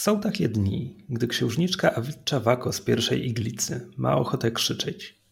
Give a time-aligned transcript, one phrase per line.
[0.00, 5.22] Są takie dni, gdy księżniczka Awicza Wako z pierwszej iglicy ma ochotę krzyczeć.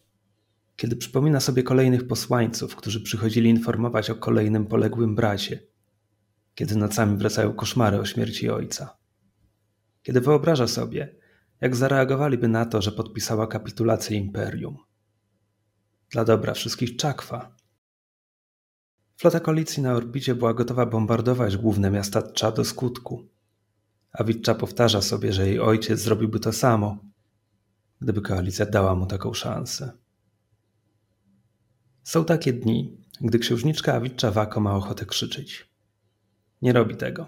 [0.75, 5.59] Kiedy przypomina sobie kolejnych posłańców, którzy przychodzili informować o kolejnym poległym bracie.
[6.55, 8.97] Kiedy nocami wracają koszmary o śmierci ojca.
[10.03, 11.15] Kiedy wyobraża sobie,
[11.61, 14.77] jak zareagowaliby na to, że podpisała kapitulację imperium.
[16.09, 17.55] Dla dobra wszystkich czakwa.
[19.17, 23.38] Flota koalicji na orbicie była gotowa bombardować główne miasta Tcza do skutku
[24.11, 26.97] a Witcza powtarza sobie, że jej ojciec zrobiłby to samo,
[28.01, 29.91] gdyby koalicja dała mu taką szansę.
[32.03, 35.69] Są takie dni, gdy księżniczka Awicza Wako ma ochotę krzyczeć.
[36.61, 37.27] Nie robi tego.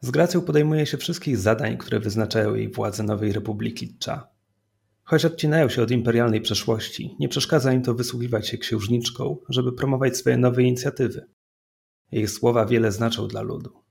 [0.00, 4.28] Z gracją podejmuje się wszystkich zadań, które wyznaczają jej władze Nowej Republiki Tcza.
[5.02, 10.16] Choć odcinają się od imperialnej przeszłości, nie przeszkadza im to wysługiwać się księżniczką, żeby promować
[10.16, 11.26] swoje nowe inicjatywy.
[12.12, 13.87] Jej słowa wiele znaczą dla ludu.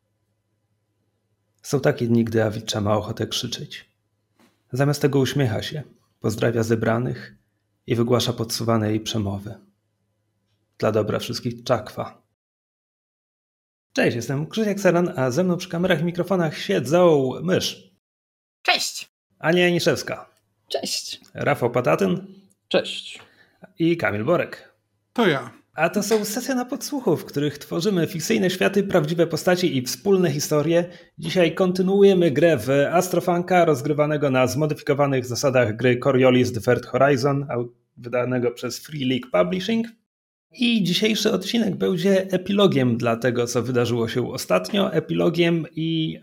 [1.67, 3.89] Są takie dni, gdy Awicza ma ochotę krzyczeć.
[4.71, 5.83] Zamiast tego uśmiecha się,
[6.19, 7.35] pozdrawia zebranych
[7.87, 9.55] i wygłasza podsuwane jej przemowy.
[10.77, 12.21] Dla dobra wszystkich czakwa.
[13.93, 17.91] Cześć, jestem Krzysiek Seran, a ze mną przy kamerach i mikrofonach siedzą mysz.
[18.61, 19.09] Cześć.
[19.39, 20.29] Ania Janiszewska.
[20.67, 21.21] Cześć.
[21.33, 22.27] Rafał Patatyn.
[22.67, 23.21] Cześć.
[23.79, 24.73] I Kamil Borek.
[25.13, 25.51] To ja.
[25.77, 30.31] A to są sesje na podsłuchu, w których tworzymy fikcyjne światy, prawdziwe postaci i wspólne
[30.31, 30.85] historie.
[31.17, 37.47] Dzisiaj kontynuujemy grę w Astrofanka, rozgrywanego na zmodyfikowanych zasadach gry Coriolis Third Horizon,
[37.97, 39.87] wydanego przez Free League Publishing.
[40.51, 44.93] I dzisiejszy odcinek będzie epilogiem dla tego, co wydarzyło się ostatnio.
[44.93, 46.19] Epilogiem i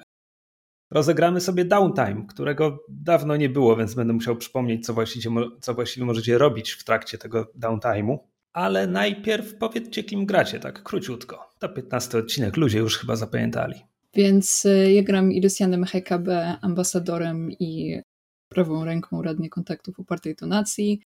[0.91, 6.06] rozegramy sobie downtime, którego dawno nie było, więc będę musiał przypomnieć, co właściwie, co właściwie
[6.06, 8.19] możecie robić w trakcie tego downtime'u.
[8.54, 11.50] Ale najpierw powiedzcie, kim gracie, tak króciutko.
[11.59, 13.75] To 15 odcinek, ludzie już chyba zapamiętali.
[14.15, 16.28] Więc y, ja gram Irysianem HKB,
[16.60, 18.00] ambasadorem i
[18.48, 21.03] prawą ręką radnie kontaktów upartej tonacji.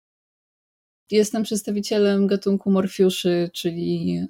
[1.11, 4.29] Jestem przedstawicielem gatunku morfiuszy, czyli y,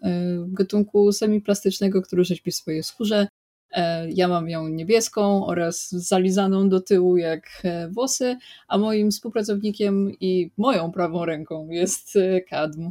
[0.48, 3.27] gatunku semiplastycznego, który rzeźbi w swojej skórze.
[3.71, 8.37] E, ja mam ją niebieską oraz zalizaną do tyłu jak e, włosy,
[8.69, 12.91] a moim współpracownikiem i moją prawą ręką jest y, Kadm.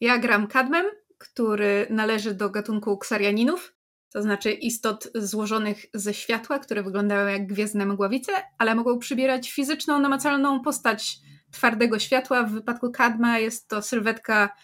[0.00, 0.86] Ja gram kadmem,
[1.18, 3.76] który należy do gatunku ksarianinów,
[4.12, 10.00] to znaczy istot złożonych ze światła, które wyglądają jak gwiezdne mgławice, ale mogą przybierać fizyczną,
[10.00, 11.16] namacalną postać
[11.50, 12.42] twardego światła.
[12.42, 14.56] W wypadku kadma jest to sylwetka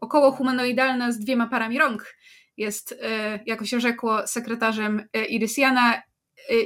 [0.00, 2.14] około humanoidalna z dwiema parami rąk.
[2.56, 6.00] Jest, e, jako się rzekło, sekretarzem e, Irysiana e,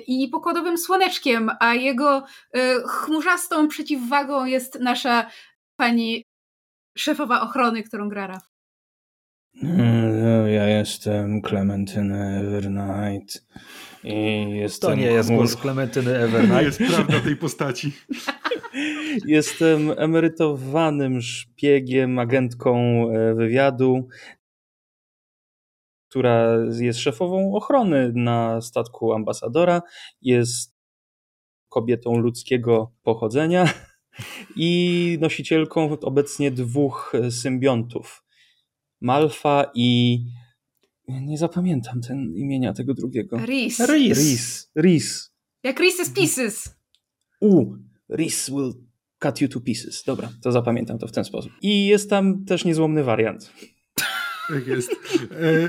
[0.06, 2.24] i pokładowym słoneczkiem, a jego
[2.86, 5.30] chmurzastą przeciwwagą jest nasza
[5.76, 6.29] pani
[6.98, 8.50] szefowa ochrony, którą gra Raf.
[9.62, 13.46] No, ja jestem Clementine Evernight.
[14.04, 16.78] I jestem to nie jest głos Clementyny Evernight.
[16.78, 17.92] To jest prawda tej postaci.
[19.26, 24.08] jestem emerytowanym szpiegiem, agentką e, wywiadu,
[26.08, 29.82] która jest szefową ochrony na statku ambasadora.
[30.22, 30.76] Jest
[31.68, 33.64] kobietą ludzkiego pochodzenia
[34.56, 38.24] i nosicielką obecnie dwóch symbiontów.
[39.00, 40.18] Malfa i
[41.08, 43.38] nie zapamiętam ten imienia tego drugiego.
[43.46, 43.80] Ris.
[43.80, 44.70] Ris.
[44.76, 45.32] Ris.
[45.62, 46.76] Jak Reese's Pieces.
[47.40, 47.76] U.
[48.10, 48.72] Ris will
[49.18, 50.02] cut you to pieces.
[50.06, 51.52] Dobra, to zapamiętam to w ten sposób.
[51.62, 53.52] I jest tam też niezłomny wariant.
[54.48, 54.90] Tak jest.
[55.30, 55.68] E,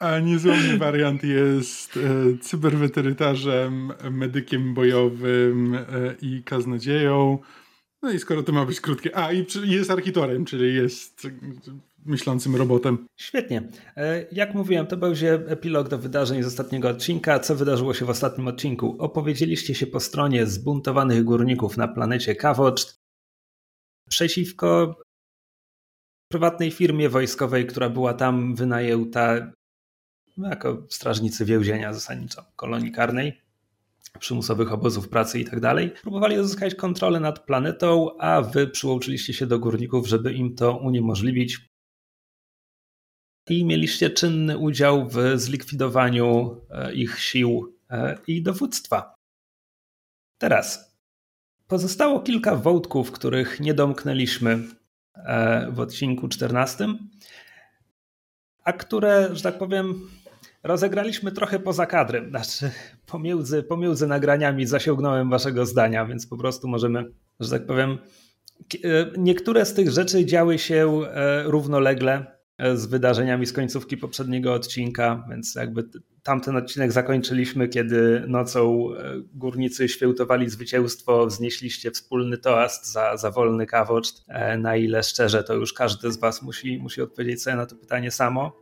[0.00, 5.84] a niezłomny wariant jest e, cyberweterytarzem, medykiem bojowym e,
[6.22, 7.38] i kaznodzieją.
[8.02, 9.16] No i skoro to ma być krótkie.
[9.16, 11.26] A, i jest architorem, czyli jest
[12.06, 13.06] myślącym robotem.
[13.16, 13.68] Świetnie.
[13.96, 17.38] E, jak mówiłem, to będzie epilog do wydarzeń z ostatniego odcinka.
[17.38, 18.96] Co wydarzyło się w ostatnim odcinku?
[18.98, 23.00] Opowiedzieliście się po stronie zbuntowanych górników na planecie Kawoczt
[24.08, 25.00] przeciwko
[26.28, 29.52] prywatnej firmie wojskowej, która była tam wynajęta
[30.38, 33.40] jako strażnicy więzienia zasadniczo kolonii karnej
[34.18, 35.90] przymusowych obozów pracy i tak dalej.
[36.02, 41.70] Próbowali uzyskać kontrolę nad planetą, a wy przyłączyliście się do górników, żeby im to uniemożliwić.
[43.48, 49.14] I mieliście czynny udział w zlikwidowaniu e, ich sił e, i dowództwa.
[50.38, 50.96] Teraz
[51.66, 54.58] pozostało kilka wątków, których nie domknęliśmy
[55.14, 56.88] e, w odcinku 14,
[58.64, 60.10] a które, że tak powiem,
[60.62, 62.70] rozegraliśmy trochę poza kadrem, znaczy
[63.06, 67.04] pomiędzy, pomiędzy nagraniami zasięgnąłem waszego zdania, więc po prostu możemy,
[67.40, 67.98] że tak powiem,
[68.84, 72.26] e, niektóre z tych rzeczy działy się e, równolegle
[72.58, 75.84] e, z wydarzeniami z końcówki poprzedniego odcinka, więc jakby
[76.22, 78.88] tamten odcinek zakończyliśmy, kiedy nocą
[79.34, 84.24] górnicy świętowali zwycięstwo, wznieśliście wspólny toast za, za wolny kawoczt.
[84.58, 88.10] Na ile szczerze, to już każdy z was musi, musi odpowiedzieć sobie na to pytanie
[88.10, 88.52] samo.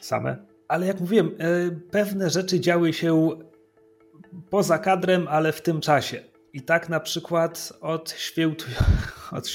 [0.00, 0.53] Same.
[0.68, 3.28] Ale jak mówiłem, e, pewne rzeczy działy się
[4.50, 6.22] poza kadrem, ale w tym czasie.
[6.52, 8.64] I tak na przykład od, świętu...
[9.32, 9.48] od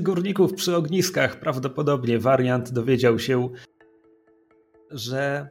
[0.00, 3.48] górników przy ogniskach prawdopodobnie wariant dowiedział się,
[4.90, 5.48] że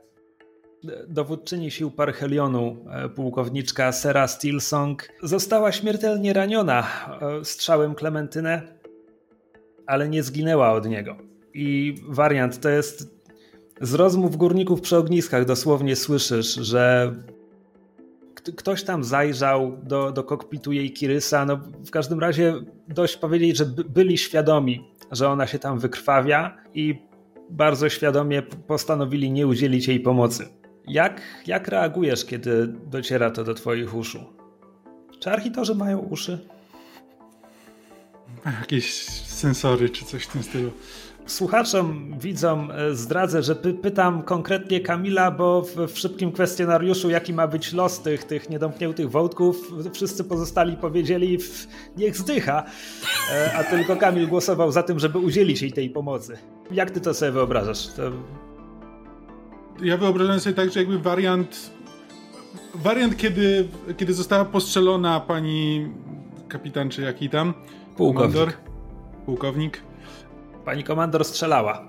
[1.08, 6.88] dowódczyni sił Parhelionu, e, pułkowniczka Sera Stilsong, została śmiertelnie raniona
[7.22, 8.62] e, strzałem Klementynę,
[9.86, 11.18] ale nie zginęła od niego.
[11.54, 13.17] I wariant to jest
[13.82, 17.16] z rozmów górników przy ogniskach dosłownie słyszysz, że
[18.56, 21.46] ktoś tam zajrzał do, do kokpitu jej Kirysa.
[21.46, 22.54] No, w każdym razie
[22.88, 26.96] dość powiedzieć, że byli świadomi, że ona się tam wykrwawia i
[27.50, 30.48] bardzo świadomie postanowili nie udzielić jej pomocy.
[30.88, 34.20] Jak, jak reagujesz, kiedy dociera to do Twoich uszu?
[35.20, 36.40] Czy architorzy mają uszy?
[38.46, 40.72] Jakieś sensory czy coś w tym stylu.
[41.28, 47.34] Słuchaczom, widzom e, zdradzę, że py pytam konkretnie Kamila, bo w, w, szybkim kwestionariuszu, jaki
[47.34, 52.64] ma być los tych, tych niedomkniętych wątków, wszyscy pozostali powiedzieli, w, niech zdycha,
[53.34, 56.38] e, a tylko Kamil głosował za tym, żeby udzielić jej tej pomocy.
[56.72, 57.88] Jak ty to sobie wyobrażasz?
[57.88, 58.12] To
[59.82, 61.72] ja wyobrażam sobie tak, że jakby wariant.
[62.76, 65.88] Wariant, kiedy, kiedy została postrzelona pani
[66.48, 67.54] kapitan, czy jaki tam?
[67.98, 68.34] Pułkownik.
[68.34, 68.54] Komandor,
[69.26, 69.87] pułkownik.
[70.68, 71.82] Pani komandor strzelała.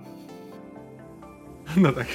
[1.77, 2.07] No tak.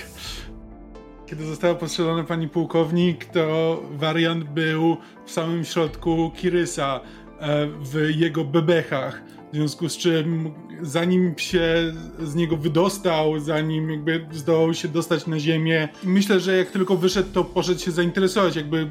[1.25, 6.99] Kiedy została postrzelona pani pułkownik, to wariant był w samym środku Kirysa,
[7.39, 9.23] e, w jego bebechach.
[9.53, 15.39] W związku z czym, zanim się z niego wydostał, zanim jakby zdołał się dostać na
[15.39, 18.89] ziemię, myślę, że jak tylko wyszedł, to poszedł się zainteresować, jakby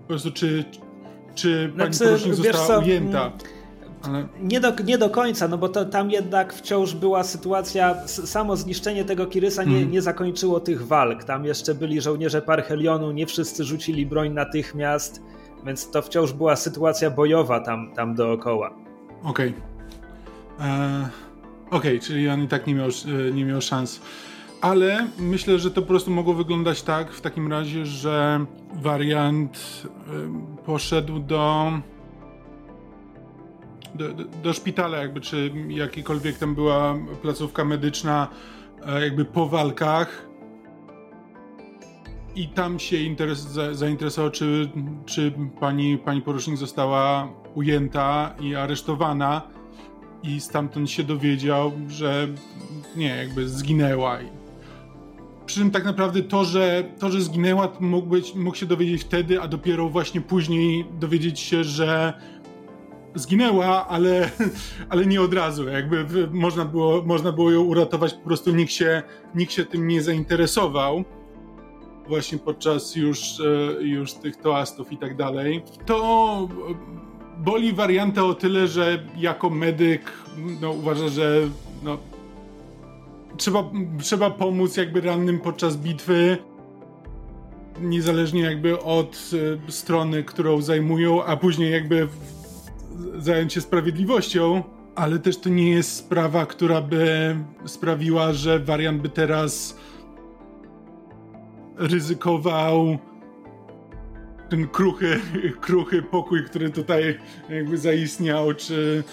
[0.00, 0.64] po prostu czy,
[1.34, 3.32] czy pani znaczy, porucznik została co, ujęta.
[4.02, 4.28] Ale...
[4.42, 9.04] Nie, do, nie do końca, no bo to, tam jednak wciąż była sytuacja, samo zniszczenie
[9.04, 9.90] tego Kirysa nie, mm.
[9.90, 11.24] nie zakończyło tych walk.
[11.24, 15.22] Tam jeszcze byli żołnierze Parhelionu, nie wszyscy rzucili broń natychmiast,
[15.66, 18.74] więc to wciąż była sytuacja bojowa tam, tam dookoła.
[19.22, 19.54] Okej.
[20.56, 20.66] Okay.
[20.68, 21.08] E,
[21.70, 24.00] okej, okay, czyli on i tak nie miał, e, nie miał szans.
[24.60, 30.64] Ale myślę, że to po prostu mogło wyglądać tak w takim razie, że wariant e,
[30.66, 31.72] poszedł do,
[33.94, 38.28] do, do szpitala, jakby, czy jakikolwiek tam była placówka medyczna,
[39.00, 40.28] jakby po walkach.
[42.36, 43.40] I tam się interes,
[43.72, 44.70] zainteresował, czy,
[45.06, 49.42] czy pani, pani porucznik została ujęta i aresztowana
[50.22, 52.28] i stamtąd się dowiedział, że
[52.96, 54.18] nie, jakby zginęła.
[55.46, 59.40] Przy czym tak naprawdę to, że, to, że zginęła, mógł, być, mógł się dowiedzieć wtedy,
[59.40, 62.12] a dopiero właśnie później dowiedzieć się, że
[63.14, 64.30] zginęła, ale,
[64.90, 65.68] ale nie od razu.
[65.68, 69.02] Jakby można było, można było ją uratować, po prostu nikt się,
[69.34, 71.04] nikt się tym nie zainteresował
[72.08, 75.62] właśnie podczas już, e, już tych toastów i tak dalej.
[75.86, 76.48] To
[77.38, 80.12] boli wariantę o tyle, że jako medyk
[80.60, 81.40] no, uważa, że
[81.82, 81.98] no,
[83.36, 83.70] trzeba,
[84.02, 86.38] trzeba pomóc jakby rannym podczas bitwy
[87.80, 89.30] niezależnie jakby od
[89.68, 92.08] y, strony, którą zajmują, a później jakby
[93.18, 94.62] zająć się sprawiedliwością,
[94.94, 99.76] ale też to nie jest sprawa, która by sprawiła, że wariant by teraz
[101.76, 102.98] ryzykował
[104.48, 105.20] ten kruchy,
[105.60, 109.04] kruchy pokój, który tutaj jakby zaistniał, czy,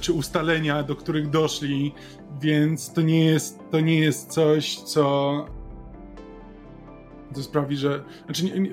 [0.00, 1.94] czy ustalenia, do których doszli,
[2.40, 5.44] więc to nie jest, to nie jest coś, co
[7.34, 8.04] to sprawi, że...
[8.24, 8.70] Znaczy nie, nie,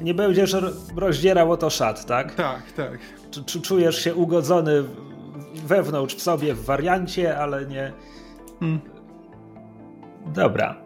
[0.00, 0.56] nie będziesz
[0.96, 2.34] rozdzierał o to szat, tak?
[2.34, 2.98] Tak, tak.
[3.46, 4.84] Czy, czujesz się ugodzony
[5.54, 7.92] wewnątrz w sobie w wariancie, ale nie...
[8.60, 8.80] Hmm.
[10.26, 10.76] Dobra.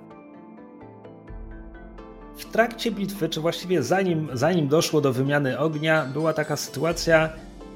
[2.36, 7.30] W trakcie bitwy, czy właściwie zanim, zanim doszło do wymiany ognia, była taka sytuacja,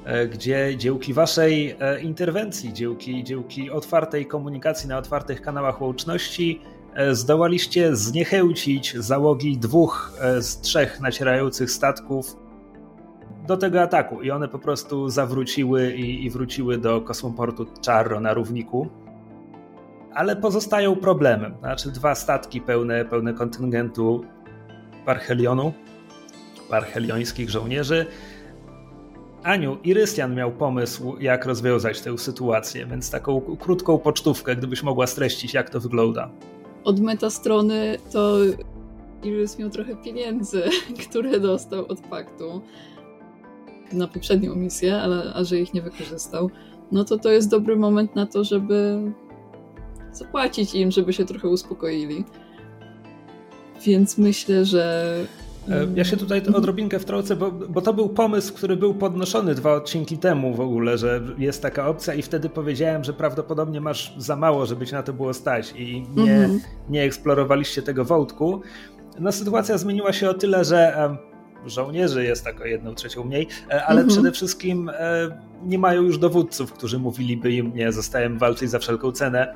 [0.05, 6.61] e, gdzie dziełki waszej e, interwencji, dziełki, dziełki otwartej komunikacji na otwartych kanałach łączności,
[7.11, 12.35] zdołaliście zniechęcić załogi dwóch z trzech nacierających statków
[13.47, 18.33] do tego ataku i one po prostu zawróciły i, i wróciły do kosmoportu Charro na
[18.33, 18.87] równiku.
[20.13, 21.51] Ale pozostają problemy.
[21.59, 24.25] Znaczy, dwa statki pełne, pełne kontyngentu
[25.05, 25.73] Parhelionu,
[26.69, 28.05] parheliońskich żołnierzy.
[29.43, 35.53] Aniu, Irysjan miał pomysł, jak rozwiązać tę sytuację, więc taką krótką pocztówkę, gdybyś mogła streścić,
[35.53, 36.29] jak to wygląda.
[36.87, 38.37] Od metastrony to
[39.23, 40.63] Iris miał trochę pieniędzy,
[41.09, 42.61] które dostał od paktu
[43.93, 46.49] na poprzednią misję, ale a że ich nie wykorzystał,
[46.91, 49.01] no to to jest dobry moment na to, żeby
[50.11, 52.23] zapłacić im, żeby się trochę uspokoili.
[53.85, 55.15] Więc myślę, że.
[55.69, 59.73] E, ja się tutaj odrobinkę wtrącę, bo, bo to był pomysł, który był podnoszony dwa
[59.73, 64.35] odcinki temu w ogóle, że jest taka opcja i wtedy powiedziałem, że prawdopodobnie masz za
[64.35, 66.59] mało, żeby ci na to było stać i nie, -hmm.
[66.89, 68.61] nie eksplorowaliście tego wątku.
[69.19, 71.09] No sytuacja zmieniła się o tyle, że
[71.65, 74.07] żołnierzy jest tak o jedną trzecią mniej, e, ale mhm.
[74.07, 74.93] przede wszystkim e,
[75.63, 79.55] nie mają już dowódców, którzy mówiliby im, nie, zostałem walczyć za wszelką cenę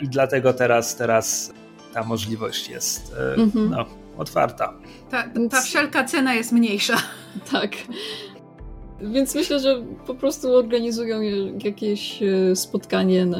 [0.00, 1.52] i dlatego teraz, teraz
[1.94, 3.70] ta możliwość jest e, mhm.
[3.70, 3.84] no,
[4.18, 4.74] otwarta.
[5.10, 6.96] Ta, ta wszelka cena jest mniejsza.
[7.52, 7.70] Tak.
[9.00, 11.20] Więc myślę, że po prostu organizują
[11.64, 12.20] jakieś
[12.54, 13.38] spotkanie na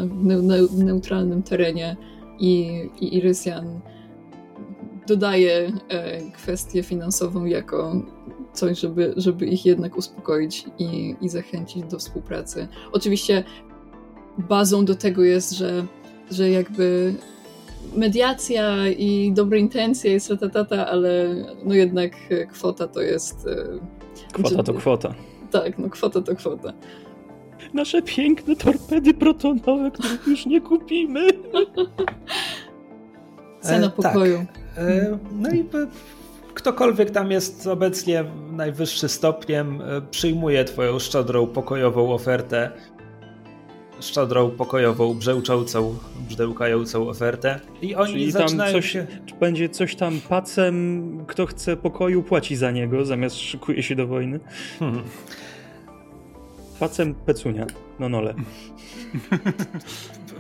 [0.73, 1.97] neutralnym terenie
[2.39, 3.81] i, i Irysjan
[5.07, 8.03] dodaje e, kwestię finansową jako
[8.53, 12.69] coś, żeby, żeby ich jednak uspokoić i, i zachęcić do współpracy.
[12.93, 13.45] Oczywiście
[14.39, 15.87] bazą do tego jest, że,
[16.31, 17.15] że jakby
[17.97, 21.35] mediacja i dobre intencje jest ratatata, ale
[21.65, 22.13] no jednak
[22.53, 23.47] kwota to jest...
[23.47, 25.15] E, kwota to kwota.
[25.51, 26.73] Tak, no kwota to kwota.
[27.75, 31.27] Nasze piękne torpedy protonowe, których już nie kupimy.
[33.61, 34.47] Cena e, pokoju.
[34.75, 34.85] Tak.
[34.85, 35.65] E, no i
[36.55, 42.71] ktokolwiek tam jest obecnie najwyższy stopniem, e, przyjmuje twoją szczodrą, pokojową ofertę.
[44.03, 47.61] Szczodrą, pokojową, brzęczącą, brzdełkającą ofertę.
[47.83, 49.07] I oni Czyli zaczynają coś, się...
[49.41, 54.41] Będzie coś tam pacem, kto chce pokoju, płaci za niego, zamiast szykuje się do wojny.
[54.79, 55.03] Hmm.
[56.81, 57.67] Pacem pecunia,
[57.99, 58.35] no nole.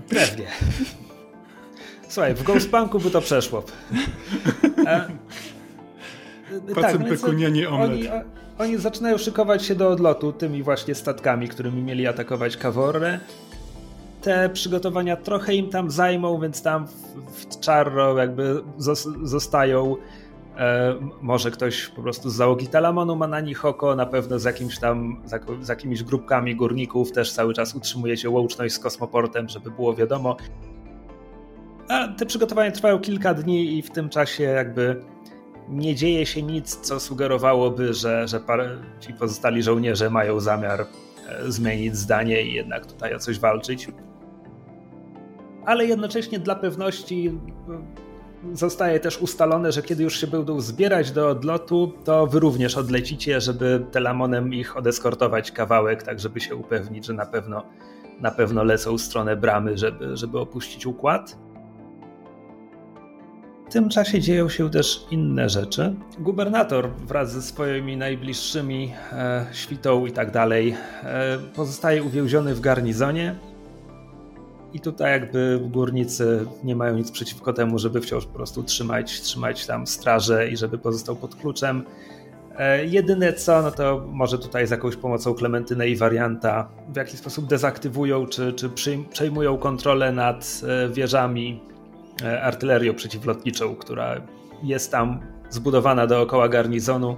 [0.09, 0.47] Pewnie.
[2.09, 3.65] Słuchaj, w Ghostpunku by to przeszło.
[4.87, 5.09] E,
[6.75, 7.91] tak, pekunianie omlet.
[7.91, 8.09] Oni,
[8.59, 13.21] oni zaczynają szykować się do odlotu tymi właśnie statkami, którymi mieli atakować Kaworę.
[14.23, 16.93] Te przygotowania trochę im tam zajmą, więc tam w,
[17.27, 18.63] w Czarro jakby
[19.23, 19.97] zostają
[20.57, 24.45] e, może ktoś po prostu z załogi Talamonu ma na nich oko, na pewno z
[24.45, 25.23] jakimś tam,
[25.61, 30.37] z, jakimiś grupkami górników też cały czas utrzymuje się łączność z kosmoportem, żeby było wiadomo,
[31.89, 35.05] a te przygotowania trwają kilka dni i w tym czasie jakby
[35.69, 38.41] nie dzieje się nic, co sugerowałoby, że, że
[39.01, 40.87] ci pozostali żołnierze mają zamiar e,
[41.53, 43.89] zmienić zdanie i jednak tutaj o coś walczyć.
[45.65, 47.39] Ale jednocześnie dla pewności
[48.49, 52.77] e, zostaje też ustalone, że kiedy już się będą zbierać do odlotu, to wy również
[52.77, 57.63] odlecicie, żeby telamonem ich odeskortować kawałek, tak żeby się upewnić, że na pewno,
[58.21, 61.39] na pewno lecą w stronę bramy, żeby, żeby opuścić układ.
[63.69, 65.95] W tym czasie dzieją się też inne rzeczy.
[66.19, 73.35] Gubernator wraz ze swoimi najbliższymi e, świtą i tak dalej e, pozostaje uwięziony w garnizonie.
[74.75, 79.67] I tutaj jakby górnicy nie mają nic przeciwko temu, żeby wciąż po prostu trzymać, trzymać
[79.67, 81.85] tam strażę i żeby pozostał pod kluczem.
[82.59, 87.19] E, jedyne co, no to może tutaj z jakąś pomocą Klementyny i warianta w jakiś
[87.19, 88.71] sposób dezaktywują czy, czy
[89.11, 91.61] przejmują kontrolę nad e, wieżami
[92.23, 94.21] E, artylerią przeciwlotniczą, która
[94.63, 97.17] jest tam zbudowana dookoła garnizonu,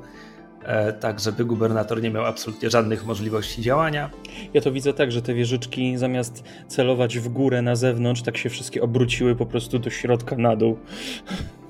[1.00, 4.10] tak żeby gubernator nie miał absolutnie żadnych możliwości działania.
[4.54, 8.48] Ja to widzę tak, że te wieżyczki zamiast celować w górę na zewnątrz, tak się
[8.48, 10.78] wszystkie obróciły po prostu do środka na dół.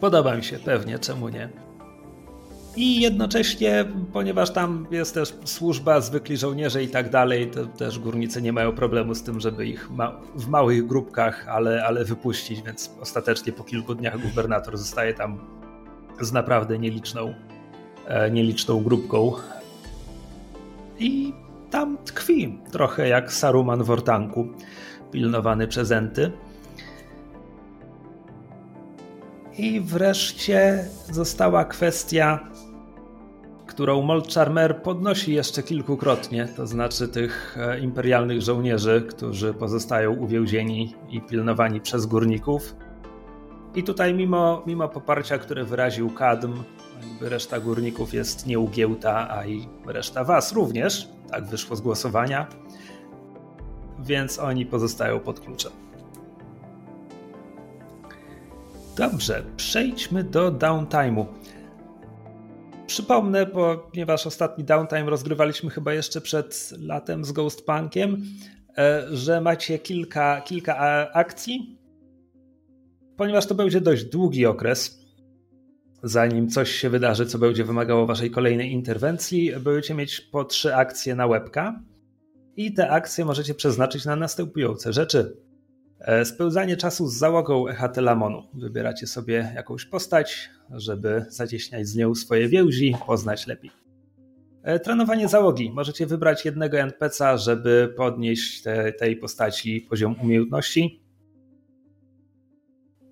[0.01, 1.49] Podoba mi się, pewnie, czemu nie.
[2.77, 8.43] I jednocześnie, ponieważ tam jest też służba, zwykli żołnierze i tak dalej, to też górnicy
[8.43, 12.91] nie mają problemu z tym, żeby ich ma w małych grupkach, ale, ale wypuścić, więc
[13.01, 15.39] ostatecznie po kilku dniach gubernator zostaje tam
[16.21, 17.54] z naprawdę nieliczną, e,
[18.31, 19.33] nieliczną grupką.
[20.99, 21.33] I
[21.71, 24.49] tam tkwi trochę jak Saruman w Ortanku,
[25.13, 26.33] pilnowany przez Enty.
[29.59, 32.41] I wreszcie została kwestia
[33.75, 40.95] którą Mold Charmer podnosi jeszcze kilkukrotnie, to znaczy tych e, imperialnych żołnierzy, którzy pozostają uwięzieni
[41.11, 42.77] i pilnowani przez górników.
[43.75, 46.53] I tutaj mimo, mimo poparcia, które wyraził Kadm,
[47.21, 52.47] reszta górników jest nieugięta, a i reszta was również, tak wyszło z głosowania,
[53.99, 55.73] więc oni pozostają pod kluczem.
[58.97, 61.27] Dobrze, przejdźmy do downtime'u.
[62.87, 68.23] Przypomnę, ponieważ ostatni downtime rozgrywaliśmy chyba jeszcze przed latem z Ghostpunkiem,
[68.79, 70.77] e, że macie kilka, kilka
[71.13, 71.79] akcji.
[73.17, 75.04] ponieważ to będzie dość długi okres,
[76.05, 81.15] zanim coś się wydarzy, co będzie wymagało waszej kolejnej interwencji, będziecie mieć po trzy akcje
[81.15, 81.83] na łebka
[82.57, 85.37] i te akcje możecie przeznaczyć na następujące rzeczy.
[86.01, 88.43] E, spełzanie czasu z załogą Echatelamonu.
[88.55, 93.71] Wybieracie sobie jakąś postać, żeby zacieśniać z nią swoje więzi, poznać lepiej.
[94.63, 95.71] E, trenowanie załogi.
[95.71, 101.04] Możecie wybrać jednego NPC'a, żeby podnieść te, tej postaci poziom umiejętności.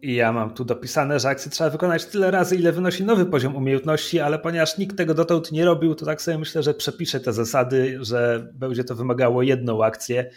[0.03, 3.57] I ja mam tu dopisane, że akcję trzeba wykonać tyle razy, ile wynosi nowy poziom
[3.57, 7.33] umiejętności, ale ponieważ nikt tego dotąd nie robił, to tak sobie myślę, że przepiszę te
[7.33, 10.31] zasady, że będzie to wymagało jedną akcję,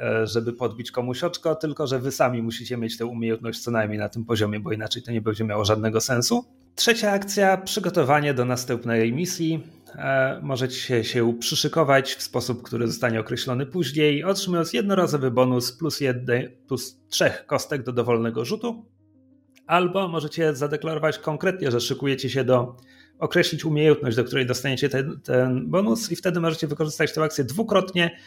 [0.00, 3.98] e, żeby podbić komuś oczko, tylko że wy sami musicie mieć tę umiejętność co najmniej
[3.98, 6.44] na tym poziomie, bo inaczej to nie będzie miało żadnego sensu.
[6.74, 9.62] Trzecia akcja, przygotowanie do następnej misji.
[9.94, 16.00] E, możecie się przyszykować w sposób, który zostanie określony później, otrzymując jednorazowy bonus plus,
[16.66, 18.84] plus trzech kostek do dowolnego rzutu.
[19.66, 22.76] Albo możecie zadeklarować konkretnie, że szykujecie się do
[23.18, 28.18] określić umiejętność, do której dostaniecie ten, ten bonus, i wtedy możecie wykorzystać tę akcję dwukrotnie,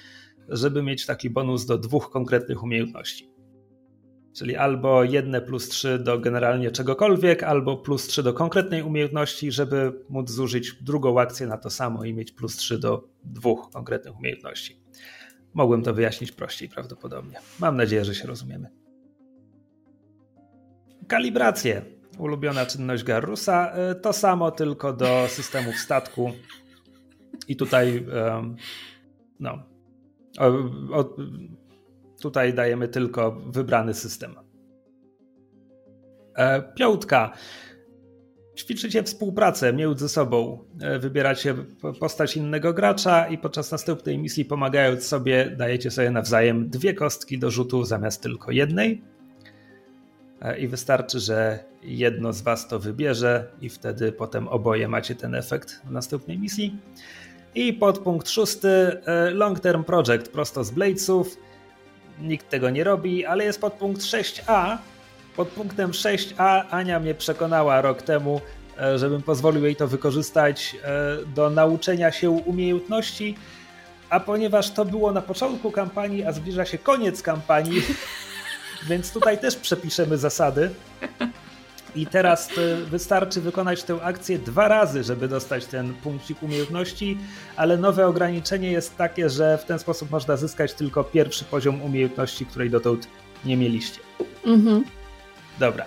[0.50, 3.37] żeby mieć taki bonus do dwóch konkretnych umiejętności.
[4.38, 9.94] Czyli albo jedne plus 3 do generalnie czegokolwiek, albo plus 3 do konkretnej umiejętności, żeby
[10.10, 14.82] móc zużyć drugą akcję na to samo i mieć plus 3 do dwóch konkretnych umiejętności.
[15.54, 17.39] Mogłem to wyjaśnić prościej prawdopodobnie.
[17.60, 18.69] Mam nadzieję, że się rozumiemy.
[21.08, 21.82] Kalibracje.
[22.19, 23.71] Ulubiona czynność Garrusa.
[23.71, 26.32] E, to samo, tylko do systemów statku.
[27.47, 28.06] I tutaj
[29.39, 29.63] no,
[32.21, 34.36] Tutaj dajemy tylko wybrany system.
[36.38, 37.32] E, piątka.
[38.58, 40.60] Ćwiczycie współpracę między sobą.
[40.82, 41.56] E, wybieracie
[41.99, 47.51] postać innego gracza i podczas następnej misji pomagając sobie dajecie sobie nawzajem dwie kostki do
[47.51, 49.01] rzutu zamiast tylko jednej.
[50.41, 55.36] E, I wystarczy, że jedno z was to wybierze i wtedy potem oboje macie ten
[55.36, 56.77] efekt w następnej misji.
[57.56, 59.01] I podpunkt szósty,
[59.32, 61.38] Long Term Project prosto z Bladesów
[62.21, 64.77] nikt tego nie robi, ale jest podpunkt 6a.
[65.36, 68.41] Pod punktem 6a Ania mnie przekonała rok temu,
[68.80, 73.36] e, żebym pozwolił jej to wykorzystać e, do nauczenia się umiejętności,
[74.10, 77.82] a ponieważ to było na początku kampanii, a zbliża się koniec kampanii,
[78.89, 80.69] więc tutaj też przepiszemy zasady.
[81.97, 87.17] I teraz e, wystarczy wykonać tę akcję dwa razy, żeby dostać ten punkcik umiejętności,
[87.55, 92.45] ale nowe ograniczenie jest takie, że w ten sposób można zyskać tylko pierwszy poziom umiejętności,
[92.45, 93.07] której dotąd
[93.45, 93.99] nie mieliście.
[94.45, 94.83] Mhm.
[95.60, 95.86] Dobra.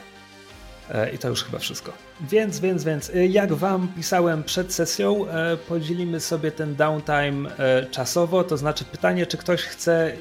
[0.91, 2.10] E, I to już chyba wszystko.
[2.23, 7.51] Więc, więc, więc, e, jak Wam pisałem przed sesją, e, podzielimy sobie ten downtime
[7.91, 8.45] czasowo.
[8.45, 10.13] To znaczy, pytanie, czy ktoś chce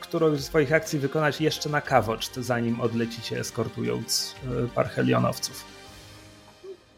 [0.00, 4.34] którąś z swoich akcji wykonać jeszcze na kawoczt, zanim odlecicie, eskortując
[4.74, 5.64] parhelionowców.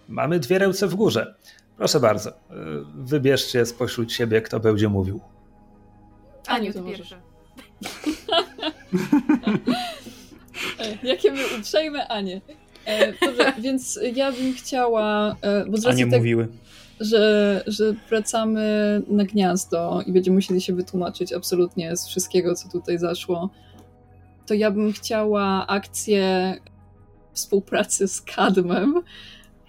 [0.08, 1.34] Mamy dwie ręce w górze.
[1.76, 2.32] Proszę bardzo,
[2.94, 5.20] wybierzcie spośród siebie, kto będzie mówił.
[6.46, 7.20] Aniu, to pierwsze.
[11.02, 12.40] Jakie my uprzejme Anie.
[12.88, 15.36] E, dobrze, więc ja bym chciała.
[15.42, 16.48] E, bo z A nie tak, mówiły.
[17.00, 22.98] Że, że wracamy na gniazdo i będziemy musieli się wytłumaczyć absolutnie z wszystkiego, co tutaj
[22.98, 23.50] zaszło.
[24.46, 26.54] To ja bym chciała akcję
[27.32, 28.94] współpracy z Kadmem,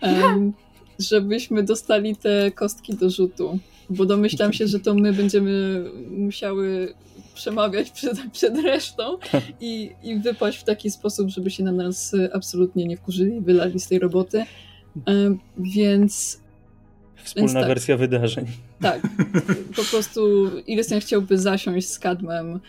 [0.99, 3.60] żebyśmy dostali te kostki do rzutu.
[3.89, 6.93] Bo domyślam się, że to my będziemy musiały
[7.39, 9.17] przemawiać przed, przed resztą
[9.62, 13.80] i, i wypaść w taki sposób, żeby się na nas absolutnie nie wkurzyli i wylali
[13.80, 14.45] z tej roboty.
[15.08, 16.41] E, więc.
[17.23, 18.45] Wspólna więc tak, wersja wydarzeń.
[18.82, 19.02] Tak.
[19.75, 22.60] Po prostu Irysen chciałby zasiąść z Kadmem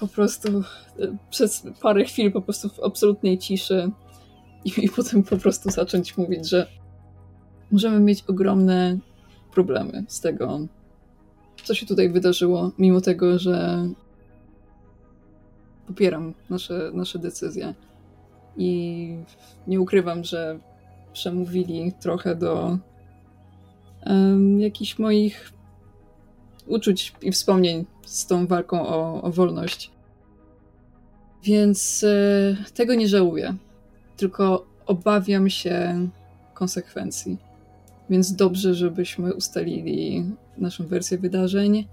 [0.00, 0.62] po prostu e,
[1.30, 3.90] przez parę chwil po prostu w absolutnej ciszy
[4.64, 6.66] i, i potem po prostu zacząć mówić, że
[7.70, 8.98] możemy mieć ogromne
[9.52, 10.66] problemy z tego,
[11.66, 13.88] co się tutaj wydarzyło, mimo tego, że
[15.86, 17.74] popieram nasze, nasze decyzje.
[18.56, 19.16] I
[19.66, 20.58] nie ukrywam, że
[21.12, 22.78] przemówili trochę do
[24.06, 25.52] um, jakichś moich
[26.66, 29.90] uczuć i wspomnień z tą walką o, o wolność.
[31.42, 33.54] Więc e, tego nie żałuję,
[34.16, 36.08] tylko obawiam się
[36.54, 37.45] konsekwencji.
[38.10, 40.24] Więc dobrze, żebyśmy ustalili
[40.58, 41.88] naszą wersję wydarzeń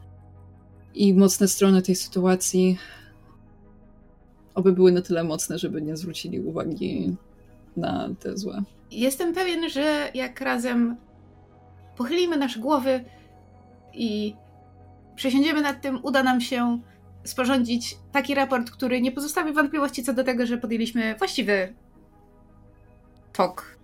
[0.95, 2.77] i mocne strony tej sytuacji
[4.55, 7.15] oby były na tyle mocne, żeby nie zwrócili uwagi
[7.77, 8.63] na te złe.
[8.91, 10.97] Jestem pewien, że jak razem
[11.97, 13.03] pochylimy nasze głowy
[13.93, 14.35] i
[15.15, 16.79] przesiądziemy nad tym, uda nam się
[17.23, 21.73] sporządzić taki raport, który nie pozostawi wątpliwości co do tego, że podjęliśmy właściwy
[23.33, 23.77] tok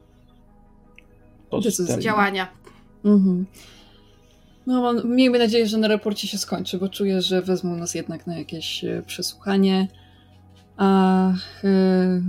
[1.52, 2.00] Decyzji.
[2.00, 2.48] działania.
[3.06, 3.46] Mhm.
[4.68, 8.38] No, miejmy nadzieję, że na raporcie się skończy, bo czuję, że wezmą nas jednak na
[8.38, 9.88] jakieś e, przesłuchanie.
[10.78, 11.36] A e,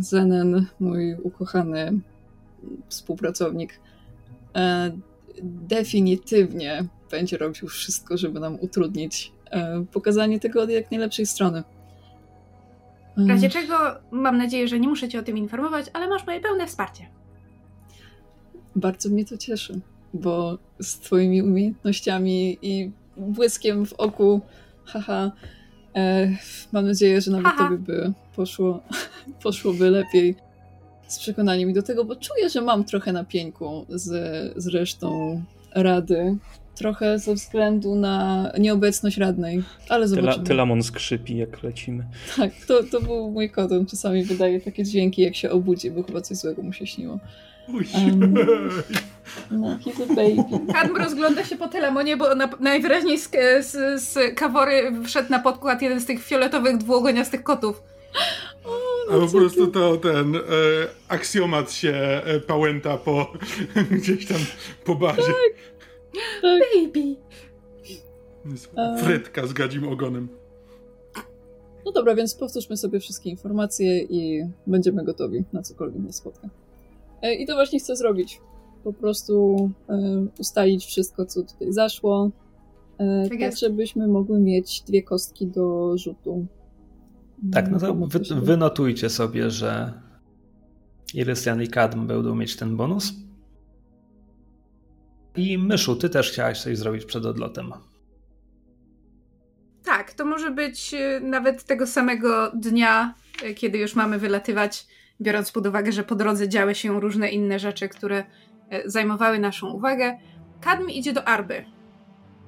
[0.01, 2.01] Zenen, mój ukochany
[2.89, 3.81] współpracownik,
[4.57, 4.91] e,
[5.43, 9.33] definitywnie będzie robił wszystko, żeby nam utrudnić
[9.93, 11.63] pokazanie tego od jak najlepszej strony.
[13.17, 13.75] W razie czego
[14.11, 17.07] mam nadzieję, że nie muszę cię o tym informować, ale masz moje pełne wsparcie.
[18.77, 19.81] Bardzo mnie to cieszy,
[20.15, 24.41] bo z twoimi umiejętnościami i błyskiem w oku,
[24.85, 25.33] haha,
[25.97, 26.37] e,
[26.73, 27.65] mam nadzieję, że nawet Haha.
[27.65, 28.83] tobie by poszło,
[29.43, 30.35] poszłoby lepiej
[31.09, 34.05] z przekonaniem do tego, bo czuję, że mam trochę na pieńku z,
[34.57, 35.43] z resztą
[35.75, 36.37] rady.
[36.75, 40.47] Trochę ze względu na nieobecność radnej, ale zobaczymy.
[40.47, 42.05] tylamon skrzypi, jak lecimy.
[42.37, 46.03] Tak, to, to był mój kot, on czasami wydaje takie dźwięki, jak się obudzi, bo
[46.03, 47.19] chyba coś złego mu się śniło.
[47.75, 47.87] Uj.
[47.95, 48.35] Em.
[49.51, 50.73] No, he's a baby.
[50.73, 53.31] Kadm rozgląda się po telemonie, bo na, najwyraźniej z,
[53.61, 57.83] z, z kawory wszedł na podkład jeden z tych fioletowych dwuogoniastych kotów.
[59.11, 60.41] A po prostu to ten e,
[61.09, 61.93] aksjomat się
[62.25, 63.33] e, pałęta po
[63.91, 64.39] gdzieś tam
[64.85, 65.33] po bazie.
[66.43, 67.17] Baby!
[68.77, 68.99] E.
[69.05, 70.29] Frytka z gadzim ogonem.
[71.87, 76.49] No dobra, więc powtórzmy sobie wszystkie informacje i będziemy gotowi na cokolwiek nas spotka.
[77.23, 78.41] E, I to właśnie chcę zrobić.
[78.85, 79.57] Po prostu
[79.89, 82.31] e, ustalić wszystko, co tutaj zaszło,
[82.99, 86.47] e, Tak tak, żebyśmy mogły mieć dwie kostki do rzutu.
[87.53, 89.93] Tak, no to Pomóc wy, wynotujcie sobie, że
[91.15, 93.13] Irystian i Kadm będą mieć ten bonus.
[95.37, 97.73] I Myszu, ty też chciałaś coś zrobić przed odlotem.
[99.85, 103.15] Tak, to może być nawet tego samego dnia,
[103.57, 104.87] kiedy już mamy wylatywać,
[105.23, 108.25] biorąc pod uwagę, że po drodze działy się różne inne rzeczy, które
[108.71, 110.19] e, zajmowały naszą uwagę.
[110.61, 111.65] Kadm idzie do Arby.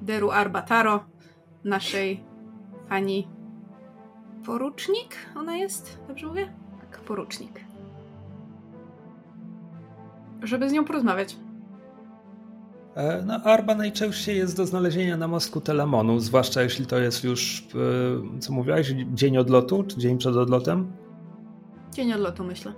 [0.02, 1.04] Deru Arba Taro,
[1.64, 2.24] naszej
[2.88, 3.28] pani
[4.46, 5.98] porucznik ona jest?
[6.08, 6.52] Dobrze mówię?
[6.80, 7.60] Tak, porucznik.
[10.42, 11.36] Żeby z nią porozmawiać.
[12.94, 17.68] E, No, Arba najczęściej jest do znalezienia na mostku Telemonu, zwłaszcza jeśli to jest już,
[18.36, 20.92] e, co mówiłaś, dzień odlotu, czy dzień przed odlotem.
[21.92, 22.72] Dzień odlotu, myślę.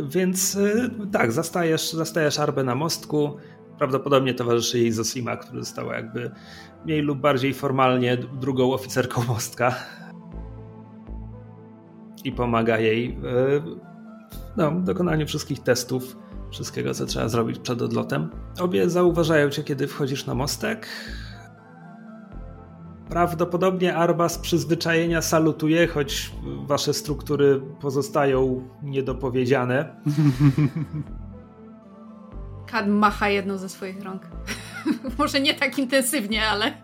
[0.00, 3.36] Więc e, tak, zastajesz, zastajesz Arbę na mostku.
[3.78, 6.30] Prawdopodobnie towarzyszy jej Zosima, która została jakby
[6.84, 9.74] mniej lub bardziej formalnie drugą oficerką mostka.
[12.24, 13.18] I pomaga jej e,
[14.56, 16.16] no, w dokonaniu wszystkich testów,
[16.50, 18.30] wszystkiego, co trzeba zrobić przed odlotem.
[18.60, 20.88] Obie zauważają cię, kiedy wchodzisz na mostek.
[23.12, 26.30] Prawdopodobnie Arba z przyzwyczajenia salutuje, choć
[26.66, 29.96] wasze struktury pozostają niedopowiedziane.
[32.70, 34.22] Kadm macha jedną ze swoich rąk.
[35.18, 36.82] Może nie tak intensywnie, ale.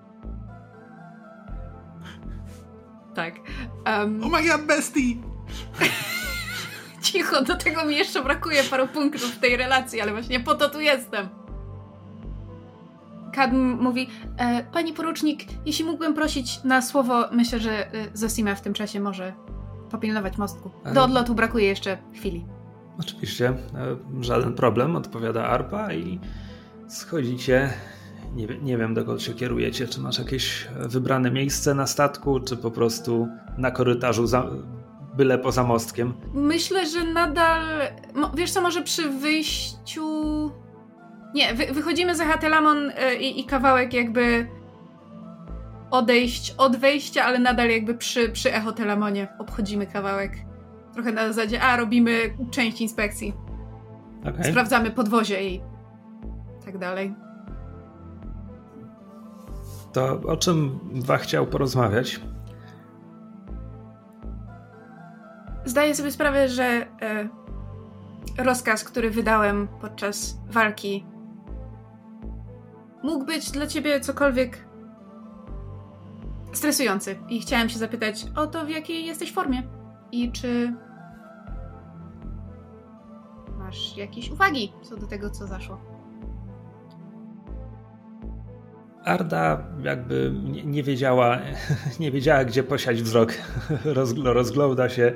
[3.15, 3.35] Tak.
[3.87, 5.17] Um, Oh my god, bestie!
[7.03, 10.71] cicho, do tego mi jeszcze brakuje paru punktów w tej relacji, ale właśnie po to
[10.71, 11.29] tu jestem.
[13.39, 18.63] Kadm mówi, e, pani porucznik, jeśli mógłbym prosić na słowo, myślę, że e, Zosima w
[18.63, 19.33] tym czasie może
[19.91, 20.71] popilnować mostku.
[20.95, 22.47] Do odlotu brakuje jeszcze chwili.
[23.01, 23.55] Oczywiście, e,
[24.21, 26.21] żaden problem, odpowiada Arpa i
[26.89, 27.71] schodzicie.
[28.35, 29.89] Nie, nie wiem, dokąd się kierujecie.
[29.89, 34.47] Czy masz jakieś wybrane miejsce na statku, czy po prostu na korytarzu, za,
[35.17, 36.13] byle poza mostkiem?
[36.35, 37.63] Myślę, że nadal.
[38.35, 40.51] Wiesz co, może przy wyjściu.
[41.35, 44.49] Nie, wy, wychodzimy za Hatelamon y, i, i kawałek jakby
[45.91, 50.33] odejść od wejścia, ale nadal jakby przy, przy Echotelamonie obchodzimy kawałek.
[50.95, 52.13] Trochę na zasadzie, a robimy
[52.51, 53.35] część inspekcji.
[54.25, 54.51] Okej.
[54.51, 55.61] Sprawdzamy podwozie i
[56.65, 57.15] tak dalej.
[59.93, 62.21] To o czym dwa chciał porozmawiać?
[65.65, 67.29] Zdaję sobie sprawę, że e,
[68.39, 71.07] rozkaz, który wydałem podczas walki,
[73.03, 74.69] mógł być dla ciebie cokolwiek
[76.53, 77.17] stresujący.
[77.29, 79.63] I chciałem się zapytać o to, w jakiej jesteś formie
[80.13, 80.75] i czy
[83.59, 85.81] masz jakieś uwagi co do tego, co zaszło.
[89.05, 90.33] Arda jakby
[90.65, 91.39] nie, wiedziała,
[92.01, 93.33] nie wiedziała, gdzie posiać wzrok.
[93.99, 95.13] Rozgl- rozgląda się,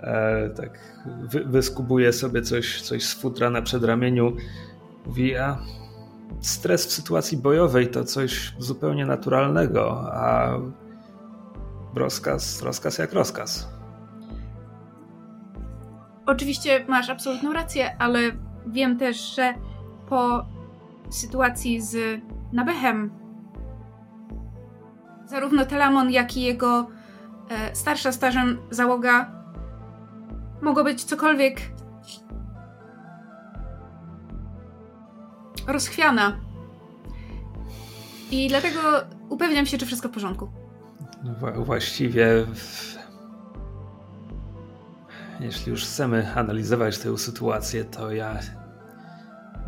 [0.00, 4.36] e, tak wy, wyskubuje sobie coś, coś z futra na przedramieniu.
[5.06, 5.58] Mówi, a
[6.40, 10.48] stres w sytuacji bojowej to coś zupełnie naturalnego, a
[11.94, 13.68] rozkaz, rozkaz jak rozkaz.
[16.26, 18.20] Oczywiście masz absolutną rację, ale
[18.66, 19.54] wiem też, że
[20.08, 20.46] po
[21.10, 22.20] sytuacji z
[22.52, 23.10] Nabechem
[25.26, 26.86] zarówno Telamon, jak i jego
[27.50, 29.30] e, starsza stażem załoga
[30.62, 31.60] mogło być cokolwiek
[35.66, 36.40] rozchwiana.
[38.30, 38.80] I dlatego
[39.28, 40.48] upewniam się, czy wszystko w porządku.
[41.24, 42.46] No, właściwie,
[45.40, 48.38] jeśli już chcemy analizować tę sytuację, to ja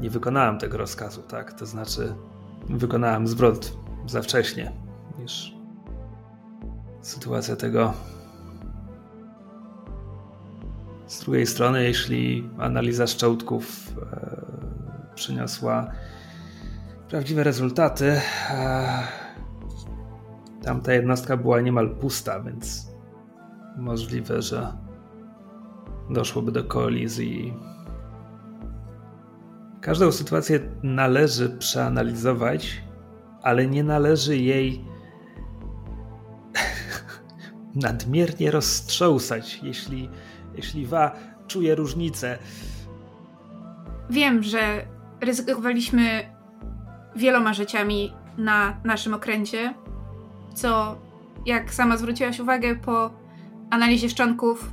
[0.00, 1.52] nie wykonałem tego rozkazu, tak?
[1.52, 2.14] To znaczy,
[2.68, 4.72] wykonałem zwrot za wcześnie
[5.18, 5.54] niż
[7.02, 7.94] sytuacja tego.
[11.06, 14.37] Z drugiej strony, jeśli analiza szczołtków e,
[15.18, 15.90] przyniosła
[17.08, 18.20] prawdziwe rezultaty,
[20.62, 22.90] tamta jednostka była niemal pusta, więc
[23.76, 24.72] możliwe, że
[26.10, 27.54] doszłoby do kolizji.
[29.80, 32.82] Każdą sytuację należy przeanalizować,
[33.42, 34.84] ale nie należy jej
[37.84, 40.10] nadmiernie roztrząsać, jeśli,
[40.54, 41.12] jeśli Wa
[41.46, 42.38] czuje różnicę.
[44.10, 44.86] Wiem, że
[45.20, 46.32] ryzykowaliśmy
[47.16, 49.74] wieloma życiami na naszym okręcie,
[50.54, 50.98] co,
[51.46, 53.10] jak sama zwróciłaś uwagę po
[53.70, 54.72] analizie szczonków,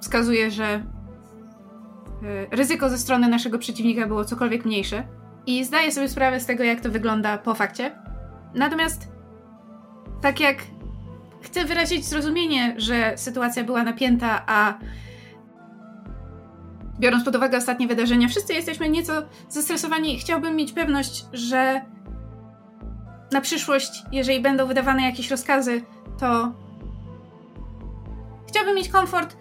[0.00, 0.82] wskazuje, że e,
[2.50, 5.04] ryzyko ze strony naszego przeciwnika było cokolwiek mniejsze.
[5.46, 7.92] I zdaję sobie sprawę z tego, jak to wygląda po fakcie.
[8.54, 9.08] Natomiast,
[10.20, 10.56] tak jak
[11.42, 14.78] chcę wyrazić zrozumienie, że sytuacja była napięta, a
[17.00, 19.12] biorąc pod uwagę ostatnie wydarzenia, wszyscy jesteśmy nieco
[19.48, 20.18] zestresowani.
[20.18, 21.80] Chciałbym mieć pewność, że
[23.32, 25.82] na przyszłość, jeżeli będą wydawane jakieś rozkazy,
[26.20, 26.52] to
[28.48, 29.36] chciałbym mieć komfort,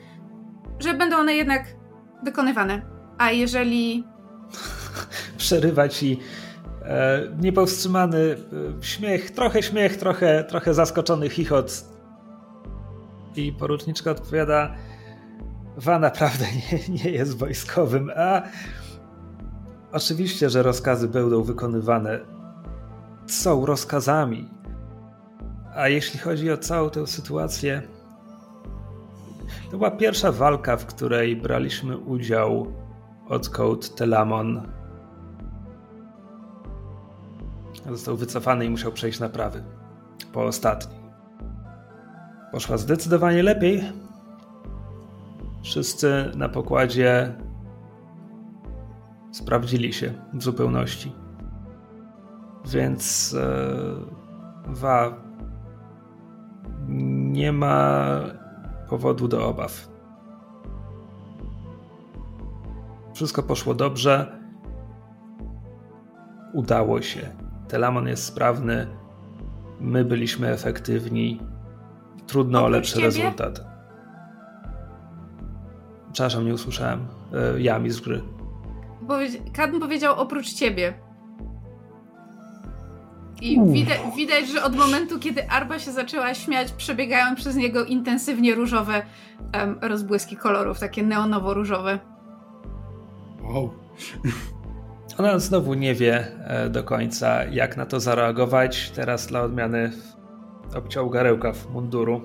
[0.80, 1.66] że będą one jednak
[2.24, 2.82] wykonywane.
[3.18, 4.04] A jeżeli.
[5.38, 6.20] Przerywać i
[6.84, 11.84] e, niepowstrzymany e, śmiech, trochę śmiech, trochę, trochę zaskoczony chichot.
[13.36, 14.76] I poruczniczka odpowiada:
[15.78, 18.42] Wa naprawdę nie, nie jest wojskowym, a
[19.92, 22.20] oczywiście, że rozkazy będą wykonywane.
[23.28, 24.50] Są rozkazami.
[25.76, 27.82] A jeśli chodzi o całą tę sytuację,
[29.72, 32.68] to była pierwsza walka, w której braliśmy udział
[33.30, 34.62] od Code Telamon.
[37.90, 39.64] Został wycofany i musiał przejść na prawy.
[40.34, 41.00] Po ostatniej.
[42.52, 43.84] Poszła zdecydowanie lepiej,
[45.68, 47.36] Wszyscy na pokładzie
[49.32, 51.12] sprawdzili się w zupełności.
[52.66, 53.68] Więc e,
[54.68, 55.14] Wa
[56.88, 58.20] nie ma
[58.90, 59.88] powodu do obaw.
[63.14, 64.40] Wszystko poszło dobrze.
[66.54, 67.30] Udało się.
[67.68, 68.88] Telamon jest sprawny.
[69.80, 71.42] My byliśmy efektywni.
[72.28, 73.06] Trudno o lepszy ciebie?
[73.06, 73.77] rezultat.
[76.18, 77.08] Przepraszam, nie usłyszałem.
[77.34, 78.22] E, Jami z gry.
[79.54, 80.94] Kadm powiedział oprócz ciebie.
[83.42, 88.56] I widać, widać, że od momentu, kiedy Arba się zaczęła śmiać, przebiegają przez niego intensywnie
[88.56, 89.02] różowe
[89.54, 92.00] um, rozbłyski kolorów, takie neonowo-różowe.
[93.44, 93.74] Wow.
[95.18, 98.92] Ona znowu nie wie e, do końca, jak na to zareagować.
[98.92, 99.92] Teraz dla odmiany
[100.76, 102.22] obciął garełka w munduru.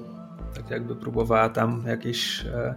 [0.55, 2.75] Tak jakby próbowała tam jakieś e,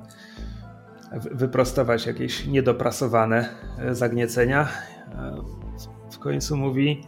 [1.12, 4.68] wyprostować jakieś niedoprasowane e, zagniecenia.
[5.12, 5.42] E,
[6.12, 7.02] w końcu mówi,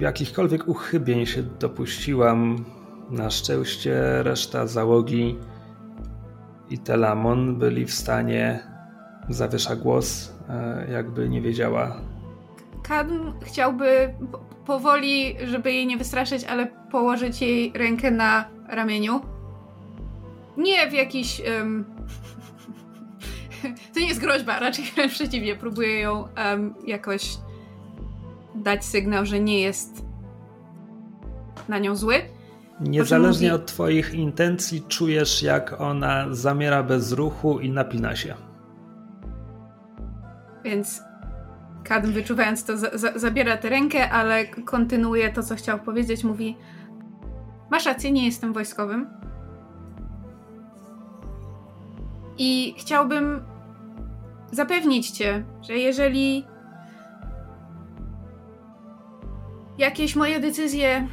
[0.00, 2.64] jakichkolwiek uchybień się dopuściłam.
[3.10, 5.38] Na szczęście reszta załogi
[6.70, 8.60] i Telamon byli w stanie,
[9.28, 12.00] zawiesza głos, e, jakby nie wiedziała.
[12.82, 14.14] Kadm chciałby
[14.66, 19.20] powoli, żeby jej nie wystraszyć, ale położyć jej rękę na ramieniu.
[20.56, 21.84] Nie w jakiś um,
[23.94, 25.56] to nie jest groźba, raczej wręcz przeciwnie.
[25.56, 27.38] Próbuję ją um, jakoś
[28.54, 30.04] dać sygnał, że nie jest
[31.68, 32.14] na nią zły.
[32.80, 38.34] Niezależnie od Twoich intencji, czujesz, jak ona zamiera bez ruchu i napina się.
[40.64, 41.02] Więc
[41.84, 46.24] Kadm, wyczuwając to, za za zabiera tę rękę, ale kontynuuje to, co chciał powiedzieć.
[46.24, 46.56] Mówi:
[47.70, 49.06] Masz rację, nie jestem wojskowym.
[52.38, 53.42] I chciałbym
[54.52, 56.44] zapewnić cię, że jeżeli
[59.78, 61.08] jakieś moje decyzje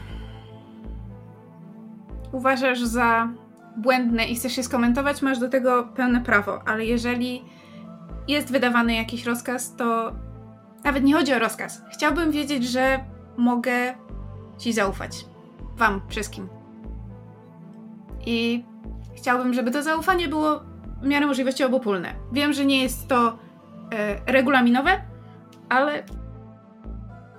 [2.31, 3.29] uważasz za
[3.77, 7.43] błędne i chcesz je skomentować, masz do tego pełne prawo, ale jeżeli
[8.27, 10.11] jest wydawany jakiś rozkaz, to
[10.83, 11.81] nawet nie chodzi o rozkaz.
[11.93, 12.99] Chciałbym wiedzieć, że
[13.37, 13.95] mogę
[14.57, 15.25] ci zaufać.
[15.77, 16.49] Wam wszystkim.
[18.25, 18.65] I
[19.15, 20.72] chciałbym, żeby to zaufanie było
[21.03, 22.15] w miarę możliwości obopólne.
[22.31, 23.37] Wiem, że nie jest to
[23.93, 25.01] e, regulaminowe,
[25.69, 26.03] ale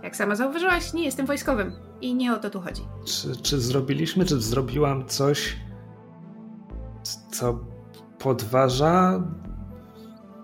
[0.02, 2.82] jak sama zauważyłaś, nie jestem wojskowym i nie o to tu chodzi.
[3.06, 5.56] Czy, czy zrobiliśmy, czy zrobiłam coś,
[7.30, 7.58] co
[8.18, 9.22] podważa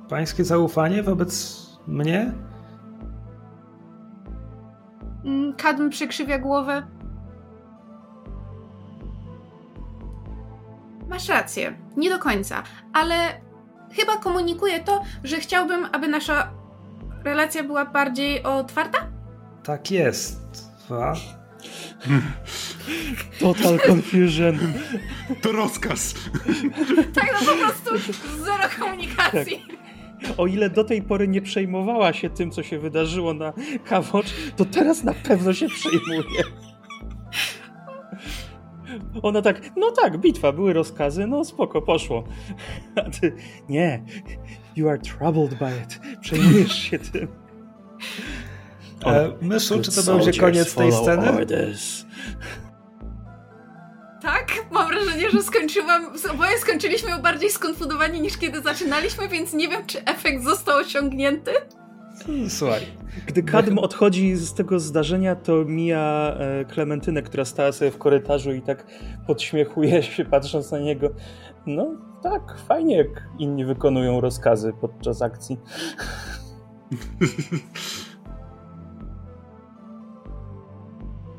[0.08, 2.32] pańskie zaufanie wobec mnie?
[5.24, 6.82] Mm, Kadm przykrzywia głowę.
[11.10, 13.14] Masz rację, nie do końca, ale
[13.92, 16.52] chyba komunikuję to, że chciałbym, aby nasza
[17.24, 18.98] relacja była bardziej otwarta?
[19.62, 20.40] Tak jest.
[20.90, 21.14] A?
[23.40, 24.58] Total confusion.
[25.42, 26.14] To rozkaz.
[27.14, 28.12] Tak, no po prostu
[28.44, 29.66] zero komunikacji.
[30.36, 33.52] O ile do tej pory nie przejmowała się tym, co się wydarzyło na
[33.84, 36.42] Kawocz, to teraz na pewno się przejmuje.
[39.22, 42.24] Ona tak, no tak, bitwa, były rozkazy, no spoko, poszło.
[42.96, 43.36] A ty,
[43.68, 44.04] nie,
[44.76, 46.20] you are troubled by it.
[46.20, 47.28] Przejmujesz się tym.
[49.06, 51.30] E, Myszu, czy to będzie koniec tej sceny?
[51.30, 52.04] Orders.
[54.22, 59.86] Tak, mam wrażenie, że skończyłam, oboje skończyliśmy bardziej skonfudowani niż kiedy zaczynaliśmy, więc nie wiem,
[59.86, 61.50] czy efekt został osiągnięty.
[62.48, 62.80] Słuchaj.
[63.26, 68.52] Gdy Kadm odchodzi z tego zdarzenia, to mija e, Klementynę, która stała sobie w korytarzu
[68.52, 68.86] i tak
[69.26, 71.10] podśmiechuje się, patrząc na niego.
[71.66, 71.86] No
[72.22, 75.58] tak, fajnie, jak inni wykonują rozkazy podczas akcji.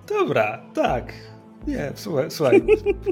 [0.09, 1.30] Dobra, tak.
[1.67, 2.63] Nie, słuchaj, słuchaj.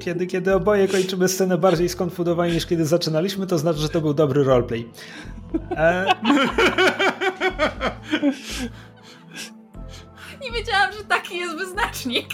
[0.01, 4.13] Kiedy, kiedy oboje kończymy scenę bardziej skonfudowani niż kiedy zaczynaliśmy, to znaczy, że to był
[4.13, 4.89] dobry roleplay.
[5.71, 6.05] E...
[10.41, 12.27] Nie wiedziałam, że taki jest wyznacznik.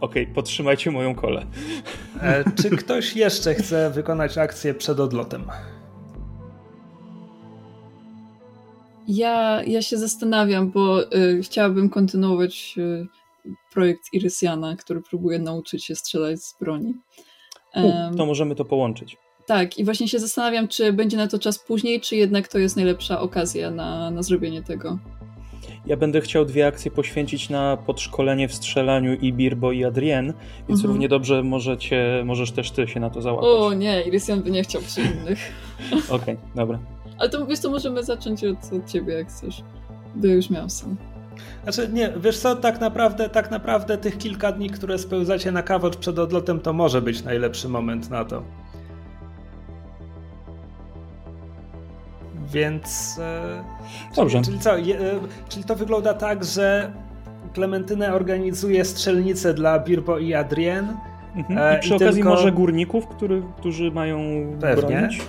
[0.00, 1.46] Okej, okay, podtrzymajcie moją kolę.
[2.20, 5.44] E, czy ktoś jeszcze chce wykonać akcję przed odlotem?
[9.08, 13.06] Ja, ja się zastanawiam, bo y, chciałabym kontynuować y,
[13.74, 16.94] projekt Irysiana, który próbuje nauczyć się strzelać z broni.
[17.76, 19.16] U, to możemy to połączyć.
[19.46, 22.76] Tak, i właśnie się zastanawiam, czy będzie na to czas później, czy jednak to jest
[22.76, 24.98] najlepsza okazja na, na zrobienie tego.
[25.86, 30.26] Ja będę chciał dwie akcje poświęcić na podszkolenie w strzelaniu i Birbo i Adrien,
[30.68, 30.88] więc mhm.
[30.88, 33.48] równie dobrze możecie, możesz też ty się na to załapać.
[33.48, 35.52] O nie, Irysian by nie chciał przy innych.
[36.08, 36.78] Okej, okay, dobra.
[37.18, 39.62] Ale to wiesz, to możemy zacząć od, od ciebie, jak chcesz.
[40.14, 40.96] By już miał sam.
[41.64, 45.96] Znaczy, nie, wiesz co, tak naprawdę, tak naprawdę tych kilka dni, które spełzacie na kawocz
[45.96, 48.42] przed odlotem, to może być najlepszy moment na to.
[52.52, 53.18] Więc.
[53.22, 53.64] E,
[54.16, 54.38] Dobrze.
[54.38, 54.76] Czyli, czyli co?
[54.76, 56.92] Je, e, czyli to wygląda tak, że
[57.52, 60.96] Klementynę organizuje strzelnicę dla Birbo i Adrien.
[61.36, 61.58] Mhm.
[61.58, 62.28] E, I przy I okazji tylko...
[62.36, 64.18] może górników, który, którzy mają
[64.60, 64.82] Pewnie.
[64.82, 65.22] bronić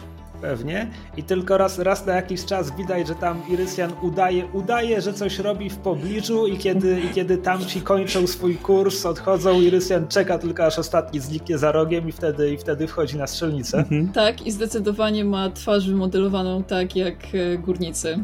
[0.46, 0.88] pewnie.
[1.18, 5.40] I tylko raz, raz na jakiś czas widać, że tam Irysjan udaje, udaje, że coś
[5.40, 10.66] robi w pobliżu i kiedy, i kiedy tamci kończą swój kurs, odchodzą, Irysjan czeka tylko
[10.66, 13.78] aż ostatni zniknie za rogiem i wtedy, i wtedy wchodzi na strzelnicę.
[13.78, 14.12] Mhm.
[14.12, 18.20] Tak, i zdecydowanie ma twarz wymodelowaną tak jak e, górnicy,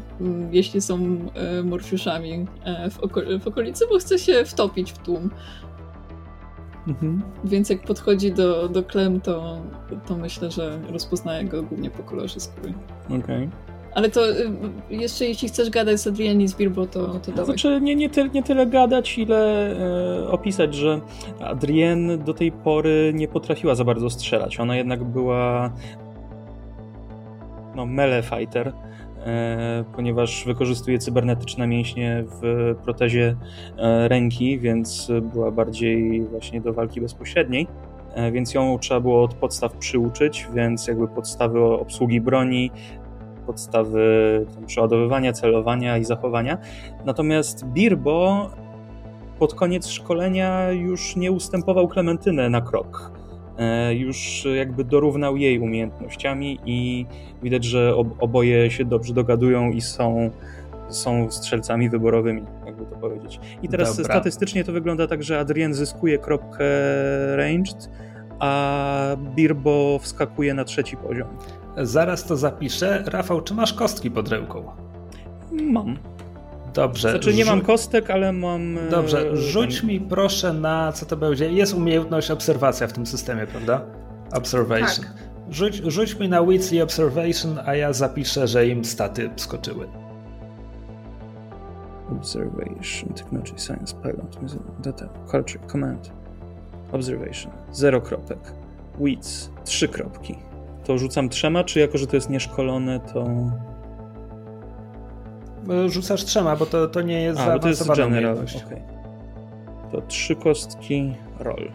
[0.51, 0.97] jeśli są
[1.33, 2.89] e, morfiuszami e,
[3.39, 5.29] w okolicy, bo chce się wtopić w tłum.
[6.87, 7.21] Mhm.
[7.43, 9.61] Więc jak podchodzi do, do Klem, to,
[10.07, 12.73] to myślę, że rozpoznaje go głównie po kolorze skóry.
[13.05, 13.19] Okej.
[13.19, 13.49] Okay.
[13.93, 14.51] Ale to y,
[14.89, 17.45] jeszcze jeśli chcesz gadać z Adriani z Birbo, to, to dawaj.
[17.45, 19.71] Znaczy nie, nie, ty, nie tyle gadać, ile
[20.23, 21.01] e, opisać, że
[21.39, 24.59] Adrienne do tej pory nie potrafiła za bardzo strzelać.
[24.59, 25.71] Ona jednak była
[27.75, 28.73] no, melee fighter
[29.95, 33.35] ponieważ wykorzystuje cybernetyczne mięśnie w protezie
[33.77, 37.67] e, ręki, więc była bardziej właśnie do walki bezpośredniej.
[38.13, 42.71] E, więc ją trzeba było od podstaw przyuczyć, więc jakby podstawy obsługi broni,
[43.45, 46.57] podstawy przeładowywania, celowania i zachowania.
[47.05, 48.49] Natomiast Birbo
[49.39, 53.20] pod koniec szkolenia już nie ustępował Klementynę na krok E,
[53.91, 57.05] już jakby dorównał jej umiejętnościami i
[57.43, 60.31] widać, że oboje się dobrze dogadują i są,
[60.89, 63.39] są strzelcami wyborowymi, jakby to powiedzieć.
[63.63, 64.13] I teraz Dobra.
[64.13, 66.65] statystycznie to wygląda tak, że Adrien zyskuje kropkę
[67.35, 67.89] ranged,
[68.39, 71.27] a Birbo wskakuje na trzeci poziom.
[71.77, 73.03] Zaraz to zapiszę.
[73.07, 74.63] Rafał, czy masz kostki pod ręką?
[75.51, 75.97] Mam.
[76.73, 77.11] Dobrze.
[77.11, 78.77] Znaczy nie mam kostek, ale mam...
[78.77, 83.47] E, Dobrze, rzuć mi proszę na, co to będzie, jest umiejętność obserwacja w tym systemie,
[83.47, 83.81] prawda?
[84.33, 85.05] Observation.
[85.05, 85.13] Tak.
[85.49, 89.87] Rzuć, rzuć mi na Wits i Observation, a ja zapiszę, że im staty skoczyły.
[92.11, 94.37] Observation, Technology, Science, Pilot,
[94.79, 96.11] Data, Culture, Command.
[96.91, 98.39] Observation, zero kropek.
[98.99, 100.35] Wits, trzy kropki.
[100.83, 103.25] To rzucam trzema, czy jako, że to jest nieszkolone, to...
[105.69, 108.37] E, rzucasz trzema, bo to, to nie jest A, bo to jest general.
[108.65, 108.81] Okay.
[109.91, 111.71] To trzy kostki, roll.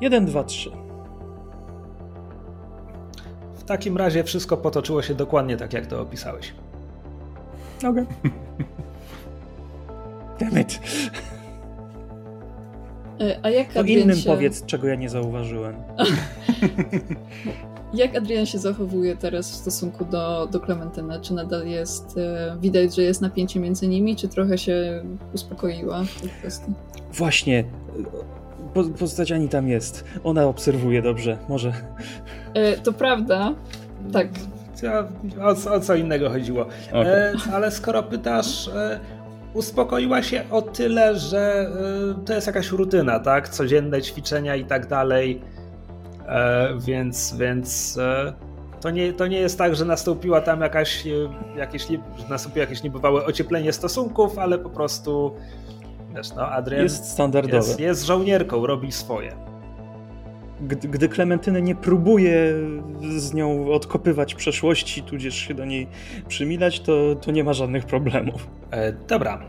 [0.00, 0.70] Jeden, dwa, trzy.
[3.54, 6.54] W takim razie wszystko potoczyło się dokładnie tak, jak to opisałeś.
[7.78, 7.90] Okej.
[7.90, 8.06] Okay.
[10.40, 10.80] Damn it.
[13.20, 14.30] E, a jak to innym się...
[14.30, 15.74] powiedz, czego ja nie zauważyłem.
[17.94, 21.20] jak Adrian się zachowuje teraz w stosunku do, do Klementyny?
[21.20, 26.20] Czy nadal jest, e, widać, że jest napięcie między nimi, czy trochę się uspokoiła w
[26.20, 26.72] tej kwestii?
[27.12, 27.64] Właśnie,
[28.74, 30.04] po, postać Ani tam jest.
[30.24, 31.72] Ona obserwuje dobrze, może.
[32.54, 33.54] E, to prawda,
[34.12, 34.28] tak.
[35.40, 36.66] O, o, co innego chodziło.
[36.88, 37.06] Okay.
[37.06, 39.00] E, ale skoro pytasz, e,
[39.54, 41.70] uspokoiła się o tyle, że
[42.20, 43.48] e, to jest jakaś rutyna, tak?
[43.48, 45.42] Codzienne ćwiczenia i tak dalej.
[46.32, 48.32] E, więc, więc e,
[48.80, 51.04] to nie, to nie jest tak, że nastąpiła tam jakaś,
[51.56, 51.86] jakieś,
[52.30, 55.34] nastąpiło jakieś niebywałe ocieplenie stosunków, ale po prostu
[56.14, 57.56] wiesz, no, Adrian jest standardowe.
[57.56, 59.36] Jest, jest żołnierką, robi swoje.
[60.60, 62.54] Gdy, gdy Klementyny nie próbuje
[63.16, 65.88] z nią odkopywać przeszłości, tudzież się do niej
[66.28, 68.46] przymilać, to, to nie ma żadnych problemów.
[68.70, 69.42] E, dobra.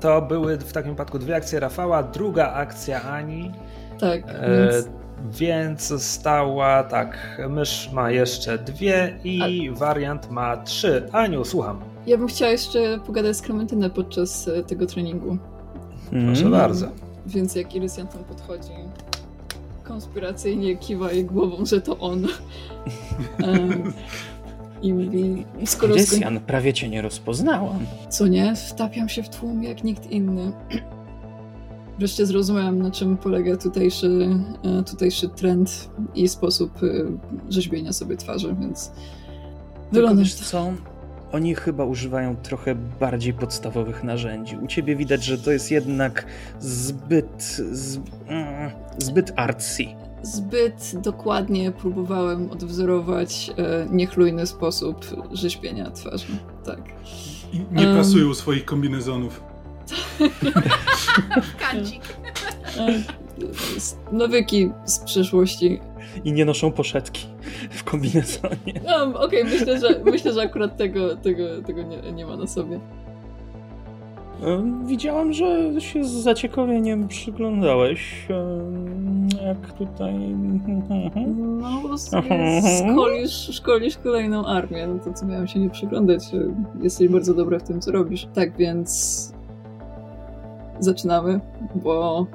[0.00, 3.52] To były w takim wypadku dwie akcje Rafała, druga akcja Ani.
[4.00, 4.22] Tak.
[4.28, 4.88] E, więc...
[5.24, 9.74] więc została tak, mysz ma jeszcze dwie i A...
[9.78, 11.08] wariant ma trzy.
[11.12, 11.80] Aniu, słucham.
[12.06, 15.38] Ja bym chciała jeszcze pogadać z Klementynę podczas e, tego treningu.
[16.10, 16.50] Proszę mm.
[16.52, 16.86] bardzo.
[17.26, 18.72] Więc jak Irysian tam podchodzi,
[19.84, 22.26] konspiracyjnie kiwa jej głową, że to on.
[23.42, 23.92] um,
[24.82, 25.94] I mówi, skoro...
[25.94, 27.86] Irysian, prawie cię nie rozpoznałam.
[28.08, 28.54] Co nie?
[28.56, 30.52] Wtapiam się w tłum jak nikt inny.
[32.00, 34.28] Wreszcie zrozumiałam, na czym polega tutejszy,
[34.64, 36.88] e, tutejszy trend i sposób e,
[37.48, 38.92] rzeźbienia sobie twarzy, więc
[39.92, 40.72] wygląda co?
[41.32, 44.56] Oni chyba używają trochę bardziej podstawowych narzędzi.
[44.56, 46.26] U ciebie widać, że to jest jednak
[46.60, 47.42] zbyt.
[47.72, 47.96] Z,
[48.26, 49.84] mm, zbyt artsy.
[50.22, 56.26] Zbyt dokładnie próbowałem odwzorować e, niechlujny sposób rzeźbienia twarzy.
[56.64, 56.80] Tak.
[57.52, 59.49] I nie um, pasują swoich kombinezonów.
[61.70, 62.02] Kancik.
[64.12, 65.80] Nawyki z przeszłości
[66.24, 67.26] i nie noszą poszetki
[67.70, 68.80] w kombinezonie.
[68.86, 72.46] No, Okej, okay, myślę, że myślę, że akurat tego, tego, tego nie, nie ma na
[72.46, 72.80] sobie.
[74.84, 78.26] Widziałam, że się z zaciekawieniem przyglądałeś,
[79.46, 80.14] jak tutaj...
[81.60, 81.82] No,
[82.92, 86.22] szkolisz, szkolisz kolejną armię, no to co miałam się nie przyglądać.
[86.82, 88.28] Jesteś bardzo dobra w tym, co robisz.
[88.34, 89.32] Tak więc
[90.80, 91.40] zaczynamy,
[91.74, 92.26] bo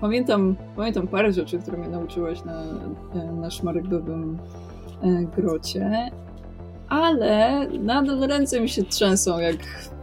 [0.00, 2.62] Pamiętam, pamiętam parę rzeczy, które mnie nauczyłaś na,
[3.32, 4.38] na szmaragdowym
[5.02, 6.10] e, grocie,
[6.88, 9.56] ale nadal ręce mi się trzęsą, jak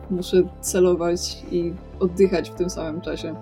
[0.10, 3.36] muszę celować i oddychać w tym samym czasie.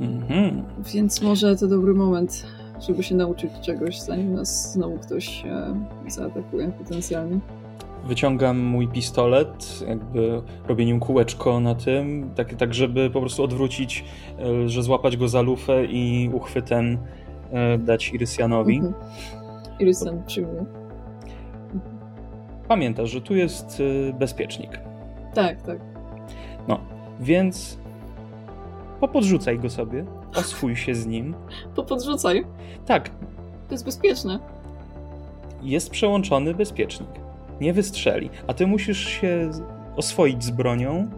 [0.00, 0.64] Mhm.
[0.94, 2.46] Więc może to dobry moment,
[2.80, 5.74] żeby się nauczyć czegoś, zanim nas znowu ktoś e,
[6.08, 7.40] zaatakuje potencjalnie
[8.06, 14.04] wyciągam mój pistolet, jakby robię nim kółeczko na tym, tak, tak żeby po prostu odwrócić,
[14.38, 16.98] e, że złapać go za lufę i uchwytem
[17.50, 18.76] e, dać Irysjanowi.
[18.76, 18.94] Mhm.
[19.80, 20.64] Irysjan przyjmuje.
[22.68, 24.80] Pamiętasz, że tu jest e, bezpiecznik.
[25.34, 25.78] Tak, tak.
[26.68, 26.80] No,
[27.20, 27.78] więc
[29.00, 30.04] popodrzucaj go sobie,
[30.34, 31.34] oswój się z nim.
[31.74, 32.44] Popodrzucaj?
[32.86, 33.10] Tak.
[33.68, 34.38] To jest bezpieczne.
[35.62, 37.25] Jest przełączony bezpiecznik
[37.60, 38.30] nie wystrzeli.
[38.46, 39.50] A ty musisz się
[39.96, 41.10] oswoić z bronią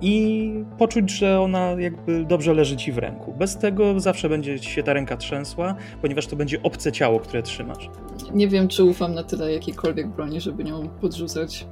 [0.00, 3.34] i poczuć, że ona jakby dobrze leży ci w ręku.
[3.38, 7.42] Bez tego zawsze będzie ci się ta ręka trzęsła, ponieważ to będzie obce ciało, które
[7.42, 7.90] trzymasz.
[8.34, 11.66] Nie wiem, czy ufam na tyle jakiejkolwiek broni, żeby nią podrzucać.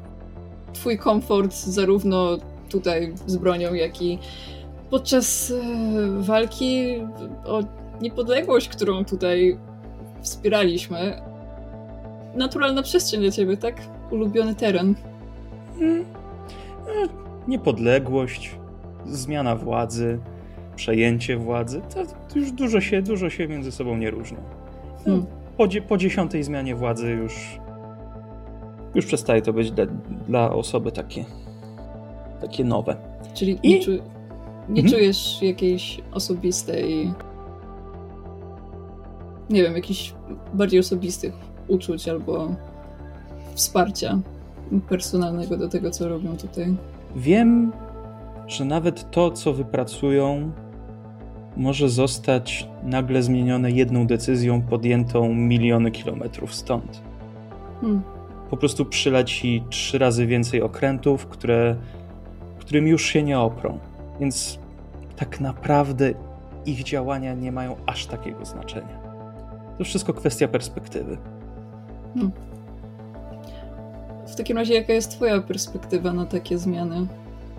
[0.72, 2.39] Twój komfort zarówno
[2.70, 4.18] tutaj z bronią, jak i
[4.91, 6.95] podczas e, walki
[7.45, 7.61] o
[8.01, 9.59] niepodległość, którą tutaj
[10.22, 11.22] wspieraliśmy,
[12.37, 13.80] naturalna przestrzeń dla ciebie, tak?
[14.11, 14.95] Ulubiony teren.
[15.78, 16.01] Hmm.
[16.01, 17.09] E,
[17.49, 18.57] niepodległość,
[19.07, 20.18] zmiana władzy,
[20.76, 21.80] przejęcie władzy,
[22.28, 24.39] to już dużo się, dużo się między sobą nie różni.
[25.05, 25.26] Hmm.
[25.57, 27.59] Po, po dziesiątej zmianie władzy już
[28.95, 29.87] już przestaje to być dla,
[30.28, 31.24] dla osoby takie
[32.41, 32.97] takie nowe.
[33.34, 33.68] Czyli I...
[33.68, 33.91] nie, czu...
[34.68, 34.89] nie mhm.
[34.89, 37.12] czujesz jakiejś osobistej,
[39.51, 40.14] nie wiem, jakichś
[40.55, 41.34] bardziej osobistych
[41.69, 42.49] uczuć albo
[43.55, 44.19] wsparcia
[44.89, 46.77] personalnego do tego, co robią tutaj.
[47.17, 47.73] Wiem,
[48.47, 50.53] że nawet to, co wypracują,
[51.57, 57.03] może zostać nagle zmienione jedną decyzją podjętą miliony kilometrów stąd.
[57.81, 58.03] Hmm.
[58.51, 61.77] Po prostu przyleci trzy razy więcej okrętów, które,
[62.59, 63.79] którym już się nie oprą.
[64.21, 64.59] Więc
[65.17, 66.12] tak naprawdę
[66.67, 68.99] ich działania nie mają aż takiego znaczenia.
[69.79, 71.19] To wszystko kwestia perspektywy.
[72.17, 72.33] Hmm.
[74.27, 77.07] W takim razie, jaka jest Twoja perspektywa na takie zmiany?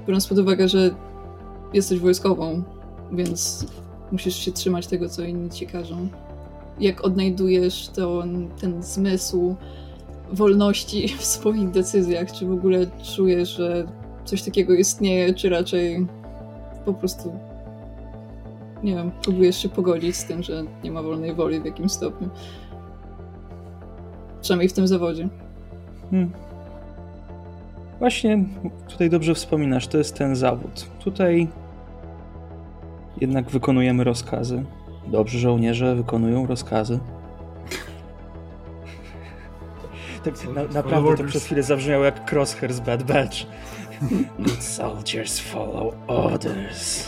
[0.08, 0.95] Biorąc pod uwagę, że
[1.74, 2.64] jesteś wojskową,
[3.12, 3.66] więc
[4.12, 6.08] musisz się trzymać tego, co inni ci każą.
[6.80, 8.24] Jak odnajdujesz to,
[8.62, 9.55] ten zmysł
[10.32, 12.32] wolności w swoich decyzjach?
[12.32, 13.88] Czy w ogóle czujesz, że
[14.26, 16.08] coś takiego istnieje, czy raczej
[16.86, 17.34] po prostu
[18.84, 22.30] nie wiem, próbujesz się pogodzić z tym, że nie ma wolnej woli w jakimś stopniu?
[24.48, 25.30] Przynajmniej w tym zawodzie.
[26.12, 26.32] Hmm.
[28.00, 28.43] Właśnie
[28.88, 30.89] tutaj dobrze wspominasz, to jest ten zawód.
[31.04, 31.48] Tutaj
[33.22, 34.64] jednak wykonujemy rozkazy.
[35.08, 37.00] Dobrzy żołnierze wykonują rozkazy.
[40.24, 43.38] tak, na, naprawdę to przez chwilę zabrzmiało jak Crosshair z Bad Batch.
[44.39, 47.06] Good soldiers follow orders.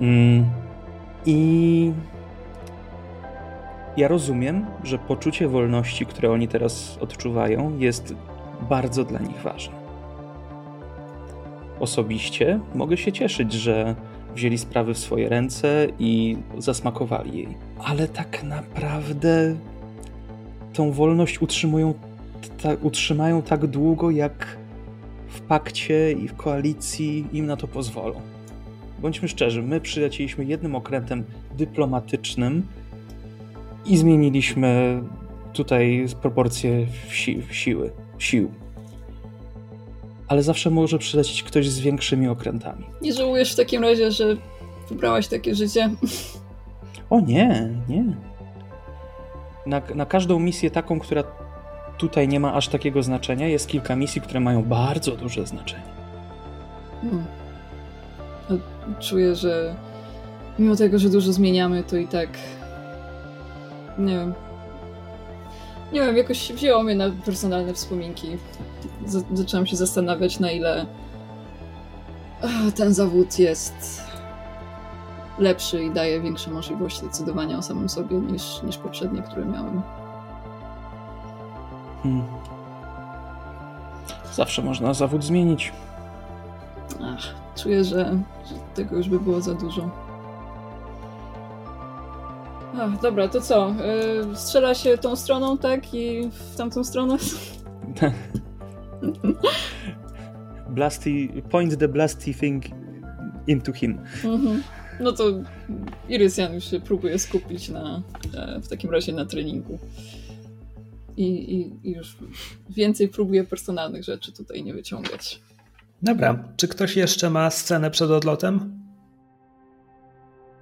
[0.00, 0.44] Mm.
[1.26, 1.92] I
[3.96, 8.14] ja rozumiem, że poczucie wolności, które oni teraz odczuwają, jest
[8.68, 9.74] bardzo dla nich ważne.
[11.80, 13.94] Osobiście mogę się cieszyć, że
[14.34, 17.56] wzięli sprawy w swoje ręce i zasmakowali jej.
[17.84, 19.56] Ale tak naprawdę
[20.72, 21.94] tą wolność utrzymują,
[22.62, 24.56] ta, utrzymają tak długo, jak
[25.28, 28.20] w pakcie i w koalicji im na to pozwolą.
[29.02, 31.24] Bądźmy szczerzy, my przylecieliśmy jednym okrętem
[31.56, 32.66] dyplomatycznym
[33.90, 35.02] i zmieniliśmy
[35.52, 38.50] tutaj proporcje si siły, sił.
[40.28, 42.84] Ale zawsze może przylecieć ktoś z większymi okrętami.
[43.02, 44.36] Nie żałujesz w takim razie, że
[44.88, 45.90] wybrałaś takie życie?
[47.10, 48.04] O nie, nie.
[49.66, 51.22] Na, na każdą misję taką, która
[51.98, 55.82] tutaj nie ma aż takiego znaczenia, jest kilka misji, które mają bardzo duże znaczenie.
[57.00, 57.24] Hmm.
[59.00, 59.76] Czuję, że
[60.58, 62.28] mimo tego, że dużo zmieniamy, to i tak
[64.06, 64.34] nie wiem.
[65.92, 68.36] Nie wiem, jakoś wzięło mnie na personalne wspominki.
[69.06, 70.86] Z zaczęłam się zastanawiać, na ile
[72.76, 74.02] ten zawód jest
[75.38, 79.82] lepszy i daje większe możliwości decydowania o samym sobie niż, niż poprzednie, które miałem.
[82.02, 82.24] Hmm.
[84.32, 85.72] Zawsze można zawód zmienić.
[87.02, 90.09] Ach, czuję, że, że tego już by było za dużo.
[92.74, 93.74] Ach, dobra, to co?
[94.28, 95.94] Yy, strzela się tą stroną, tak?
[95.94, 97.16] I w tamtą stronę?
[100.70, 102.64] blasty, point the blasty thing
[103.46, 103.98] into him.
[104.24, 104.62] Mhm.
[105.00, 105.24] No to
[106.08, 108.02] Irysian już się próbuje skupić na,
[108.34, 109.78] e, w takim razie na treningu.
[111.16, 112.16] I, i, I już
[112.70, 115.40] więcej próbuje personalnych rzeczy tutaj nie wyciągać.
[116.02, 118.79] Dobra, czy ktoś jeszcze ma scenę przed odlotem?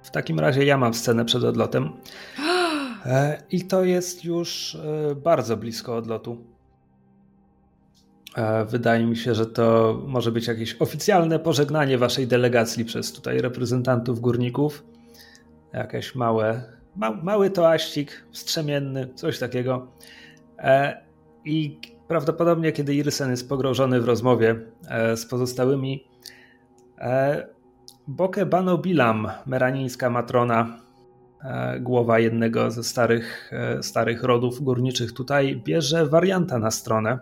[0.03, 1.89] W takim razie ja mam scenę przed odlotem.
[3.05, 6.37] E, I to jest już e, bardzo blisko odlotu.
[8.35, 13.41] E, wydaje mi się, że to może być jakieś oficjalne pożegnanie waszej delegacji przez tutaj
[13.41, 14.85] reprezentantów górników.
[15.73, 16.63] Jakieś małe,
[16.95, 19.91] ma, mały toaścik wstrzemienny, coś takiego.
[21.45, 24.55] I prawdopodobnie, kiedy Irysen jest pogrążony w rozmowie
[25.15, 26.07] z pozostałymi,
[28.09, 30.77] Boke Banobilam, meranińska matrona,
[31.43, 37.19] e, głowa jednego ze starych, e, starych rodów górniczych tutaj, bierze warianta na stronę.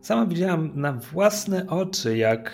[0.00, 2.50] Sama widziałam na własne oczy, jak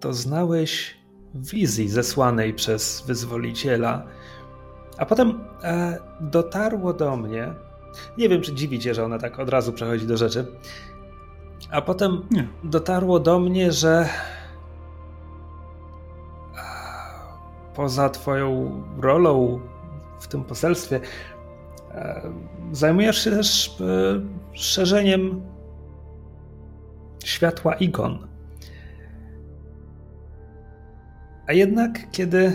[0.00, 0.96] doznałeś
[1.34, 4.06] wizji zesłanej przez wyzwoliciela.
[4.98, 7.52] A potem e, dotarło do mnie.
[8.18, 10.46] Nie wiem, czy dziwicie, że ona tak od razu przechodzi do rzeczy.
[11.70, 12.48] A potem Nie.
[12.64, 14.08] dotarło do mnie, że
[17.74, 19.60] poza Twoją rolą
[20.20, 21.00] w tym poselstwie,
[21.94, 22.22] e,
[22.72, 24.20] zajmujesz się też e,
[24.52, 25.42] szerzeniem
[27.24, 28.28] światła igon.
[31.46, 32.52] A jednak, kiedy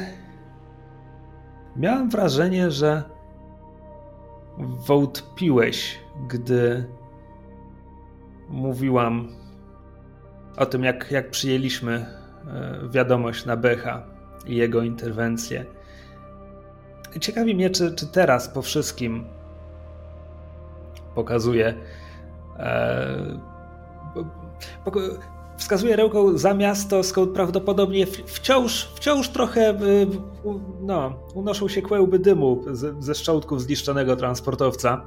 [1.75, 3.03] miałem wrażenie, że
[4.87, 6.85] wątpiłeś, gdy
[8.49, 9.27] mówiłam
[10.57, 14.14] o tym, jak, jak przyjęliśmy e, wiadomość na Becha
[14.47, 15.65] i jego interwencję.
[17.21, 19.25] Ciekawi mnie, czy, czy teraz po wszystkim
[21.15, 21.73] pokazuje.
[22.59, 23.39] E,
[25.57, 29.77] wskazuje ręką za miasto, skąd prawdopodobnie wciąż, wciąż trochę e,
[30.81, 35.01] no, unoszą się kłęby dymu ze, ze szczątków zniszczonego transportowca.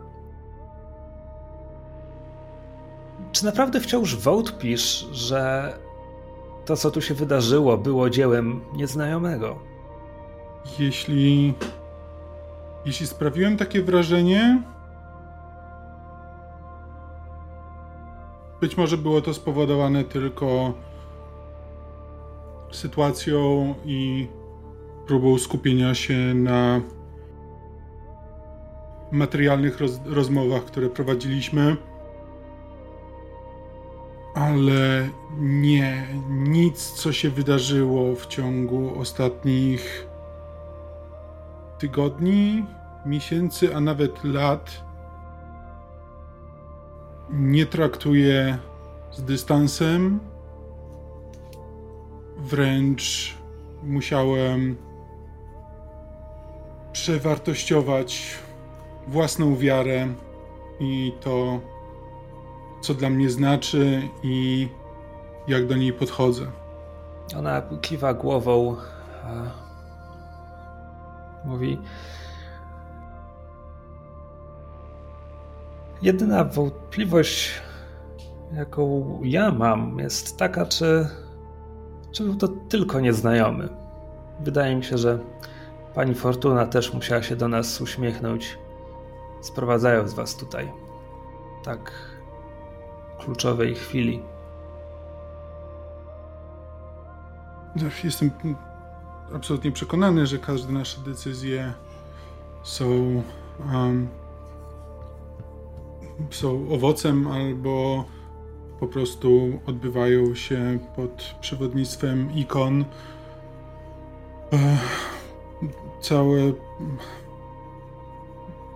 [3.33, 5.73] Czy naprawdę wciąż wątpisz, że
[6.69, 9.59] to, co tu się wydarzyło, było dziełem nieznajomego?
[10.79, 11.55] Jeśli.
[12.87, 14.63] Jeśli sprawiłem takie wrażenie.
[18.61, 20.75] Być może było to spowodowane tylko
[22.73, 24.29] sytuacją i
[25.07, 26.81] próbą skupienia się na
[29.13, 31.77] materialnych roz rozmowach, które prowadziliśmy
[34.39, 35.09] ale
[35.39, 40.07] nie, nic, co się wydarzyło w ciągu ostatnich
[41.79, 42.65] tygodni,
[43.07, 44.85] miesięcy, a nawet lat,
[47.31, 48.59] nie traktuję
[49.11, 50.21] z dystansem.
[52.39, 53.35] Wręcz
[53.83, 54.77] musiałem
[56.93, 58.39] przewartościować
[59.07, 60.09] własną wiarę
[60.81, 61.61] i to,
[62.81, 64.69] co dla mnie znaczy i
[65.49, 66.47] jak do niej podchodzę.
[67.39, 68.77] Ona kiwa głową.
[71.45, 71.79] Mówi.
[76.03, 77.51] Jedyna wątpliwość,
[78.53, 81.09] jaką ja mam, jest taka, czy,
[82.13, 83.69] czy był to tylko nieznajomy.
[84.41, 85.19] Wydaje mi się, że
[85.95, 88.59] pani Fortuna też musiała się do nas uśmiechnąć,
[89.41, 90.73] sprowadzając was tutaj.
[91.65, 91.93] Tak
[93.19, 94.23] kluczowej chwili.
[98.05, 98.31] Jestem
[99.35, 101.73] absolutnie przekonany, że każde nasze decyzje
[102.63, 103.23] są,
[103.73, 104.09] um,
[106.31, 108.05] są owocem albo
[108.81, 112.85] po prostu odbywają się pod przewodnictwem ikon.
[116.01, 116.53] Całe.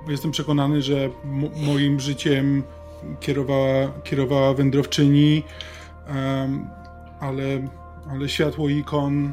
[0.08, 1.10] Jestem przekonany, że
[1.66, 2.62] moim życiem
[3.20, 5.42] kierowała, kierowała wędrowczyni,
[7.20, 7.68] ale,
[8.10, 9.32] ale światło ikon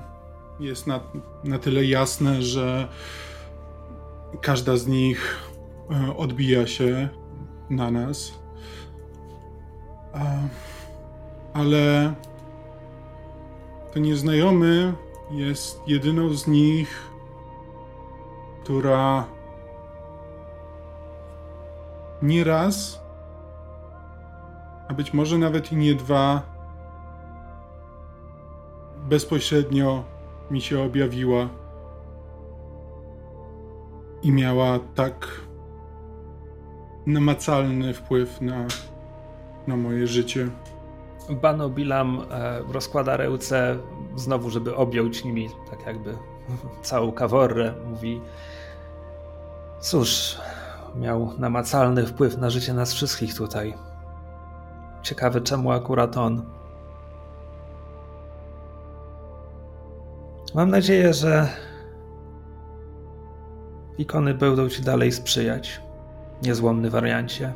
[0.59, 0.99] jest na,
[1.43, 2.87] na tyle jasne, że
[4.41, 5.39] każda z nich
[5.91, 7.09] e, odbija się
[7.69, 8.39] na nas.
[11.53, 12.13] Ale
[13.93, 14.93] ten nieznajomy
[15.31, 17.11] jest jedyną z nich,
[18.63, 19.25] która
[22.21, 23.01] nieraz
[24.89, 26.41] a być może nawet i nie dwa,
[29.09, 30.03] bezpośrednio
[30.51, 31.49] mi się objawiła
[34.21, 35.41] i miała tak
[37.05, 38.65] namacalny wpływ na,
[39.67, 40.49] na moje życie.
[41.29, 43.77] Bano Bilam e, rozkłada ręce
[44.15, 46.17] znowu, żeby objąć nimi tak jakby
[46.81, 47.73] całą kaworę.
[47.89, 48.21] Mówi
[49.79, 50.37] cóż,
[50.95, 53.88] miał namacalny wpływ na życie nas wszystkich tutaj.
[55.03, 56.45] Ciekawy, czemu akurat on.
[60.55, 61.47] Mam nadzieję, że
[63.97, 65.81] ikony będą ci dalej sprzyjać.
[66.43, 67.53] Niezłomny wariancie.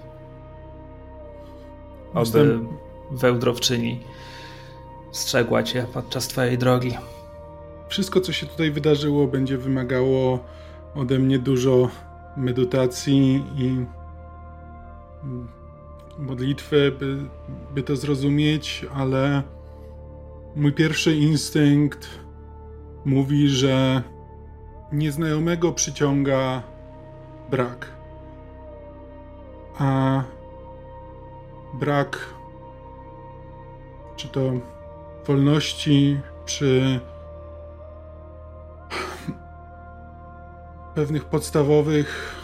[2.13, 2.67] Oby Jestem...
[3.11, 3.99] wełdrowczyni
[5.11, 6.97] strzegła cię podczas twojej drogi.
[7.87, 10.39] Wszystko, co się tutaj wydarzyło, będzie wymagało
[10.95, 11.89] ode mnie dużo
[12.37, 13.85] medytacji i
[16.17, 17.17] modlitwy, by,
[17.73, 19.43] by to zrozumieć, ale
[20.55, 22.09] mój pierwszy instynkt
[23.05, 24.03] mówi, że
[24.91, 26.63] nieznajomego przyciąga
[27.49, 27.89] brak.
[29.79, 30.23] A
[31.73, 32.33] brak
[34.15, 34.51] czy to
[35.25, 36.99] wolności, czy
[40.95, 42.42] pewnych podstawowych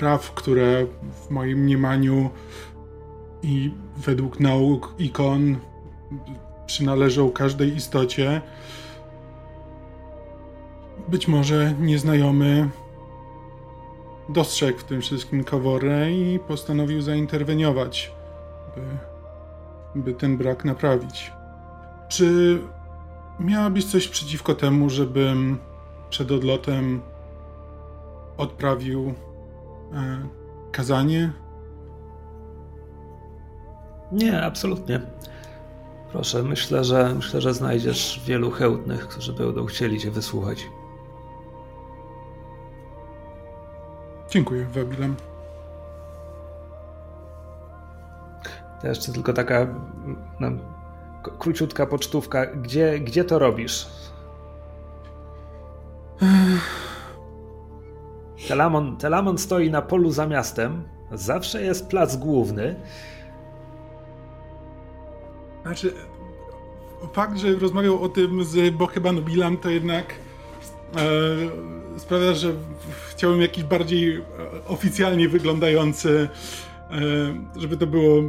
[0.00, 2.30] praw, które w moim mniemaniu
[3.42, 5.56] i według nauk ikon
[6.66, 8.40] przynależą każdej istocie.
[11.08, 12.68] Być może nieznajomy
[14.28, 18.12] dostrzegł w tym wszystkim Kaworę i postanowił zainterweniować,
[18.74, 21.32] by, by ten brak naprawić.
[22.08, 22.58] Czy
[23.40, 25.58] miałabyś coś przeciwko temu, żebym
[26.10, 27.00] przed odlotem
[28.36, 29.14] odprawił
[30.72, 31.32] kazanie.
[34.12, 35.00] Nie, absolutnie.
[36.12, 40.66] Proszę, myślę, że myślę, że znajdziesz wielu chętnych, którzy będą chcieli cię wysłuchać.
[44.30, 45.16] Dziękuję, Wabilem.
[48.80, 49.66] To jeszcze tylko taka
[50.40, 50.48] no,
[51.38, 52.46] króciutka pocztówka.
[52.46, 53.86] Gdzie, gdzie to robisz?
[58.48, 60.82] Telamon, Telamon stoi na polu za miastem.
[61.12, 62.76] Zawsze jest plac główny.
[65.62, 65.92] Znaczy,
[67.12, 70.14] fakt, że rozmawiał o tym z Bohebanobilem, to jednak
[70.96, 72.52] e, sprawia, że
[73.10, 74.22] chciałbym jakiś bardziej e,
[74.66, 76.28] oficjalnie wyglądający,
[76.90, 78.22] e, żeby to było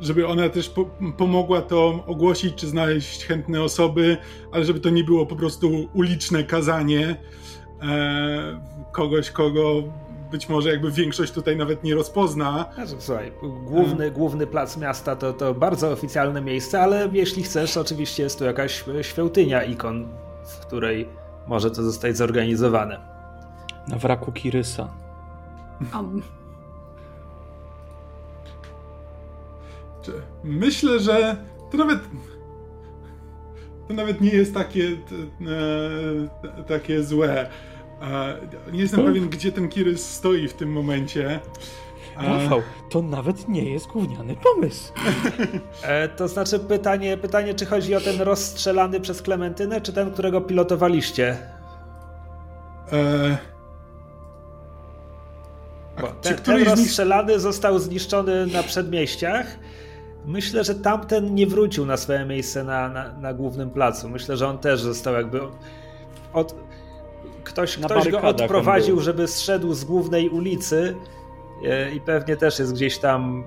[0.00, 0.84] żeby ona też po
[1.16, 4.16] pomogła to ogłosić, czy znaleźć chętne osoby,
[4.52, 7.16] ale żeby to nie było po prostu uliczne kazanie
[7.82, 8.60] e,
[8.92, 9.82] kogoś, kogo
[10.30, 12.64] być może jakby większość tutaj nawet nie rozpozna.
[12.98, 13.32] Słuchaj,
[13.64, 18.44] główny, główny plac miasta to, to bardzo oficjalne miejsce, ale jeśli chcesz, oczywiście jest tu
[18.44, 20.08] jakaś świątynia ikon,
[20.44, 21.08] w której
[21.46, 23.00] może to zostać zorganizowane.
[23.88, 24.88] Na wraku Kirysa.
[25.94, 26.22] Um.
[30.44, 31.36] Myślę, że
[31.70, 31.98] to nawet
[33.90, 37.46] to nawet nie jest takie e, takie złe.
[38.72, 41.40] Nie jestem pewien, gdzie ten Kirys stoi w tym momencie.
[42.16, 44.92] Rafał, to nawet nie jest gówniany pomysł.
[45.82, 50.40] E, to znaczy pytanie, pytanie, czy chodzi o ten rozstrzelany przez Klementynę, czy ten, którego
[50.40, 51.36] pilotowaliście?
[52.92, 53.38] E...
[56.00, 57.40] Bo ten, ten rozstrzelany nich...
[57.40, 59.46] został zniszczony na przedmieściach.
[60.26, 64.08] Myślę, że tamten nie wrócił na swoje miejsce na, na, na głównym placu.
[64.08, 65.40] Myślę, że on też został jakby
[66.32, 66.54] od,
[67.44, 70.96] ktoś, ktoś go odprowadził, żeby zszedł z głównej ulicy
[71.64, 73.44] e, i pewnie też jest gdzieś tam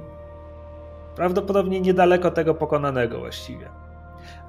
[1.15, 3.69] prawdopodobnie niedaleko tego pokonanego właściwie.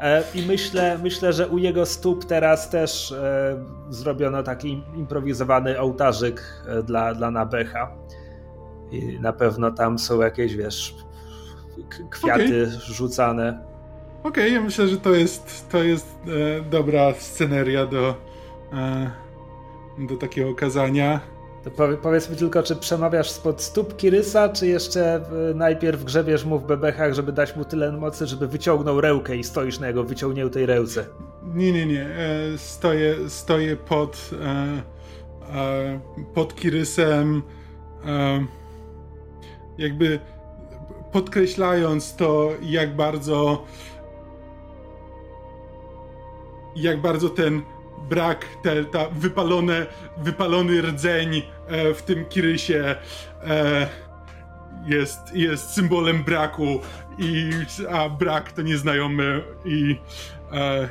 [0.01, 6.65] E, I myślę, myślę, że u jego stóp teraz też e, zrobiono taki improwizowany ołtarzyk
[6.85, 7.91] dla, dla Nabecha.
[8.91, 10.95] I na pewno tam są jakieś, wiesz,
[12.11, 12.81] kwiaty okay.
[12.81, 13.65] rzucane.
[14.23, 18.15] Okej, okay, ja myślę, że to jest, to jest e, dobra sceneria do,
[18.73, 19.11] e,
[19.99, 21.21] do takiego okazania.
[21.65, 21.71] To
[22.03, 25.21] powiedz mi tylko, czy przemawiasz spod stóp Kirysa, czy jeszcze
[25.55, 29.79] najpierw grzebiesz mu w bebechach, żeby dać mu tyle mocy, żeby wyciągnął rękę i stoisz
[29.79, 31.07] na jego wyciągniętej ręce?
[31.55, 32.07] Nie, nie, nie.
[32.07, 34.47] E, stoję, stoję pod, e,
[35.57, 36.01] e,
[36.35, 37.43] pod Kirysem.
[39.79, 40.21] Jakby
[41.15, 43.65] podkreślając to, jak bardzo
[46.77, 47.63] jak bardzo ten
[48.09, 49.87] brak, te, ta wypalone,
[50.19, 52.95] wypalony rdzeń e, w tym kirysie
[53.43, 53.89] e,
[54.87, 56.81] jest, jest symbolem braku,
[57.19, 57.51] i,
[57.91, 59.97] a brak to nieznajomy i
[60.53, 60.89] e,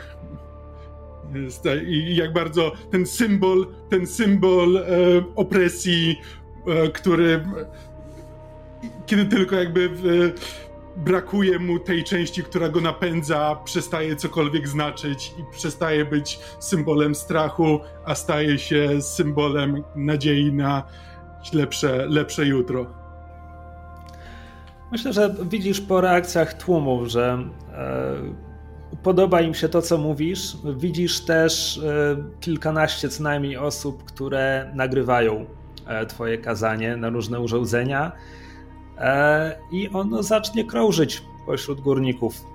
[1.34, 4.86] jest, i jak bardzo ten symbol, ten symbol
[5.36, 6.22] opresji,
[6.94, 7.44] który
[9.06, 9.90] kiedy tylko jakby
[10.98, 17.80] brakuje mu tej części, która go napędza, przestaje cokolwiek znaczyć i przestaje być symbolem strachu,
[18.06, 20.84] a staje się symbolem nadziei na
[21.54, 22.86] lepsze, lepsze jutro.
[24.92, 28.16] Myślę, że widzisz po reakcjach tłumu, że e,
[29.04, 30.58] podoba im się to, co mówisz.
[30.76, 35.46] Widzisz też e, kilkanaście co najmniej osób, które nagrywają
[35.88, 38.43] e, Twoje kazanie na różne urządzenia E,
[39.72, 42.46] i ono zacznie krążyć pośród górników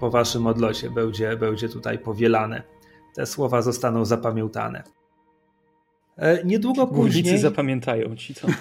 [0.00, 2.62] po waszym odlocie, będzie, będzie tutaj powielane.
[3.14, 4.82] Te słowa zostaną zapamiętane.
[6.16, 7.38] E, niedługo Górnicy później.
[7.38, 8.48] zapamiętają ci to.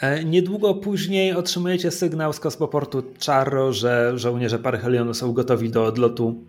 [0.00, 6.44] E, niedługo później otrzymujecie sygnał z kosmoportu Charro, że żołnierze Parhelionu są gotowi do odlotu,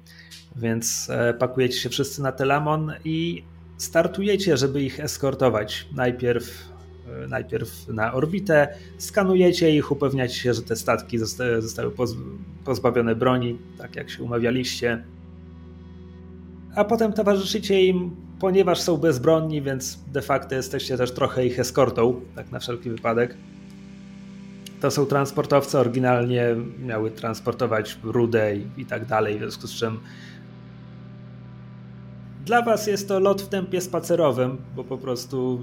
[0.56, 3.43] więc pakujecie się wszyscy na Telamon i
[3.78, 5.88] startujecie, żeby ich eskortować.
[5.95, 6.76] Najpierw E,
[7.30, 11.18] najpierw na orbitę, skanujecie ich, upewniacie się, że te statki
[11.60, 11.91] zostały
[12.66, 15.03] pozbawione broni, tak jak się umawialiście.
[16.76, 22.22] A potem towarzyszycie im, ponieważ są bezbronni, więc de facto jesteście też trochę ich eskortą,
[22.36, 23.38] tak na wszelki wypadek.
[24.82, 29.99] To są transportowce, oryginalnie miały transportować rudę i, i tak dalej, w związku z czym
[32.47, 35.60] dla was jest to lot w tempie spacerowym, bo po prostu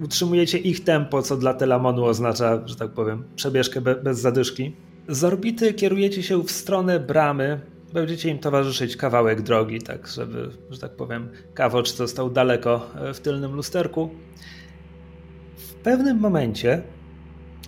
[0.00, 4.76] utrzymujecie ich tempo, co dla Telamonu oznacza, że tak powiem, przebieżkę be, bez zadyszki.
[5.08, 7.60] Z orbity kierujecie się w stronę bramy.
[7.92, 13.20] Będziecie im towarzyszyć kawałek drogi, tak żeby, że tak powiem, kawocz został daleko e, w
[13.20, 14.10] tylnym lusterku.
[15.56, 16.82] W pewnym momencie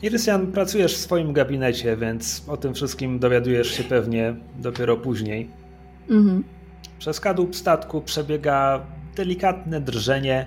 [0.03, 5.51] Irysian, pracujesz w swoim gabinecie, więc o tym wszystkim dowiadujesz się pewnie dopiero później.
[6.11, 6.45] Mhm.
[6.99, 10.47] Przez kadłub statku przebiega delikatne drżenie.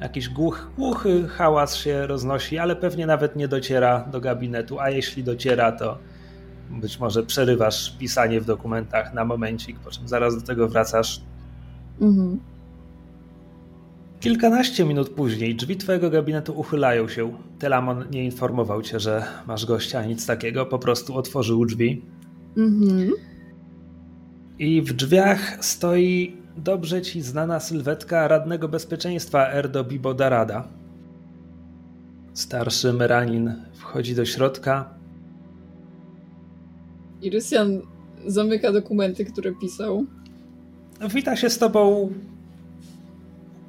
[0.00, 5.24] Jakiś głuch, głuchy hałas się roznosi, ale pewnie nawet nie dociera do gabinetu, a jeśli
[5.24, 5.98] dociera, to
[6.70, 11.20] być może przerywasz pisanie w dokumentach na momencik, po czym zaraz do tego wracasz.
[12.00, 12.40] Mhm.
[14.20, 17.32] Kilkanaście minut później drzwi twojego gabinetu uchylają się.
[17.58, 22.02] Telamon nie informował cię, że masz gościa, nic takiego, po prostu otworzył drzwi.
[22.56, 23.10] Mhm.
[24.58, 30.68] I w drzwiach stoi dobrze ci znana sylwetka radnego bezpieczeństwa Erdo Bibodarada.
[32.34, 34.94] Starszy Meranin wchodzi do środka.
[37.22, 37.80] Irysian
[38.26, 40.06] zamyka dokumenty, które pisał.
[41.14, 42.10] Wita się z tobą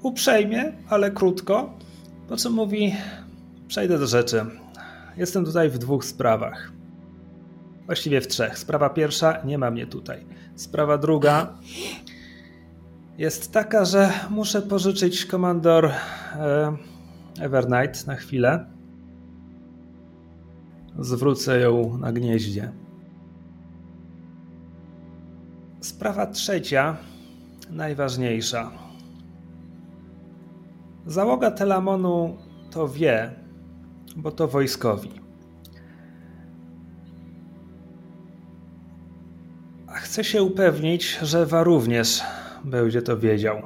[0.01, 1.73] uprzejmie, ale krótko,
[2.29, 2.95] po czym mówi:
[3.67, 4.45] Przejdę do rzeczy.
[5.17, 6.71] Jestem tutaj w dwóch sprawach.
[7.85, 8.59] Właściwie w trzech.
[8.59, 10.25] Sprawa pierwsza, nie ma mnie tutaj.
[10.55, 11.57] Sprawa druga
[13.18, 16.78] jest taka, że muszę pożyczyć komandor e,
[17.39, 18.65] Evernight na chwilę.
[20.99, 22.72] Zwrócę ją na gnieździe.
[25.82, 26.97] Sprawa trzecia,
[27.70, 28.72] najważniejsza.
[31.05, 32.38] Załoga Telamonu
[32.72, 33.32] to wie,
[34.15, 35.11] bo to wojskowi.
[39.88, 42.24] A chcę się upewnić, że Wa również
[42.68, 43.61] będzie to wiedział.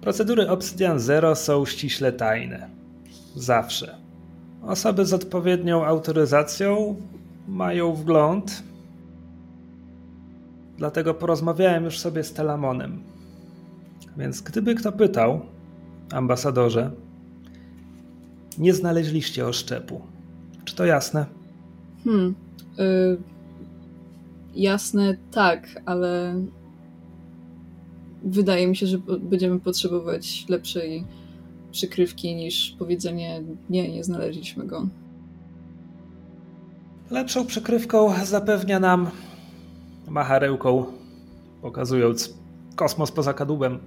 [0.00, 2.68] Procedury Obsidian Zero są ściśle tajne.
[3.36, 3.96] Zawsze.
[4.62, 6.96] Osoby z odpowiednią autoryzacją
[7.48, 8.62] mają wgląd.
[10.78, 13.02] Dlatego porozmawiałem już sobie z Telamonem.
[14.16, 15.40] Więc gdyby kto pytał,
[16.12, 16.90] ambasadorze,
[18.58, 20.00] nie znaleźliście oszczepu.
[20.64, 21.26] Czy to jasne?
[22.04, 22.34] Hmm.
[22.78, 23.29] Y
[24.54, 26.34] jasne, tak, ale
[28.24, 31.04] wydaje mi się, że będziemy potrzebować lepszej
[31.72, 34.88] przykrywki niż powiedzenie nie, nie znaleźliśmy go.
[37.10, 39.10] Lepszą przykrywką zapewnia nam
[40.08, 40.84] macharełką,
[41.62, 42.34] pokazując
[42.76, 43.78] kosmos poza kadłubem.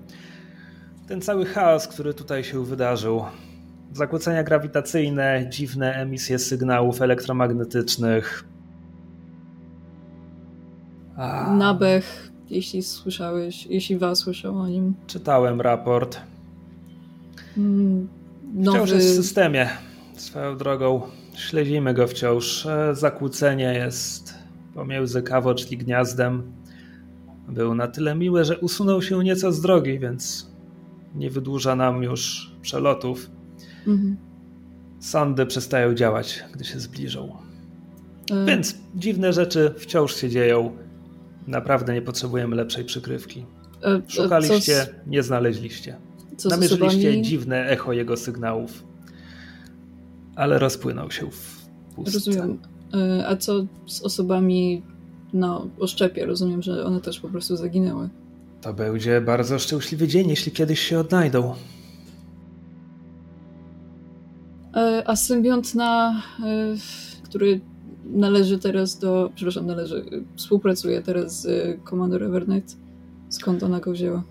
[1.07, 3.24] Ten cały chaos, który tutaj się wydarzył.
[3.93, 8.53] Zakłócenia grawitacyjne, dziwne emisje sygnałów elektromagnetycznych.
[11.57, 14.93] Nabech, jeśli słyszałeś, jeśli was słyszał o nim.
[15.07, 16.20] Czytałem raport.
[17.57, 18.07] Mm,
[18.53, 18.78] nowy...
[18.78, 19.70] Wciąż jest w systemie.
[20.16, 21.01] Swoją drogą
[21.36, 22.66] śledzimy go wciąż.
[22.66, 24.34] E, zakłócenie jest
[24.74, 26.51] pomiędzy kawo, czyli gniazdem
[27.47, 30.51] był na tyle miły, że usunął się nieco z drogi, więc
[31.16, 33.30] nie wydłuża nam już przelotów.
[33.88, 34.18] Mhm.
[34.99, 37.38] Sądy przestają działać, gdy się zbliżą.
[38.32, 38.45] E.
[38.45, 40.78] Więc dziwne rzeczy wciąż się dzieją.
[41.48, 43.46] Naprawdę nie potrzebujemy lepszej przykrywki.
[43.84, 45.98] E, e, Szukaliście, nie znaleźliście.
[46.38, 48.84] Co Namierzyliście dziwne echo jego sygnałów,
[50.36, 51.66] ale rozpłynął się w
[51.96, 52.14] pustce.
[52.14, 52.60] Rozumiem.
[53.28, 54.84] A co z osobami
[55.34, 56.26] no, oszczepie.
[56.26, 58.10] Rozumiem, że one też po prostu zaginęły.
[58.62, 61.56] To będzie bardzo szczęśliwy dzień, jeśli kiedyś się odnajdą.
[64.76, 66.76] E, a symbiont na, e,
[67.24, 67.62] który
[68.06, 72.78] należy teraz do, przepraszam, należy, współpracuje teraz z Commander Evernight.
[73.30, 74.24] Skąd ona go wzięła?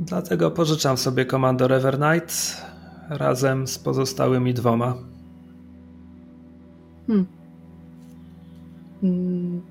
[0.00, 2.62] Dlatego pożyczam sobie Commander Evernight
[3.08, 4.94] razem z pozostałymi dwoma.
[7.06, 7.26] Hmm.
[9.00, 9.62] hmm.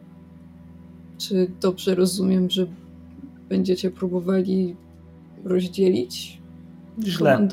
[1.17, 2.67] Czy dobrze rozumiem, że
[3.49, 4.75] będziecie próbowali
[5.43, 6.41] rozdzielić
[7.03, 7.47] Źle.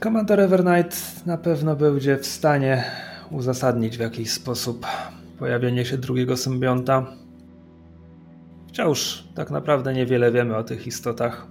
[0.00, 2.84] Komandor Evernight na pewno będzie w stanie
[3.30, 4.86] uzasadnić w jakiś sposób
[5.38, 7.06] pojawienie się drugiego symbionta.
[8.68, 11.46] Wciąż tak naprawdę niewiele wiemy o tych istotach.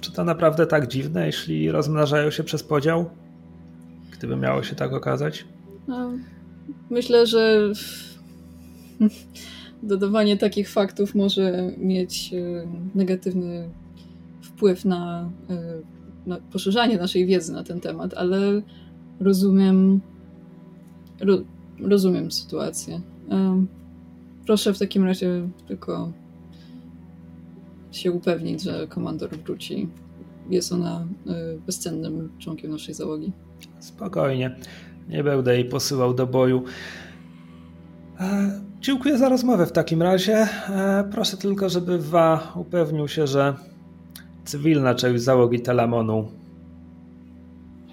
[0.00, 3.10] Czy to naprawdę tak dziwne, jeśli rozmnażają się przez podział?
[4.12, 5.44] Gdyby miało się tak okazać?
[5.88, 6.12] No,
[6.90, 7.72] myślę, że
[9.82, 13.68] dodawanie takich faktów może mieć e, negatywny
[14.42, 15.30] wpływ na,
[16.26, 18.62] na poszerzanie naszej wiedzy na ten temat, ale
[19.20, 20.00] rozumiem,
[21.20, 21.38] ro,
[21.80, 23.00] rozumiem sytuację.
[23.30, 23.66] E,
[24.46, 26.12] proszę w takim razie tylko
[27.92, 29.88] się upewnić, że komandor wróci.
[30.50, 31.06] Jest ona
[31.66, 33.32] bezcennym członkiem naszej załogi.
[33.80, 34.56] Spokojnie.
[35.08, 36.64] Nie będę jej posyłał do boju.
[38.20, 40.36] E, dziękuję za rozmowę w takim razie.
[40.36, 43.54] E, proszę tylko, żeby Wa upewnił się, że
[44.44, 46.28] cywilna część załogi Telamonu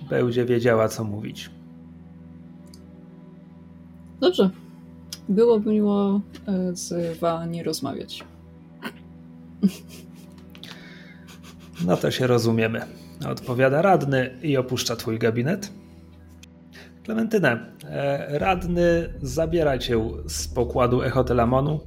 [0.10, 1.50] będzie wiedziała, co mówić.
[4.20, 4.50] Dobrze.
[5.30, 8.24] Byłoby miło e, z wami rozmawiać.
[11.86, 12.82] No to się rozumiemy.
[13.30, 15.72] Odpowiada radny i opuszcza twój gabinet.
[17.04, 21.80] Klementynę, e, radny zabiera cię z pokładu Echotelamonu.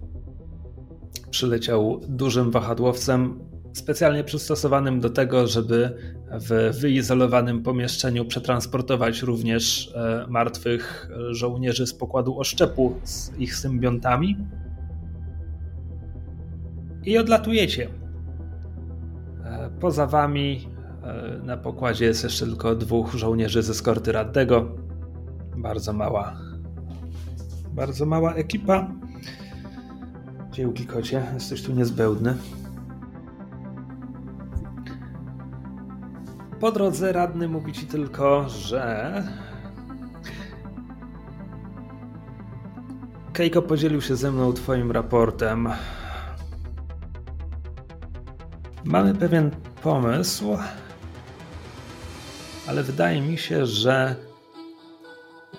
[1.31, 3.39] Przyleciał dużym wahadłowcem,
[3.75, 5.97] specjalnie przystosowanym do tego, żeby
[6.31, 14.37] w wyizolowanym pomieszczeniu przetransportować również e, martwych żołnierzy z pokładu oszczepu z ich symbiontami.
[17.05, 17.89] I odlatujecie.
[19.45, 20.75] E, poza wami
[21.43, 24.77] na pokładzie jest jeszcze tylko dwóch żołnierzy ze skorty Raddego.
[25.57, 26.37] Bardzo mała,
[27.73, 28.91] bardzo mała ekipa.
[30.53, 32.35] Dziełki kocie, jesteś tu niezbędny.
[36.65, 39.23] Po drodze radny mówi ci tylko, że
[43.33, 45.69] Keiko podzielił się ze mną twoim raportem.
[48.85, 49.51] Mamy pewien
[49.83, 50.57] pomysł,
[52.69, 54.17] ale wydaje mi się, że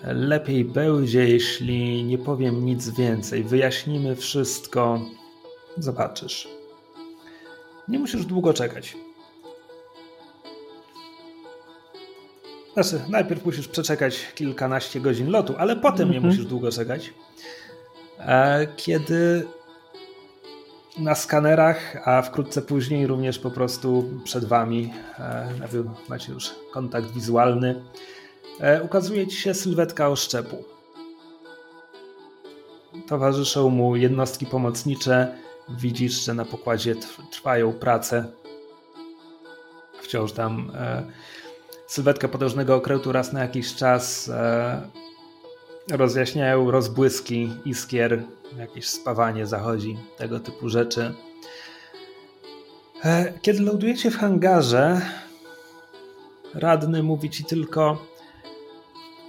[0.03, 3.43] lepiej będzie, jeśli nie powiem nic więcej.
[3.43, 5.01] Wyjaśnimy wszystko.
[5.77, 6.47] Zobaczysz.
[7.87, 9.04] Nie musisz długo czekać.
[12.75, 16.33] Znaczy, najpierw musisz przeczekać kilkanaście godzin lotu, ale potem nie mhm.
[16.33, 17.13] musisz długo czekać.
[18.19, 19.47] E, kiedy
[20.97, 25.49] na skanerach, a wkrótce później również po prostu przed wami, e,
[26.09, 27.81] macie już kontakt wizualny,
[28.59, 30.63] E, ukazuje ci się sylwetka oszczepu.
[33.07, 35.37] Towarzyszą mu jednostki pomocnicze.
[35.69, 36.95] Widzisz, że na pokładzie
[37.31, 38.25] trwają prace.
[40.01, 40.71] Wciąż tam
[41.87, 44.89] sylwetka potężnego okrętu raz na jakiś czas e,
[45.91, 48.23] rozjaśniają rozbłyski iskier,
[48.57, 51.13] jakieś spawanie zachodzi, tego typu rzeczy.
[53.05, 55.01] E, kiedy lądujecie w hangarze,
[56.53, 57.97] radny mówi ci tylko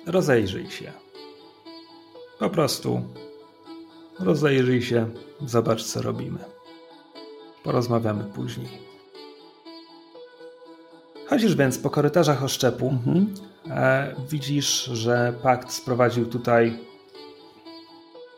[0.07, 0.93] rozejrzyj się.
[2.39, 3.03] Po prostu
[4.19, 5.11] rozejrzyj się,
[5.47, 6.39] zobacz co robimy.
[7.63, 8.86] Porozmawiamy później.
[11.29, 12.89] Chodzisz więc po korytarzach oszczepu.
[12.89, 13.35] Mhm.
[13.71, 16.79] E, widzisz, że pakt sprowadził tutaj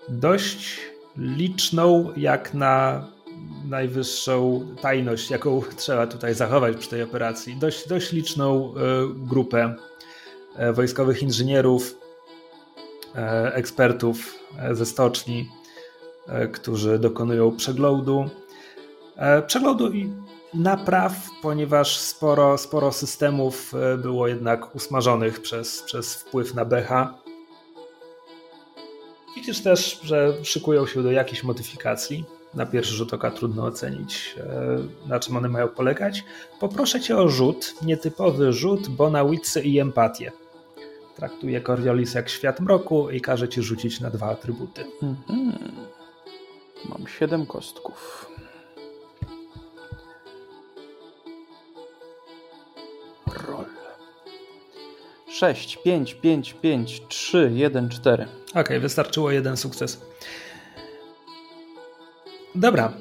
[0.08, 0.80] dość
[1.16, 3.04] liczną, jak na
[3.68, 7.56] najwyższą tajność, jaką trzeba tutaj zachować przy tej operacji.
[7.56, 8.78] Dość, dość liczną y,
[9.14, 9.74] grupę
[10.58, 11.94] E, wojskowych inżynierów,
[13.14, 15.48] e, ekspertów e, ze stoczni,
[16.52, 18.28] którzy dokonują przeglądu.
[19.46, 20.12] Przeglądu i
[20.54, 27.14] napraw, ponieważ sporo, sporo systemów było jednak usmażonych przez, przez wpływ na BH.
[29.36, 32.24] Widzisz też, że szykują się do jakichś modyfikacji.
[32.54, 34.36] Na pierwszy rzut oka trudno ocenić,
[35.06, 36.24] na czym one mają polegać.
[36.60, 40.32] Poproszę cię o rzut, nietypowy rzut, bo na witsy i empatię.
[41.16, 44.84] Traktuje Coriolis jak świat mroku i każe ci rzucić na dwa atrybuty.
[45.02, 45.52] Mhm.
[46.88, 48.27] Mam siedem kostków.
[55.30, 58.26] 6, 5, 5, 5, 3, 1, 4.
[58.54, 60.00] Okej, wystarczyło jeden sukces.
[62.54, 62.92] Dobra.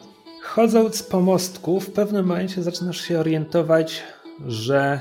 [0.41, 4.03] Chodząc po mostku, w pewnym momencie zaczynasz się orientować,
[4.47, 4.99] że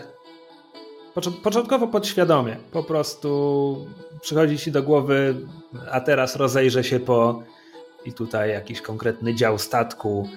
[1.42, 2.56] Początkowo podświadomie.
[2.72, 3.86] Po prostu
[4.20, 5.34] przychodzi ci do głowy,
[5.90, 7.42] a teraz rozejrzę się po
[8.04, 10.28] i tutaj jakiś konkretny dział statku.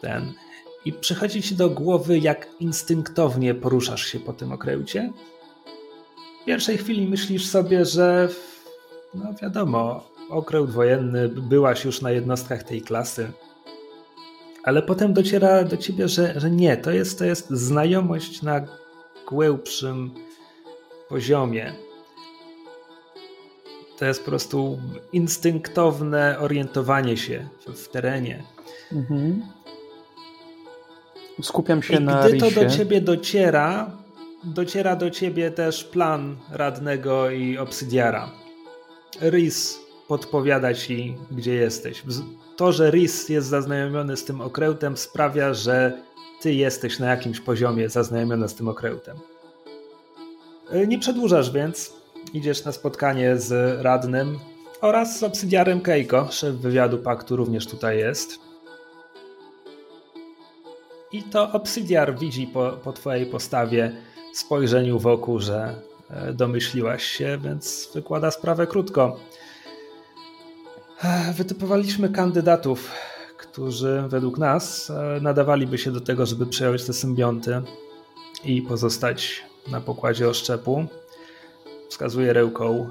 [0.00, 0.32] Ten.
[0.84, 5.12] I przychodzi ci do głowy, jak instynktownie poruszasz się po tym okręcie.
[6.48, 8.28] W pierwszej chwili myślisz sobie, że
[9.14, 13.32] no wiadomo, okręt wojenny, byłaś już na jednostkach tej klasy.
[14.64, 18.66] Ale potem dociera do ciebie, że, że nie, to jest, to jest znajomość na
[19.28, 20.14] głębszym
[21.08, 21.72] poziomie.
[23.98, 24.78] To jest po prostu
[25.12, 28.42] instynktowne orientowanie się w, terenie.
[28.92, 29.42] Mhm.
[31.42, 33.90] Skupiam się I na gdy to do ciebie dociera,
[34.44, 38.30] dociera do ciebie też plan radnego i obsydiara.
[39.20, 42.02] Rys podpowiada ci, gdzie jesteś.
[42.56, 46.02] To, że Rys jest zaznajomiony z tym okrętem sprawia, że
[46.40, 49.16] ty jesteś na jakimś poziomie zaznajomiony z tym okrętem.
[50.70, 51.92] E, nie przedłużasz więc.
[52.34, 54.38] Idziesz na spotkanie z radnym
[54.80, 56.28] oraz z obsydiarem Keiko.
[56.30, 58.38] Szef wywiadu paktu również tutaj jest.
[61.12, 63.96] I to Obsidiar widzi po, po twojej postawie,
[64.38, 65.74] spojrzeniu wokół, że
[66.10, 69.20] e, domyśliłaś się, więc wykłada sprawę krótko.
[71.34, 72.90] Wytypowaliśmy kandydatów,
[73.36, 77.62] którzy według nas nadawaliby się do tego, żeby przejąć te symbionty
[78.44, 80.86] i pozostać na pokładzie oszczepu.
[81.88, 82.90] Wskazuje rełką.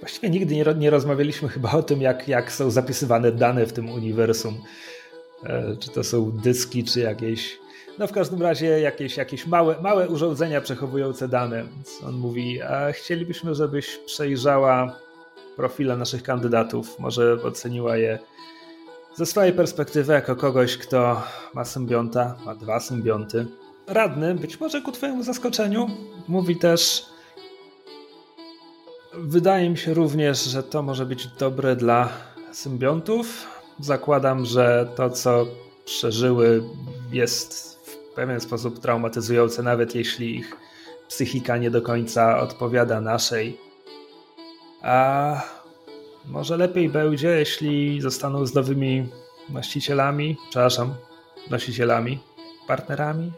[0.00, 3.90] Właściwie nigdy nie, nie rozmawialiśmy chyba o tym, jak, jak są zapisywane dane w tym
[3.90, 4.62] uniwersum.
[5.44, 7.58] E, czy to są dyski, czy jakieś.
[8.00, 11.64] No w każdym razie jakieś, jakieś małe, małe urządzenia przechowujące dane.
[12.06, 14.96] On mówi, a chcielibyśmy, żebyś przejrzała
[15.56, 16.98] profile naszych kandydatów.
[16.98, 18.18] Może oceniła je
[19.16, 21.22] ze swojej perspektywy jako kogoś, kto
[21.54, 23.46] ma symbionta, ma dwa symbionty
[23.86, 25.86] radny, być może ku Twojemu zaskoczeniu,
[26.28, 27.06] mówi też:
[29.14, 32.08] Wydaje mi się również, że to może być dobre dla
[32.52, 33.46] symbiontów.
[33.80, 35.46] Zakładam, że to, co
[35.84, 36.62] przeżyły,
[37.12, 37.69] jest
[38.12, 40.56] w pewien sposób traumatyzujące, nawet jeśli ich
[41.08, 43.60] psychika nie do końca odpowiada naszej.
[44.82, 45.42] A
[46.26, 49.08] może lepiej będzie, jeśli zostaną z nowymi
[49.48, 50.94] właścicielami, przepraszam,
[51.50, 52.18] nosicielami,
[52.66, 53.32] partnerami,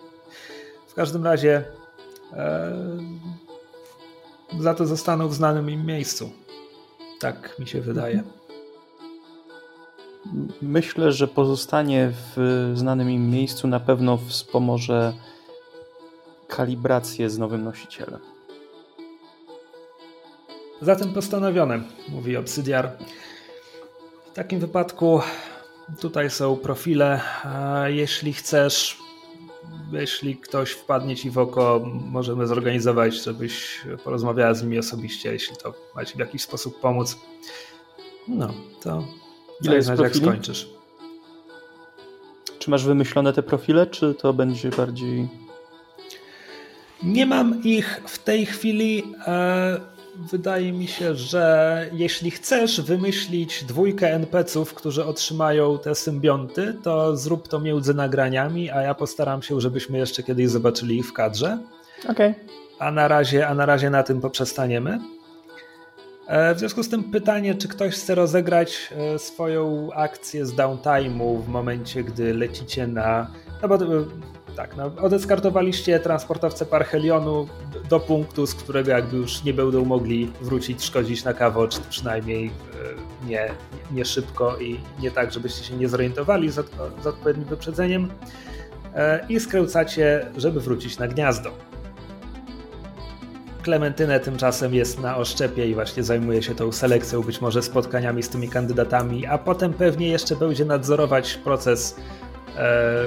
[0.88, 1.64] w każdym razie
[2.32, 2.72] e,
[4.60, 6.32] za to zostaną w znanym im miejscu.
[7.20, 8.22] Tak mi się wydaje.
[10.62, 15.12] Myślę, że pozostanie w znanym im miejscu na pewno wspomoże
[16.48, 18.20] kalibrację z nowym nosicielem.
[20.80, 22.90] Zatem postanowione, mówi Obsydiar.
[24.30, 25.20] W takim wypadku
[26.00, 27.20] tutaj są profile.
[27.86, 29.02] Jeśli chcesz
[29.92, 35.74] jeśli ktoś wpadnie ci w oko, możemy zorganizować, żebyś porozmawiała z nimi osobiście, jeśli to
[35.94, 37.18] macie w jakiś sposób pomóc.
[38.28, 39.04] No, to
[39.60, 40.68] Ile jest znać, jak skończysz.
[42.58, 45.28] Czy masz wymyślone te profile, czy to będzie bardziej...
[47.02, 49.14] Nie mam ich w tej chwili.
[49.26, 57.16] E wydaje mi się, że jeśli chcesz wymyślić dwójkę NPC-ów, którzy otrzymają te symbionty, to
[57.16, 61.58] zrób to między nagraniami, a ja postaram się, żebyśmy jeszcze kiedyś zobaczyli ich w kadrze.
[62.08, 62.30] Okej.
[62.30, 62.34] Okay.
[62.78, 64.98] A, na razie, a na razie na tym poprzestaniemy.
[66.26, 71.42] E, w związku z tym pytanie, czy ktoś chce rozegrać e, swoją akcję z downtime'u
[71.42, 73.30] w momencie, gdy lecicie na...
[73.62, 73.78] No bo
[74.56, 77.48] tak, no, odeskartowaliście transportowce Parhelionu
[77.88, 82.50] do punktu, z którego jakby już nie będą mogli wrócić, szkodzić na kawocz, przynajmniej e,
[83.26, 83.50] nie,
[83.92, 86.70] nie szybko i nie tak, żebyście się nie zorientowali z,
[87.02, 88.10] z odpowiednim wyprzedzeniem
[88.94, 91.71] e, i skręcacie, żeby wrócić na gniazdo.
[93.62, 98.28] Klementynę tymczasem jest na oszczepie i właśnie zajmuje się tą selekcją, być może spotkaniami z
[98.28, 101.96] tymi kandydatami, a potem pewnie jeszcze będzie nadzorować proces
[102.56, 103.04] e,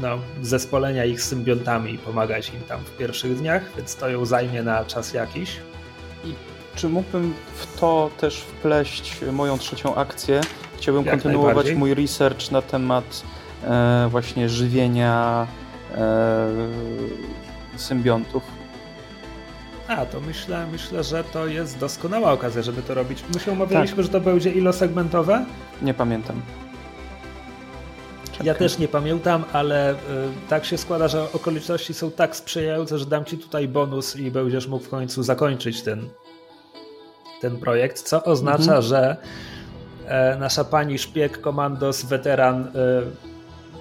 [0.00, 4.24] no, zespolenia ich z symbiontami i pomagać im tam w pierwszych dniach, więc to ją
[4.24, 5.56] zajmie na czas jakiś.
[6.24, 6.34] I
[6.74, 10.40] czy mógłbym w to też wpleść moją trzecią akcję?
[10.76, 13.22] Chciałbym Jak kontynuować mój research na temat
[13.64, 15.46] e, właśnie żywienia
[15.94, 16.48] e,
[17.76, 18.57] symbiontów.
[19.88, 23.24] A, to myślę, myślę, że to jest doskonała okazja, żeby to robić.
[23.34, 24.04] My się umawialiśmy, tak.
[24.04, 25.44] że to będzie ilosegmentowe?
[25.82, 26.42] Nie pamiętam.
[28.44, 29.96] Ja też nie pamiętam, ale y,
[30.48, 34.66] tak się składa, że okoliczności są tak sprzyjające, że dam ci tutaj bonus i będziesz
[34.66, 36.08] mógł w końcu zakończyć ten,
[37.40, 38.82] ten projekt, co oznacza, mhm.
[38.82, 39.16] że
[40.06, 42.70] e, nasza pani szpieg, komandos, weteran, e,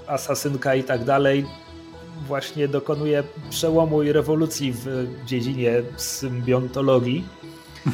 [0.07, 1.45] asasynka i tak dalej
[2.27, 7.23] właśnie dokonuje przełomu i rewolucji w dziedzinie symbiontologii.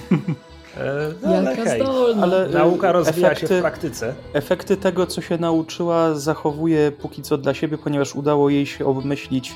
[0.78, 1.82] E, no, ale hej,
[2.22, 4.16] ale nauka rozwija efekty, się w praktyce.
[4.34, 9.56] Efekty tego, co się nauczyła, zachowuje póki co dla siebie, ponieważ udało jej się obmyślić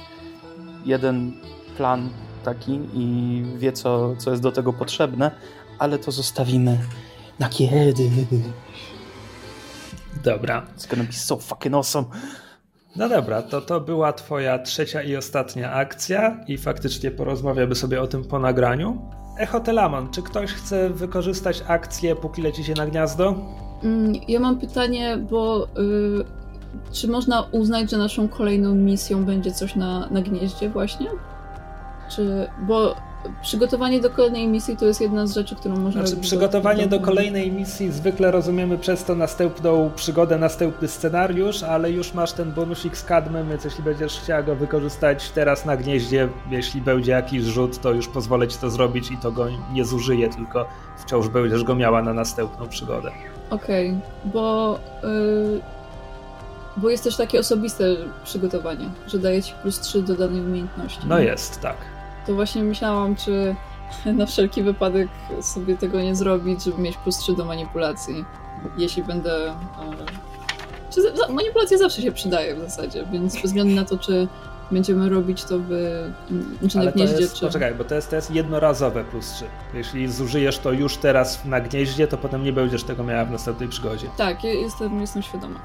[0.85, 1.34] jeden
[1.77, 2.10] plan
[2.44, 5.31] taki i wie, co, co jest do tego potrzebne,
[5.80, 6.77] ale to zostawimy
[7.39, 8.10] na kiedy.
[10.23, 10.65] Dobra.
[10.77, 12.06] It's gonna be so fucking awesome.
[12.95, 18.07] No dobra, to to była twoja trzecia i ostatnia akcja i faktycznie porozmawiamy sobie o
[18.07, 19.01] tym po nagraniu.
[19.38, 23.35] Echotelamon, czy ktoś chce wykorzystać akcję, póki lecicie na gniazdo?
[23.84, 26.26] Mm, ja mam pytanie, bo yy,
[26.91, 31.07] czy można uznać, że naszą kolejną misją będzie coś na, na gnieździe właśnie?
[32.09, 32.95] Czy, bo
[33.41, 37.06] przygotowanie do kolejnej misji to jest jedna z rzeczy, którą można znaczy, Przygotowanie do, do
[37.06, 42.98] kolejnej misji zwykle rozumiemy przez to następną przygodę, następny scenariusz, ale już masz ten bonusik
[42.98, 47.81] z kadmem, więc jeśli będziesz chciała go wykorzystać teraz na gnieździe, jeśli będzie jakiś rzut,
[47.81, 50.65] to już pozwolę ci to zrobić i to go nie zużyję, tylko
[50.98, 53.11] wciąż będziesz go miała na następną przygodę.
[53.49, 55.61] Okej, okay, bo yy,
[56.77, 57.84] Bo jest też takie osobiste
[58.23, 61.02] przygotowanie, że daje ci plus 3 do danej umiejętności.
[61.07, 61.97] No jest, tak.
[62.28, 63.56] To właśnie myślałam, czy
[64.06, 65.08] na wszelki wypadek
[65.41, 68.26] sobie tego nie zrobić, żeby mieć plus 3 do manipulacji.
[68.78, 69.49] Jeśli będę.
[69.49, 69.56] E,
[70.90, 71.02] czy
[71.34, 74.28] manipulacja zawsze się przydaje w zasadzie, więc bez względu na to, czy
[74.72, 75.70] będziemy robić to w,
[76.70, 77.45] czy na gnieździe, jest, czy...
[77.45, 79.45] Poczekaj, bo to jest, to jest jednorazowe plus 3.
[79.74, 83.70] Jeśli zużyjesz to już teraz na gnieździe, to potem nie będziesz tego miała w następnej
[83.70, 84.08] przygodzie.
[84.18, 85.60] Tak, jestem, jestem świadoma.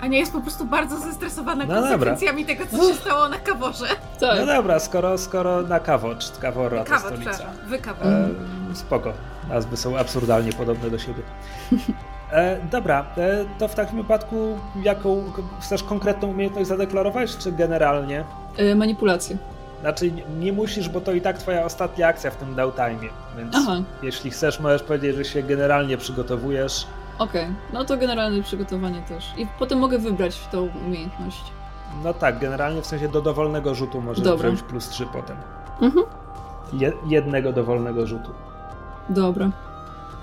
[0.00, 2.64] A nie jest po prostu bardzo zestresowana no konsekwencjami dobra.
[2.64, 3.86] tego, co się stało na kaworze.
[4.20, 4.40] Tak.
[4.40, 7.46] No dobra, skoro, skoro na kawocz, kawora to Kawo, stolica.
[7.66, 8.28] Wy e,
[8.74, 9.12] spoko.
[9.48, 11.22] Nazwy są absurdalnie podobne do siebie.
[12.32, 15.24] E, dobra, e, to w takim wypadku jaką
[15.60, 18.24] chcesz konkretną umiejętność zadeklarować, czy generalnie?
[18.56, 19.36] E, manipulację.
[19.80, 23.82] Znaczy nie musisz, bo to i tak twoja ostatnia akcja w tym downtime, więc Aha.
[24.02, 26.86] jeśli chcesz, możesz powiedzieć, że się generalnie przygotowujesz.
[27.18, 27.54] Okej, okay.
[27.72, 29.32] no to generalne przygotowanie też.
[29.36, 31.42] I potem mogę wybrać tą umiejętność.
[32.04, 34.48] No tak, generalnie w sensie do dowolnego rzutu możesz Dobra.
[34.48, 35.36] wziąć plus 3 potem.
[35.80, 36.06] Mhm.
[36.72, 38.30] Je jednego dowolnego rzutu.
[39.08, 39.50] Dobra.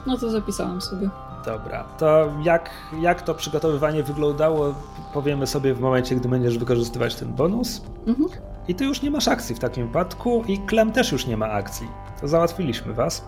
[0.05, 1.09] No to zapisałam sobie.
[1.45, 4.73] Dobra, to jak, jak to przygotowywanie wyglądało,
[5.13, 7.81] powiemy sobie w momencie, gdy będziesz wykorzystywać ten bonus.
[8.07, 8.29] Mhm.
[8.67, 11.51] I ty już nie masz akcji w takim wypadku i Klem też już nie ma
[11.51, 11.87] akcji.
[12.21, 13.25] To załatwiliśmy was.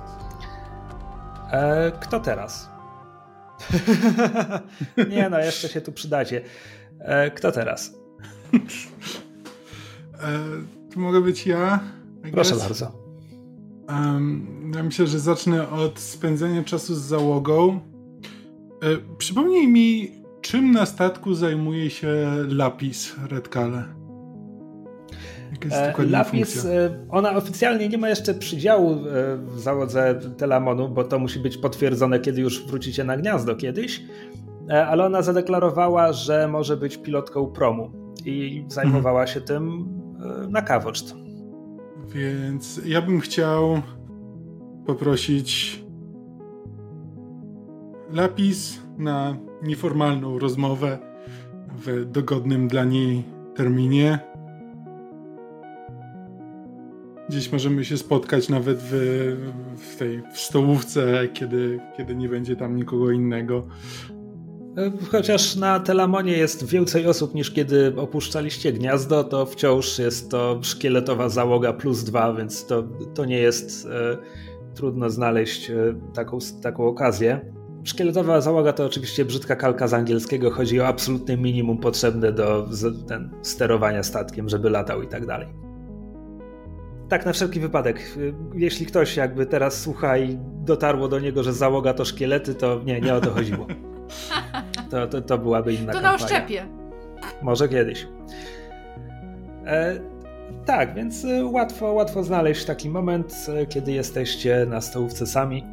[1.51, 2.74] E, kto teraz?
[5.09, 6.41] nie no, jeszcze się tu przydacie.
[6.99, 7.93] E, kto teraz?
[8.53, 10.39] e,
[10.93, 11.79] to mogę być ja?
[12.31, 13.05] Proszę bardzo.
[13.89, 17.79] Um, ja myślę, że zacznę od spędzenia czasu z załogą.
[18.81, 20.11] E, przypomnij mi,
[20.41, 24.04] czym na statku zajmuje się Lapis Redkale?
[25.71, 28.97] E, Lapis, e, ona oficjalnie nie ma jeszcze przydziału e,
[29.37, 34.03] w załodze Telamonu, bo to musi być potwierdzone, kiedy już wrócicie na gniazdo kiedyś,
[34.87, 37.91] ale ona zadeklarowała, że może być pilotką promu
[38.25, 39.27] i zajmowała mhm.
[39.27, 39.85] się tym
[40.49, 41.15] na kawoczt.
[42.07, 43.81] Więc ja bym chciał
[44.85, 45.79] poprosić
[48.11, 50.97] Lapis na nieformalną rozmowę
[51.85, 53.23] w dogodnym dla niej
[53.55, 54.34] terminie.
[57.29, 58.91] Gdzieś możemy się spotkać nawet w,
[59.77, 63.67] w tej w stołówce, kiedy, kiedy nie będzie tam nikogo innego.
[65.11, 71.29] Chociaż na Telamonie jest więcej osób niż kiedy opuszczaliście gniazdo, to wciąż jest to szkieletowa
[71.29, 72.83] załoga plus dwa, więc to,
[73.13, 74.17] to nie jest e,
[74.75, 75.75] trudno znaleźć e,
[76.13, 77.53] taką, taką okazję.
[77.83, 80.51] Szkieletowa załoga to oczywiście brzydka kalka z angielskiego.
[80.51, 82.67] Chodzi o absolutne minimum potrzebne do
[83.07, 85.47] ten, sterowania statkiem, żeby latał i tak dalej.
[87.09, 88.17] Tak, na wszelki wypadek.
[88.55, 93.01] Jeśli ktoś jakby teraz słucha i dotarło do niego, że załoga to szkielety, to nie,
[93.01, 93.67] nie o to chodziło.
[94.89, 96.09] To, to, to byłaby inna To kampania.
[96.09, 96.65] na oszczepie.
[97.41, 98.07] Może kiedyś.
[99.65, 99.99] E,
[100.65, 105.63] tak, więc e, łatwo, łatwo znaleźć taki moment, e, kiedy jesteście na stołówce sami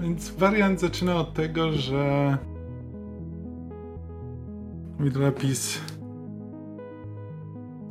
[0.00, 2.36] Więc wariant zaczyna od tego, że
[5.00, 5.80] Widlapis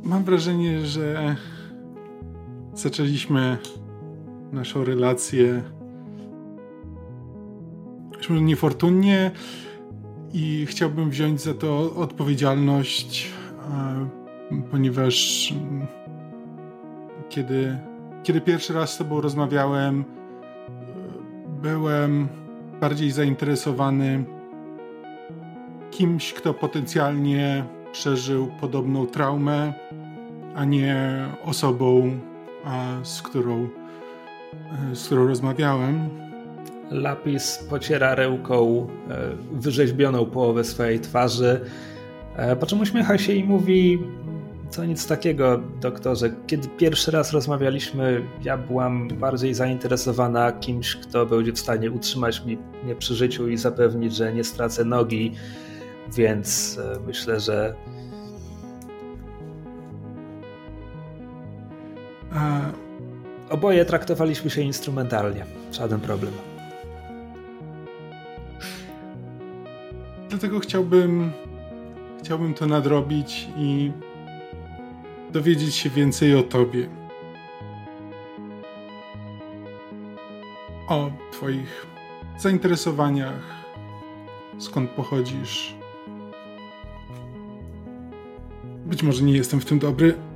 [0.04, 1.36] mam wrażenie, że
[2.74, 3.58] zaczęliśmy
[4.52, 5.62] naszą relację
[8.30, 9.30] może niefortunnie
[10.32, 13.30] i chciałbym wziąć za to odpowiedzialność,
[14.70, 15.48] ponieważ
[17.28, 17.78] kiedy,
[18.22, 20.04] kiedy pierwszy raz z tobą rozmawiałem,
[21.62, 22.28] byłem
[22.80, 24.24] bardziej zainteresowany
[25.90, 29.72] kimś, kto potencjalnie przeżył podobną traumę,
[30.54, 32.18] a nie osobą,
[33.02, 33.68] z którą,
[34.94, 36.08] z którą rozmawiałem.
[36.90, 39.16] Lapis pociera ręką e,
[39.52, 41.60] wyrzeźbioną połowę swojej twarzy,
[42.36, 43.98] e, po czym uśmiecha się i mówi:
[44.76, 46.30] to nic takiego, doktorze.
[46.46, 52.42] Kiedy pierwszy raz rozmawialiśmy, ja byłam bardziej zainteresowana kimś, kto będzie w stanie utrzymać
[52.84, 55.32] mnie przy życiu i zapewnić, że nie stracę nogi,
[56.16, 57.74] więc e, myślę, że.
[63.50, 65.46] Oboje traktowaliśmy się instrumentalnie.
[65.72, 66.32] Żaden problem.
[70.28, 71.32] Dlatego chciałbym,
[72.20, 73.92] chciałbym to nadrobić i
[75.32, 76.88] dowiedzieć się więcej o Tobie.
[80.88, 81.86] O Twoich
[82.38, 83.64] zainteresowaniach,
[84.58, 85.74] skąd pochodzisz.
[88.86, 90.29] Być może nie jestem w tym dobry.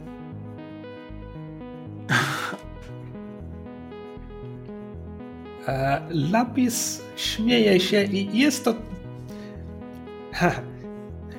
[6.11, 8.75] Lapis śmieje się i jest to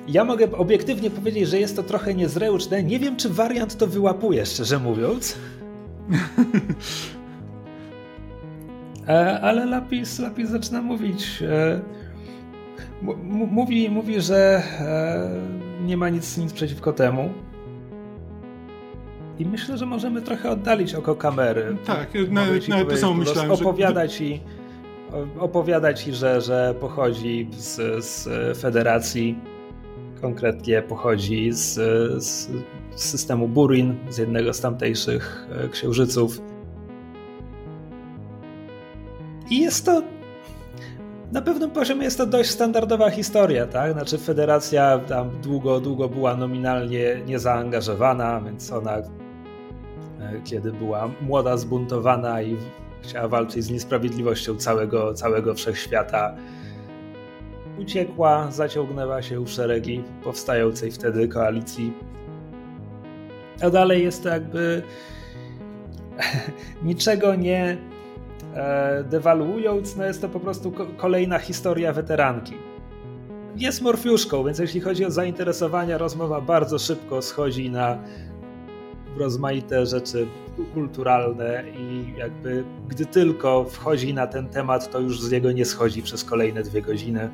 [0.08, 2.82] Ja mogę obiektywnie powiedzieć, że jest to trochę niezręczne.
[2.82, 5.36] Nie wiem, czy wariant to wyłapuje, szczerze mówiąc.
[9.08, 11.42] E, ale Lapis, Lapis zaczyna mówić.
[11.42, 11.80] E,
[13.32, 17.30] mówi, mówi, że e, nie ma nic, nic przeciwko temu.
[19.38, 21.76] I myślę, że możemy trochę oddalić oko kamery.
[21.86, 23.50] Tak, nawet, nawet to samo myślałem.
[23.50, 24.24] Opowiadać że...
[24.24, 24.40] i
[25.38, 29.38] opowiadać i, że, że pochodzi z, z federacji,
[30.20, 31.74] konkretnie pochodzi z,
[32.24, 32.48] z
[32.96, 36.40] systemu Burin, z jednego z tamtejszych księżyców.
[39.50, 40.02] I jest to
[41.32, 43.92] na pewnym poziomie jest to dość standardowa historia, tak?
[43.92, 49.02] Znaczy federacja tam długo, długo była nominalnie niezaangażowana, więc ona e,
[50.44, 52.56] kiedy była młoda, zbuntowana i
[53.02, 56.36] chciała walczyć z niesprawiedliwością całego, całego wszechświata,
[57.78, 61.92] uciekła, zaciągnęła się w szeregi powstającej wtedy koalicji.
[63.62, 64.82] A dalej jest to jakby
[66.82, 67.78] niczego nie
[68.56, 72.54] E, dewaluując, no jest to po prostu kolejna historia weteranki.
[73.56, 77.98] Jest morfiuszką, więc jeśli chodzi o zainteresowania, rozmowa bardzo szybko schodzi na
[79.18, 80.26] rozmaite rzeczy
[80.74, 86.02] kulturalne i jakby gdy tylko wchodzi na ten temat, to już z niego nie schodzi
[86.02, 87.30] przez kolejne dwie godziny.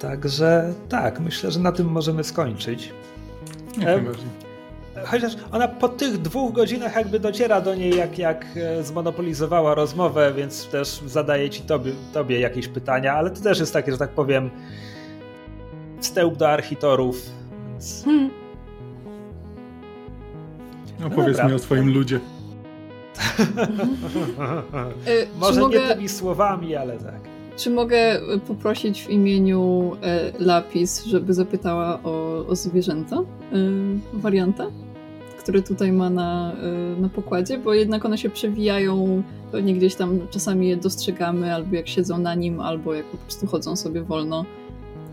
[0.00, 2.92] Także tak, myślę, że na tym możemy skończyć.
[3.78, 4.02] Jak
[5.06, 10.32] chociaż ona po tych dwóch godzinach jakby dociera do niej, jak, jak e, zmonopolizowała rozmowę,
[10.36, 14.10] więc też zadaje ci tobie, tobie jakieś pytania, ale to też jest takie, że tak
[14.10, 14.50] powiem,
[16.00, 17.39] wstęp do architorów.
[17.80, 18.04] Więc...
[18.04, 18.30] Hmm.
[21.00, 22.20] No, no powiedz mi o swoim ludzie.
[25.06, 25.80] E, Może mogę...
[25.80, 27.20] nie tymi słowami, ale tak.
[27.56, 33.16] Czy mogę poprosić w imieniu e, Lapis, żeby zapytała o, o zwierzęta?
[34.12, 34.66] warianta?
[35.38, 36.52] który tutaj ma na,
[36.96, 41.76] y, na pokładzie, bo jednak one się przewijają, pewnie gdzieś tam czasami je dostrzegamy, albo
[41.76, 44.44] jak siedzą na nim, albo jak po prostu chodzą sobie wolno.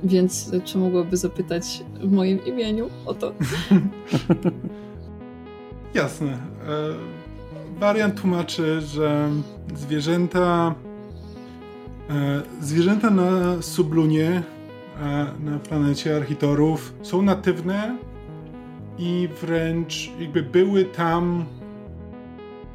[0.03, 3.33] Więc czy mogłaby zapytać w moim imieniu o to?
[5.93, 6.27] Jasne.
[6.31, 6.37] E,
[7.79, 9.29] wariant tłumaczy, że
[9.75, 10.75] zwierzęta
[12.09, 14.43] e, zwierzęta na Sublunie,
[14.99, 17.97] e, na planecie Architorów są natywne
[18.97, 21.45] i wręcz jakby były tam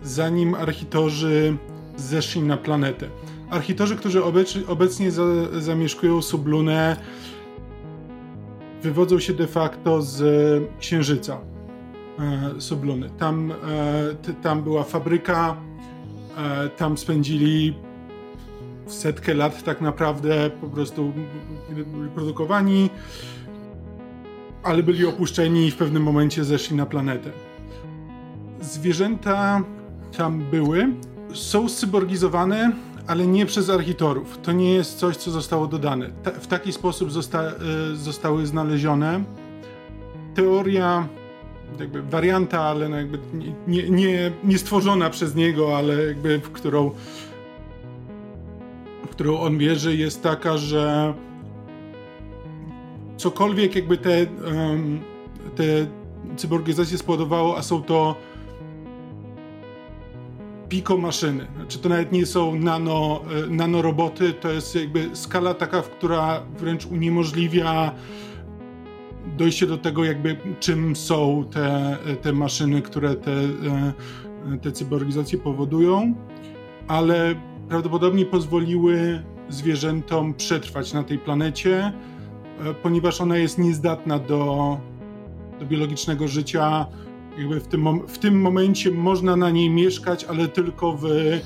[0.03, 1.57] zanim architorzy
[1.97, 3.09] zeszli na planetę.
[3.53, 4.23] Architorzy, którzy
[4.69, 5.23] obecnie za,
[5.59, 6.97] zamieszkują Sublunę,
[8.83, 10.23] wywodzą się de facto z
[10.81, 11.41] Księżyca
[12.19, 13.11] e, Subluny.
[13.19, 15.57] Tam, e, tam była fabryka,
[16.39, 17.75] e, tam spędzili
[18.87, 21.13] setkę lat tak naprawdę po prostu
[21.71, 22.91] byli produkowani
[24.63, 27.31] ale byli opuszczeni i w pewnym momencie zeszli na planetę.
[28.61, 29.63] Zwierzęta
[30.17, 30.89] tam były,
[31.35, 32.73] są cyborgizowane,
[33.07, 34.39] ale nie przez architorów.
[34.43, 36.11] To nie jest coś, co zostało dodane.
[36.41, 37.53] w taki sposób zosta e,
[37.95, 39.25] zostały znalezione.
[40.35, 41.09] Teoria,
[41.81, 43.19] jakby warianta, ale no jakby
[43.67, 46.91] nie, nie, nie stworzona przez niego, ale jakby w którą,
[49.07, 51.15] w którą on wierzy, jest taka, że
[53.17, 55.01] cokolwiek jakby te, um,
[55.57, 55.65] te
[56.37, 58.17] cyborgizacje spowodowało, a są to
[60.73, 61.47] piko maszyny.
[61.57, 66.87] Znaczy to nawet nie są nano, e, nanoroboty, to jest jakby skala taka, która wręcz
[66.87, 67.93] uniemożliwia
[69.39, 76.15] dojście do tego jakby czym są te, te maszyny, które te, e, te cyborgizacje powodują,
[76.89, 77.35] ale
[77.69, 81.93] prawdopodobnie pozwoliły zwierzętom przetrwać na tej planecie,
[82.61, 84.79] E, ponieważ ona jest niezdatna do,
[85.61, 86.87] do biologicznego życia.
[87.39, 91.41] Jakby w, tym, w tym momencie można na niej mieszkać, ale tylko w e,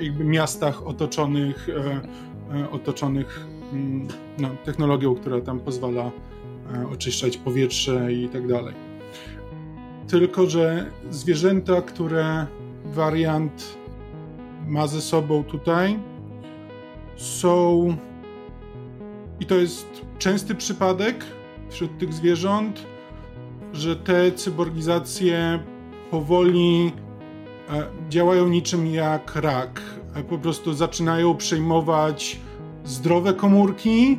[0.00, 1.68] jakby miastach otoczonych,
[2.54, 6.10] e, otoczonych mm, no, technologią, która tam pozwala
[6.92, 8.74] oczyszczać powietrze i tak dalej.
[10.08, 12.46] Tylko, że zwierzęta, które
[12.84, 13.76] wariant
[14.66, 15.98] ma ze sobą tutaj,
[17.16, 17.96] są
[19.40, 19.86] i to jest
[20.18, 21.24] częsty przypadek
[21.68, 22.86] wśród tych zwierząt,
[23.72, 25.58] że te cyborgizacje
[26.10, 26.92] powoli
[27.70, 29.82] e, działają niczym jak rak.
[30.14, 32.40] E, po prostu zaczynają przejmować
[32.84, 34.18] zdrowe komórki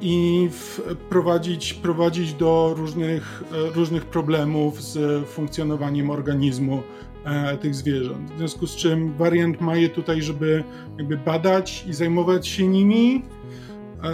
[0.00, 0.48] i
[1.10, 6.82] prowadzić, prowadzić do różnych, e, różnych problemów z funkcjonowaniem organizmu
[7.60, 8.30] tych zwierząt.
[8.30, 10.64] W związku z czym wariant ma je tutaj, żeby
[10.98, 13.22] jakby badać i zajmować się nimi,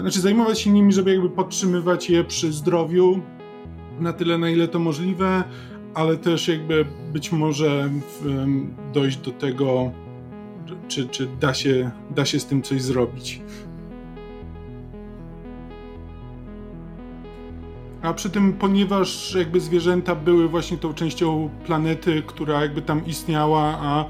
[0.01, 3.21] znaczy zajmować się nimi, żeby jakby podtrzymywać je przy zdrowiu
[4.01, 5.45] na tyle, na ile to możliwe,
[5.95, 7.91] ale też jakby być może
[8.93, 9.93] dojść do tego,
[10.89, 13.43] czy, czy da, się, da się z tym coś zrobić.
[18.03, 23.79] A przy tym, ponieważ jakby zwierzęta były właśnie tą częścią planety, która jakby tam istniała,
[23.81, 24.05] a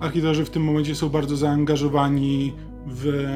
[0.00, 2.52] architektorzy w tym momencie są bardzo zaangażowani
[2.86, 3.28] w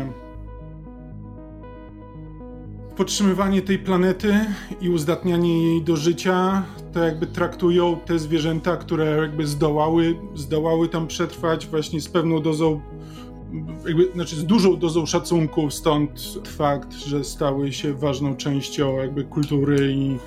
[3.03, 4.35] podtrzymywanie tej planety
[4.81, 6.63] i uzdatnianie jej do życia,
[6.93, 12.81] to jakby traktują te zwierzęta, które jakby zdołały, zdołały tam przetrwać właśnie z pewną dozą
[13.87, 19.93] jakby, znaczy z dużą dozą szacunku, stąd fakt, że stały się ważną częścią jakby kultury
[19.93, 20.19] i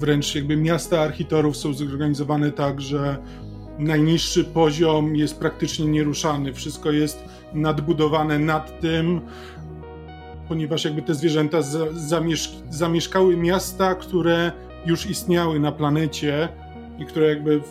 [0.00, 3.16] wręcz jakby miasta architorów są zorganizowane tak, że
[3.78, 6.52] najniższy poziom jest praktycznie nieruszany.
[6.52, 7.24] Wszystko jest
[7.54, 9.20] nadbudowane nad tym,
[10.50, 11.58] ponieważ jakby te zwierzęta
[11.92, 14.52] zamieszk zamieszkały miasta, które
[14.86, 16.48] już istniały na planecie
[16.98, 17.66] i które jakby w,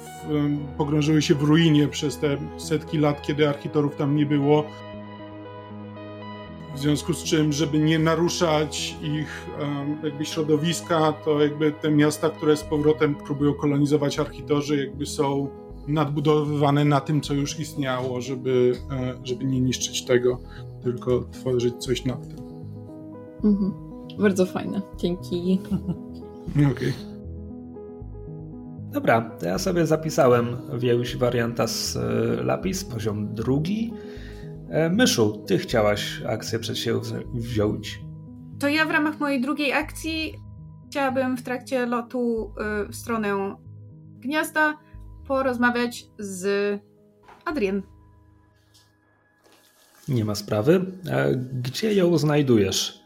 [0.77, 4.63] pogrążyły się w ruinie przez te setki lat, kiedy architorów tam nie było.
[6.75, 9.47] W związku z czym, żeby nie naruszać ich
[10.03, 15.49] jakby środowiska, to jakby te miasta, które z powrotem próbują kolonizować architorzy, jakby są
[15.87, 20.39] nadbudowywane na tym, co już istniało, żeby, e, żeby nie niszczyć tego,
[20.83, 22.38] tylko tworzyć coś nad tym.
[23.43, 23.73] Mhm.
[24.19, 24.81] Bardzo fajne.
[24.97, 25.59] Dzięki.
[26.51, 26.71] Okej.
[26.71, 27.09] Okay.
[28.91, 31.99] Dobra, to ja sobie zapisałem wieś warianta z e,
[32.43, 33.93] Lapis, poziom drugi.
[34.69, 36.99] E, Myszu, ty chciałaś akcję przed siebie
[37.33, 38.01] wziąć.
[38.59, 40.33] To ja w ramach mojej drugiej akcji
[40.89, 43.55] chciałabym w trakcie lotu e, w stronę
[44.19, 44.77] gniazda
[45.27, 46.81] porozmawiać z
[47.45, 47.81] Adrien.
[50.07, 50.85] Nie ma sprawy.
[51.53, 52.98] Gdzie ją znajdujesz?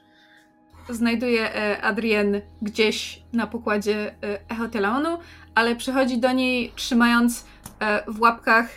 [0.89, 1.49] Znajduję
[1.81, 4.15] Adrien gdzieś na pokładzie
[4.49, 5.18] Echotelaonu,
[5.55, 7.45] ale przychodzi do niej trzymając
[7.80, 8.69] e, w łapkach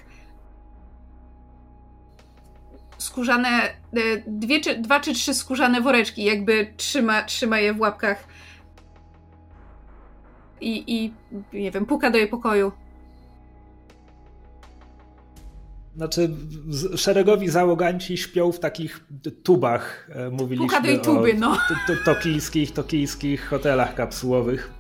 [2.98, 3.72] skórzane, e,
[4.26, 8.24] dwie czy, dwa czy trzy skórzane woreczki, jakby trzyma, trzyma je w łapkach
[10.60, 11.12] i, i
[11.52, 12.72] nie wiem, puka do jej pokoju.
[15.97, 16.31] Znaczy,
[16.97, 19.05] szeregowi załoganci śpią w takich
[19.43, 21.59] tubach, e, mówiliśmy tuby, o no.
[22.05, 24.70] tokijskich, tokijskich hotelach kapsułowych.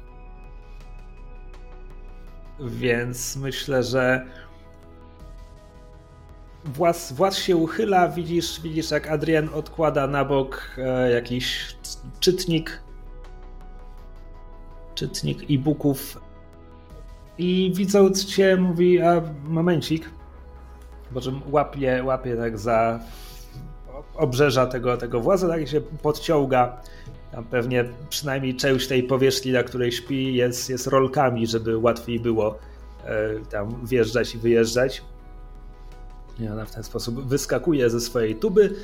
[2.60, 4.26] Więc myślę, że
[6.64, 11.76] Włas, włas się uchyla, widzisz, widzisz jak Adrian odkłada na bok e, jakiś
[12.20, 12.82] czytnik
[14.94, 16.20] czytnik e-booków
[17.38, 20.10] i widząc cię mówi, a momencik,
[21.16, 23.00] bo że łapie, łapie tak za
[24.14, 26.80] obrzeża tego, tego właza, tak się podciąga
[27.32, 32.58] tam pewnie przynajmniej część tej powierzchni, na której śpi, jest, jest rolkami, żeby łatwiej było
[33.04, 35.02] e, tam wjeżdżać i wyjeżdżać.
[36.40, 38.74] I ona w ten sposób wyskakuje ze swojej tuby.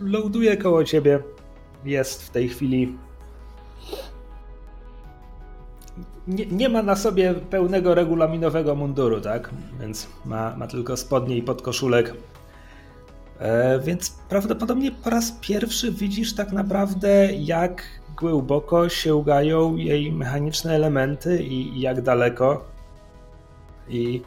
[0.00, 1.22] Loaduje koło ciebie.
[1.84, 2.98] Jest w tej chwili.
[6.28, 9.50] Nie, nie, ma na sobie pełnego regulaminowego munduru, tak?
[9.80, 12.14] Więc ma, ma tylko spodnie i podkoszulek
[13.38, 17.82] E, więc prawdopodobnie po raz pierwszy widzisz tak naprawdę, jak
[18.16, 22.64] głęboko sięgają jej mechaniczne elementy i jak daleko.
[23.88, 24.22] I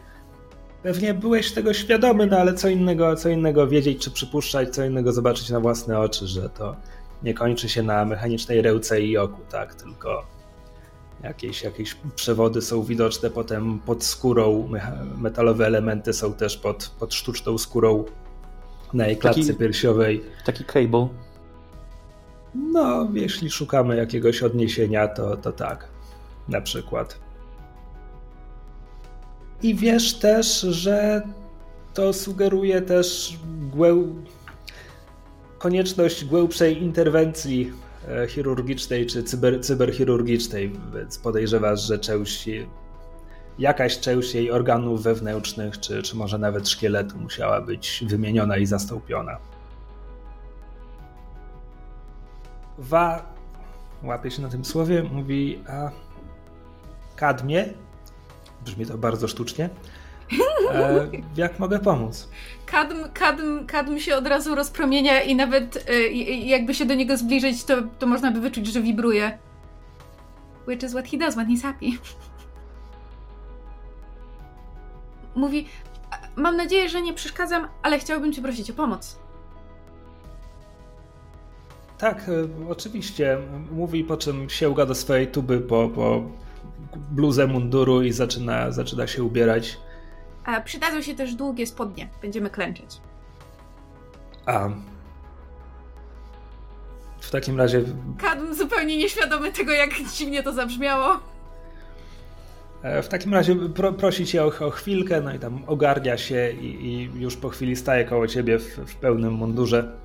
[0.84, 5.14] pewnie byłeś tego świadomy, no ale co innego, co innego wiedzieć czy przypuszczać, co innego
[5.14, 6.76] zobaczyć na własne oczy, że to
[7.24, 10.26] nie kończy się na mechanicznej rełce i oku, tak, tylko
[11.24, 14.70] jakieś, jakieś przewody są widoczne potem pod skórą,
[15.18, 18.06] metalowe elementy są też pod, pod sztuczną skórą
[18.94, 20.24] na jej klatce taki, piersiowej.
[20.46, 21.08] Taki cable.
[22.56, 25.88] No, jeśli szukamy jakiegoś odniesienia, to, to tak.
[26.50, 27.20] Na przykład.
[29.64, 31.22] I wiesz też, że
[31.94, 33.38] to sugeruje też
[33.72, 33.96] głę...
[35.58, 37.74] konieczność głębszej interwencji
[38.28, 42.50] chirurgicznej czy cyber, cyberchirurgicznej, więc podejrzewasz, że część
[43.60, 49.38] jakaś część jej organów wewnętrznych, czy, czy może nawet szkieletu musiała być wymieniona i zastąpiona.
[52.78, 53.26] Wa
[54.04, 55.92] łapie się na tym słowie, mówi a
[57.16, 57.66] kadmie,
[58.66, 59.70] brzmi to bardzo sztucznie,
[60.74, 62.30] e, jak mogę pomóc?
[62.66, 67.64] Kadm, kadm, kadm się od razu rozpromienia i nawet e, jakby się do niego zbliżyć,
[67.64, 69.38] to, to można by wyczuć, że wibruje.
[70.68, 71.86] Which is what he does when he's happy.
[75.38, 75.66] mówi:
[76.36, 79.20] Mam nadzieję, że nie przeszkadzam, ale chciałbym Cię prosić o pomoc.
[81.98, 83.38] Tak, e, oczywiście.
[83.72, 86.24] Mówi, po czym sięga do swojej tuby po, po
[87.12, 89.78] bluzę munduru i zaczyna, zaczyna się ubierać.
[90.66, 92.10] Przydadzą się też długie spodnie.
[92.22, 93.02] Będziemy klęczeć.
[94.46, 94.70] A.
[97.20, 97.84] W takim razie.
[98.22, 101.20] Kadm zupełnie nieświadomy tego, jak dziwnie to zabrzmiało.
[102.84, 106.52] E, w takim razie pro, prosi cię o, o, chwilkę, no i tam ogarnia się
[106.52, 109.98] i, i już po chwili staje koło ciebie w, w, pełnym mundurze.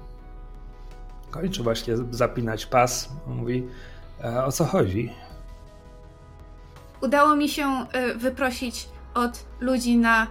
[1.31, 3.09] Kończy właśnie zapinać pas.
[3.27, 3.67] Mówi,
[4.25, 5.13] e, o co chodzi?
[7.01, 10.27] Udało mi się e, wyprosić od ludzi na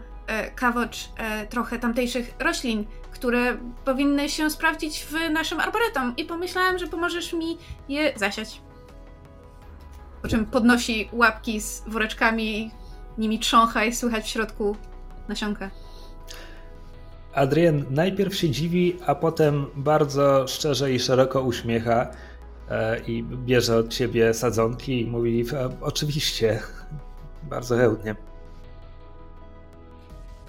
[0.55, 1.09] kawocz
[1.49, 7.57] trochę tamtejszych roślin, które powinny się sprawdzić w naszym arboretum i pomyślałem, że pomożesz mi
[7.89, 8.61] je zasiać.
[10.21, 12.71] Po czym podnosi łapki z woreczkami,
[13.17, 14.75] nimi trzącha i słychać w środku
[15.27, 15.69] nasionkę.
[17.33, 22.11] Adrian najpierw się dziwi, a potem bardzo szczerze i szeroko uśmiecha
[22.69, 26.59] e, i bierze od ciebie sadzonki i mówi e, oczywiście,
[27.49, 28.15] bardzo chętnie.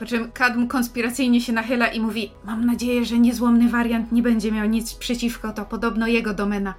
[0.02, 4.52] Po czym Kadm konspiracyjnie się nachyla i mówi mam nadzieję, że niezłomny wariant nie będzie
[4.52, 6.74] miał nic przeciwko, to podobno jego domena.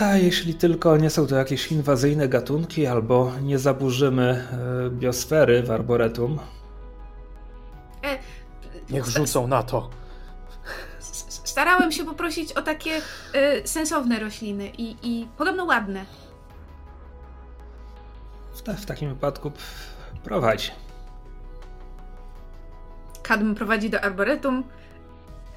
[0.00, 4.48] A jeśli tylko nie są to jakieś inwazyjne gatunki, albo nie zaburzymy
[4.86, 6.38] e, biosfery w arboretum.
[8.04, 8.18] E,
[8.90, 9.90] Niech rzucą na to.
[11.44, 12.90] Starałem się poprosić o takie
[13.34, 16.04] e, sensowne rośliny i, i podobno ładne.
[18.54, 19.52] W, ta, w takim wypadku
[20.28, 20.72] prowadź.
[23.22, 24.64] Kadm prowadzi do arboretum.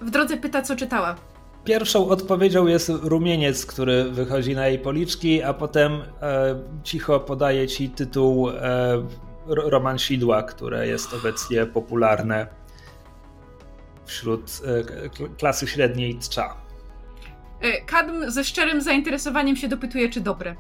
[0.02, 1.16] W drodze pyta, co czytała.
[1.64, 7.90] Pierwszą odpowiedzią jest rumieniec, który wychodzi na jej policzki, a potem e, cicho podaje ci
[7.90, 8.54] tytuł e,
[9.48, 12.48] Roman Sidła, które jest obecnie popularne
[14.06, 16.56] wśród e, klasy średniej tcza.
[17.62, 20.56] E, Kadm ze szczerym zainteresowaniem się dopytuje, czy dobre.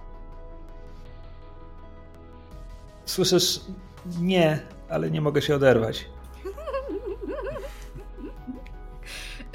[3.05, 3.59] Słyszysz?
[4.21, 4.59] Nie,
[4.89, 6.05] ale nie mogę się oderwać.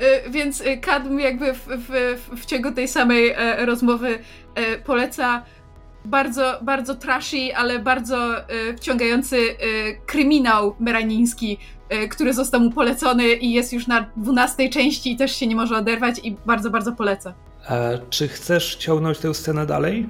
[0.01, 4.18] Y, więc y, Kadm jakby w, w, w ciągu tej samej e, rozmowy
[4.55, 5.43] e, poleca
[6.05, 9.36] bardzo, bardzo trashy, ale bardzo e, wciągający
[10.06, 11.59] kryminał meraniński,
[12.10, 15.77] który został mu polecony i jest już na dwunastej części i też się nie może
[15.77, 17.35] oderwać i bardzo, bardzo poleca.
[17.68, 17.74] A
[18.10, 20.06] czy chcesz ciągnąć tę scenę dalej?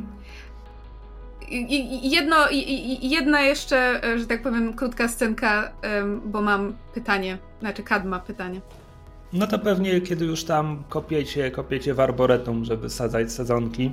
[2.03, 2.37] Jedno,
[3.03, 5.73] jedna jeszcze, że tak powiem, krótka scenka,
[6.25, 8.61] bo mam pytanie, znaczy Kad ma pytanie.
[9.33, 13.93] No to pewnie kiedy już tam kopiecie, kopiecie w arboretum, żeby sadzać sadzonki.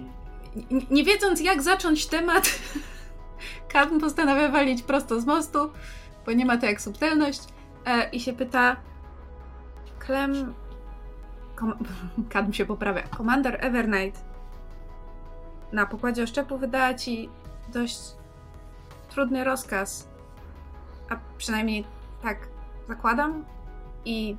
[0.72, 2.50] Nie, nie wiedząc jak zacząć temat,
[3.74, 5.60] Kadm postanawia walić prosto z mostu,
[6.26, 7.40] bo nie ma to jak subtelność
[7.86, 8.76] e, i się pyta
[10.00, 10.54] Klem...
[11.56, 11.74] Kom...
[12.30, 13.02] Kadm się poprawia.
[13.02, 14.24] Komandor Evernight
[15.72, 17.30] na pokładzie oszczepu wydała ci
[17.74, 18.00] dość
[19.10, 20.08] trudny rozkaz.
[21.10, 21.86] A przynajmniej
[22.22, 22.38] tak
[22.88, 23.46] zakładam.
[24.06, 24.38] I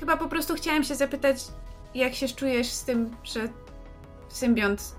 [0.00, 1.44] Chyba po prostu chciałem się zapytać,
[1.94, 3.48] jak się czujesz z tym, że
[4.28, 4.94] symbiont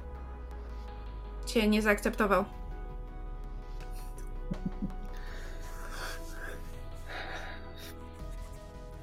[1.45, 2.45] cię nie zaakceptował.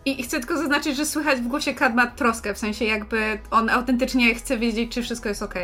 [0.04, 4.34] I chcę tylko zaznaczyć, że słychać w głosie Kadma troskę, w sensie jakby on autentycznie
[4.34, 5.54] chce wiedzieć, czy wszystko jest ok.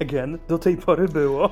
[0.00, 1.50] Again, do tej pory było.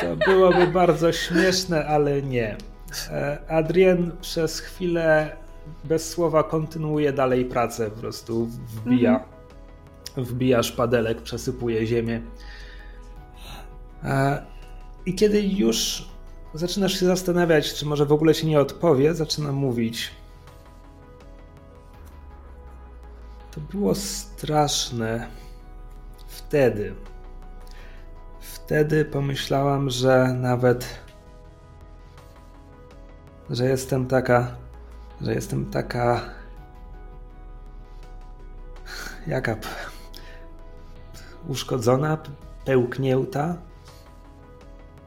[0.00, 2.56] To byłoby bardzo śmieszne, ale nie.
[3.10, 5.36] E, Adrien przez chwilę
[5.84, 10.26] bez słowa kontynuuje dalej pracę, po prostu wbija, mhm.
[10.26, 12.22] wbija szpadelek, przesypuje ziemię.
[14.04, 14.42] E,
[15.06, 16.08] I kiedy już
[16.54, 20.10] zaczynasz się zastanawiać, czy może w ogóle ci nie odpowie, zaczyna mówić.
[23.58, 25.28] To było straszne
[26.26, 26.94] wtedy.
[28.40, 31.00] Wtedy pomyślałam, że nawet,
[33.50, 34.56] że jestem taka,
[35.20, 36.20] że jestem taka,
[39.26, 39.56] jaka
[41.48, 42.18] uszkodzona,
[42.64, 43.56] pełknięta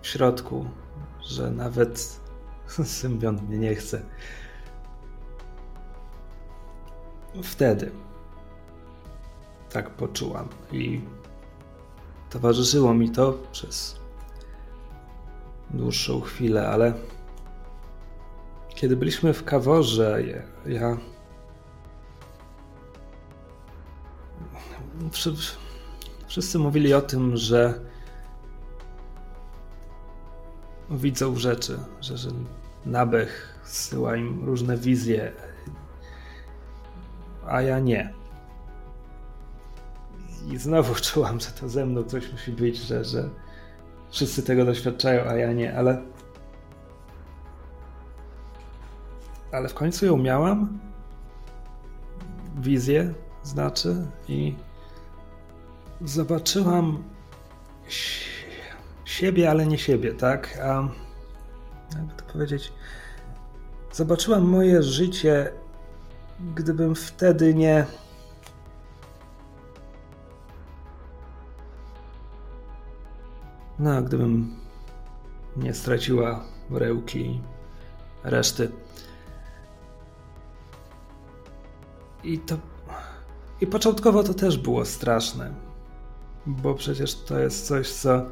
[0.02, 0.66] w środku,
[1.22, 2.20] że nawet
[3.00, 4.02] symbiont mnie nie chce.
[7.44, 7.92] Wtedy
[9.74, 11.02] tak poczułam i
[12.32, 14.00] Towarzyszyło mi to przez
[15.70, 16.94] dłuższą chwilę, ale
[18.70, 20.24] kiedy byliśmy w kaworze,
[20.66, 20.98] ja.
[26.28, 27.80] wszyscy mówili o tym, że
[30.90, 32.30] widzą rzeczy, że, że
[32.86, 35.32] Nabech zsyła im różne wizje,
[37.48, 38.21] a ja nie.
[40.52, 43.30] I znowu czułam, że to ze mną coś musi być, że, że
[44.10, 46.02] wszyscy tego doświadczają, a ja nie, ale.
[49.52, 50.80] Ale w końcu ją miałam.
[52.58, 53.14] Wizję,
[53.44, 53.96] znaczy,
[54.28, 54.56] i
[56.02, 57.04] zobaczyłam
[59.06, 60.60] siebie, ale nie siebie, tak?
[60.64, 60.90] A
[61.96, 62.74] jakby to powiedzieć,
[63.94, 65.52] zobaczyłam moje życie,
[66.56, 67.86] gdybym wtedy nie.
[73.82, 74.56] No, gdybym
[75.58, 77.42] nie straciła rełki
[78.24, 78.72] reszty.
[82.24, 82.58] I to.
[83.62, 85.54] I początkowo to też było straszne.
[86.46, 88.26] Bo przecież to jest coś, co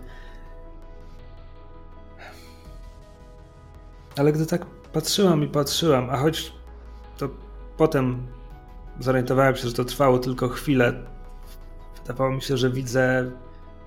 [4.17, 6.53] Ale gdy tak patrzyłam i patrzyłam, a choć
[7.17, 7.29] to
[7.77, 8.27] potem
[8.99, 10.93] zorientowałem się, że to trwało tylko chwilę,
[12.01, 13.31] wydawało mi się, że widzę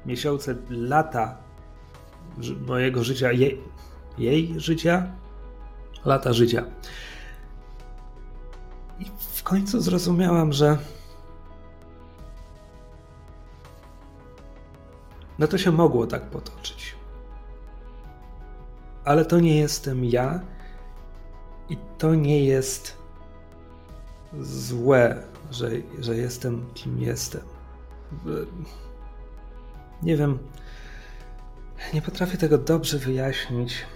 [0.07, 1.39] miesiące, lata
[2.67, 3.61] mojego życia, jej,
[4.19, 5.13] jej życia,
[6.05, 6.65] lata życia.
[8.99, 9.05] I
[9.35, 10.79] w końcu zrozumiałam, że
[15.39, 17.03] no to się mogło tak potoczyć
[19.05, 20.41] ale to nie jestem ja
[21.69, 22.97] i to nie jest
[24.41, 27.41] złe, że, że jestem kim jestem.
[30.03, 30.39] Nie wiem,
[31.95, 33.87] nie potrafię tego dobrze wyjaśnić.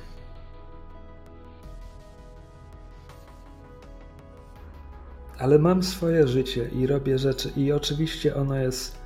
[5.39, 8.99] Ale mam swoje życie i robię rzeczy, i oczywiście ono jest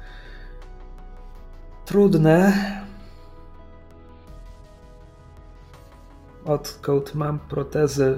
[1.84, 2.52] trudne,
[6.44, 8.16] odkąd mam protezy.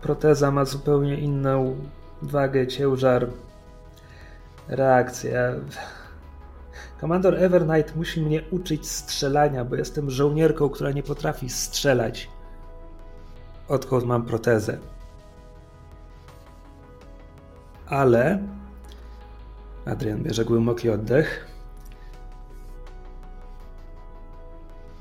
[0.00, 1.76] Proteza ma zupełnie inną
[2.22, 3.26] wagę, ciężar,
[4.68, 5.60] reakcję.
[7.00, 12.30] Komandor Evernight musi mnie uczyć strzelania, bo jestem żołnierką, która nie potrafi strzelać.
[13.68, 14.78] Odkąd mam protezę.
[17.86, 18.42] Ale.
[19.86, 21.54] Adrian bierze głęboki oddech.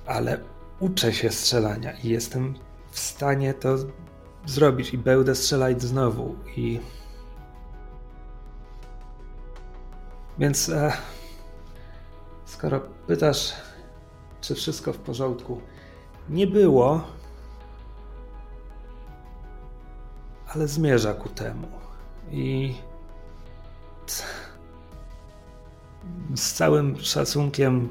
[0.05, 0.37] ale
[0.79, 2.53] uczę się strzelania i jestem
[2.91, 3.75] w stanie to
[4.45, 6.79] zrobić i będę strzelać znowu i
[10.39, 10.93] więc e,
[12.45, 13.53] skoro pytasz
[14.41, 15.61] czy wszystko w porządku
[16.29, 17.01] nie było
[20.55, 21.67] ale zmierza ku temu
[22.31, 22.73] i
[26.35, 27.89] z całym szacunkiem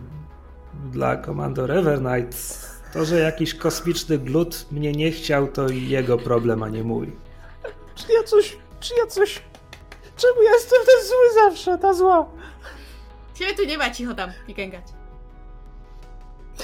[0.90, 2.62] dla Komandor Evernight.
[2.92, 7.12] To, że jakiś kosmiczny glut mnie nie chciał, to jego problem, a nie mój.
[7.94, 9.42] Czy ja coś, czy ja coś...
[10.22, 12.26] Czemu ja jestem ten zły zawsze, ta zła?
[13.34, 14.84] Ciebie tu nie ma, cicho tam, nie gęgać.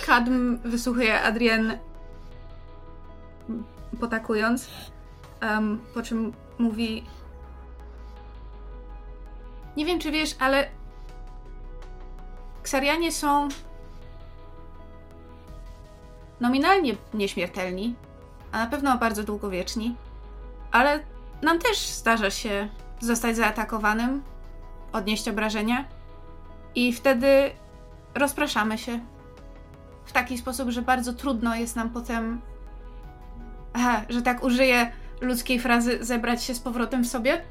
[0.07, 1.79] Kadm wysłuchuje Adrian
[4.01, 4.69] potakując,
[5.43, 7.05] um, po czym mówi
[9.77, 10.69] nie wiem, czy wiesz, ale
[12.63, 13.49] Ksarianie są
[16.41, 17.95] nominalnie nieśmiertelni,
[18.53, 19.97] a na pewno bardzo długowieczni,
[20.71, 21.01] ale
[21.43, 22.69] nam też zdarza się
[23.01, 24.23] zostać zaatakowanym,
[24.93, 25.85] odnieść obrażenia
[26.75, 27.51] i wtedy
[28.15, 29.01] rozpraszamy się
[30.05, 32.41] w taki sposób, że bardzo trudno jest nam potem,
[33.73, 37.45] aha, że tak użyję ludzkiej frazy, zebrać się z powrotem w sobie.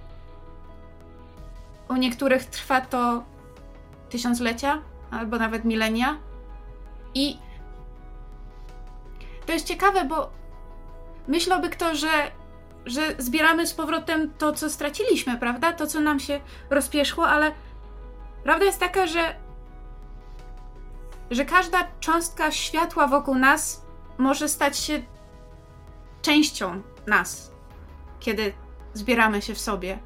[1.89, 3.23] U niektórych trwa to
[4.09, 6.17] tysiąclecia albo nawet milenia.
[7.13, 7.37] I
[9.45, 10.29] to jest ciekawe, bo
[11.27, 12.07] myślałby kto, że,
[12.87, 15.73] że zbieramy z powrotem to, co straciliśmy, prawda?
[15.73, 16.39] To, co nam się
[16.69, 17.51] rozpieszło, ale
[18.43, 19.35] prawda jest taka, że
[21.31, 23.85] że każda cząstka światła wokół nas
[24.17, 25.01] może stać się
[26.21, 27.51] częścią nas,
[28.19, 28.53] kiedy
[28.93, 29.99] zbieramy się w sobie.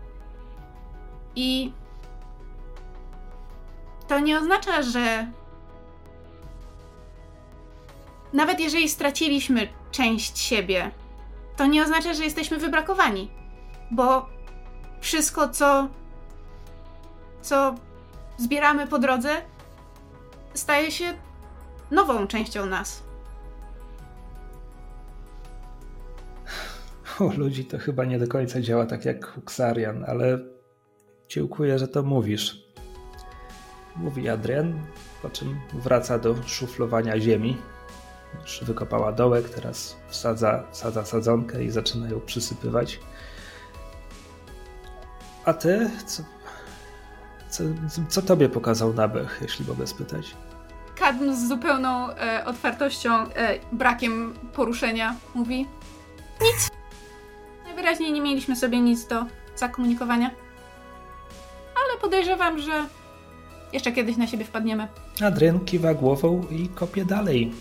[1.35, 1.73] I
[4.07, 5.31] to nie oznacza, że
[8.33, 10.91] nawet jeżeli straciliśmy część siebie,
[11.61, 13.31] to nie oznacza, że jesteśmy wybrakowani,
[13.91, 14.29] bo
[14.99, 15.89] wszystko, co,
[17.41, 17.75] co
[18.37, 19.29] zbieramy po drodze,
[20.53, 21.13] staje się
[21.91, 23.03] nową częścią nas.
[27.19, 29.41] u ludzi to chyba nie do końca działa tak jak u
[30.07, 30.39] ale
[31.29, 32.63] dziękuję, że to mówisz.
[33.95, 34.79] Mówi Adrian,
[35.21, 37.57] po czym wraca do szuflowania ziemi.
[38.41, 42.99] Już wykopała dołek, teraz wsadza, wsadza sadzonkę i zaczyna ją przysypywać.
[45.45, 45.89] A ty?
[46.05, 46.23] Co,
[47.49, 47.63] co,
[48.09, 50.35] co tobie pokazał Nabech, jeśli mogę spytać?
[50.95, 55.67] Kadm z zupełną e, otwartością, e, brakiem poruszenia mówi
[56.41, 56.69] nic.
[57.65, 59.25] Najwyraźniej nie mieliśmy sobie nic do
[59.55, 60.31] zakomunikowania.
[61.75, 62.85] Ale podejrzewam, że
[63.73, 64.87] jeszcze kiedyś na siebie wpadniemy.
[65.25, 67.51] Adrian kiwa głową i kopie dalej.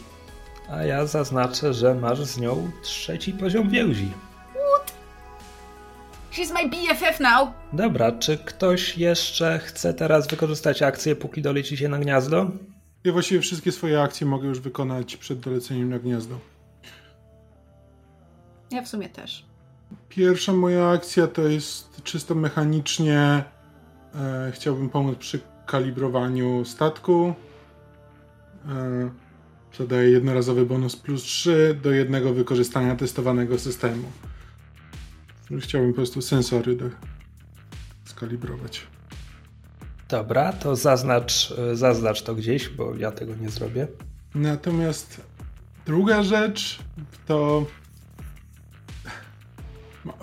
[0.70, 4.12] A ja zaznaczę, że masz z nią trzeci poziom więzi.
[6.32, 7.48] She's my BFF now!
[7.72, 12.50] Dobra, czy ktoś jeszcze chce teraz wykorzystać akcję, póki doleci się na gniazdo?
[13.04, 16.38] Ja właściwie wszystkie swoje akcje mogę już wykonać przed doleceniem na gniazdo.
[18.70, 19.44] Ja w sumie też.
[20.08, 23.44] Pierwsza moja akcja to jest czysto mechanicznie.
[24.14, 27.34] E, chciałbym pomóc przy kalibrowaniu statku.
[28.68, 29.10] E,
[29.78, 34.08] zadaję jednorazowy bonus plus 3 do jednego wykorzystania testowanego systemu.
[35.60, 36.84] Chciałbym po prostu sensory do,
[38.04, 38.86] skalibrować.
[40.08, 43.86] Dobra, to zaznacz, zaznacz to gdzieś, bo ja tego nie zrobię.
[44.34, 45.20] Natomiast
[45.86, 46.78] druga rzecz
[47.26, 47.66] to.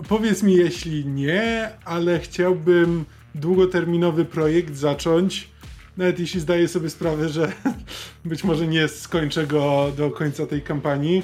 [0.08, 3.06] Powiedz mi, jeśli nie, ale chciałbym
[3.36, 5.50] długoterminowy projekt zacząć.
[5.98, 7.52] Nawet jeśli zdaję sobie sprawę, że
[8.26, 11.24] być może nie skończę go do końca tej kampanii.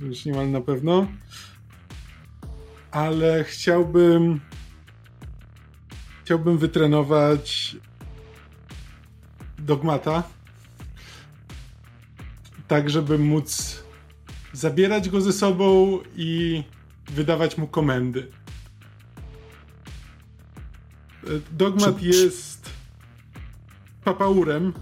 [0.00, 1.06] Już niemal na pewno.
[2.90, 4.40] Ale chciałbym
[6.24, 7.76] chciałbym wytrenować
[9.58, 10.22] dogmata,
[12.68, 13.82] tak żeby móc
[14.52, 16.62] zabierać go ze sobą i
[17.08, 18.39] wydawać mu komendy.
[21.52, 22.70] Dogmat czy, jest
[24.04, 24.72] papaurem,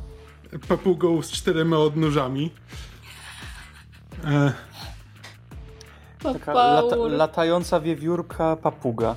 [0.68, 2.50] papugą z czterema odnóżami.
[4.24, 4.52] E...
[6.18, 9.16] Taka lata, latająca wiewiórka papuga.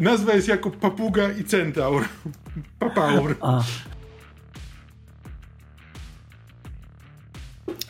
[0.00, 2.04] Nazwa jest jako papuga i centaur.
[2.78, 3.36] Papaur.
[3.40, 3.62] A.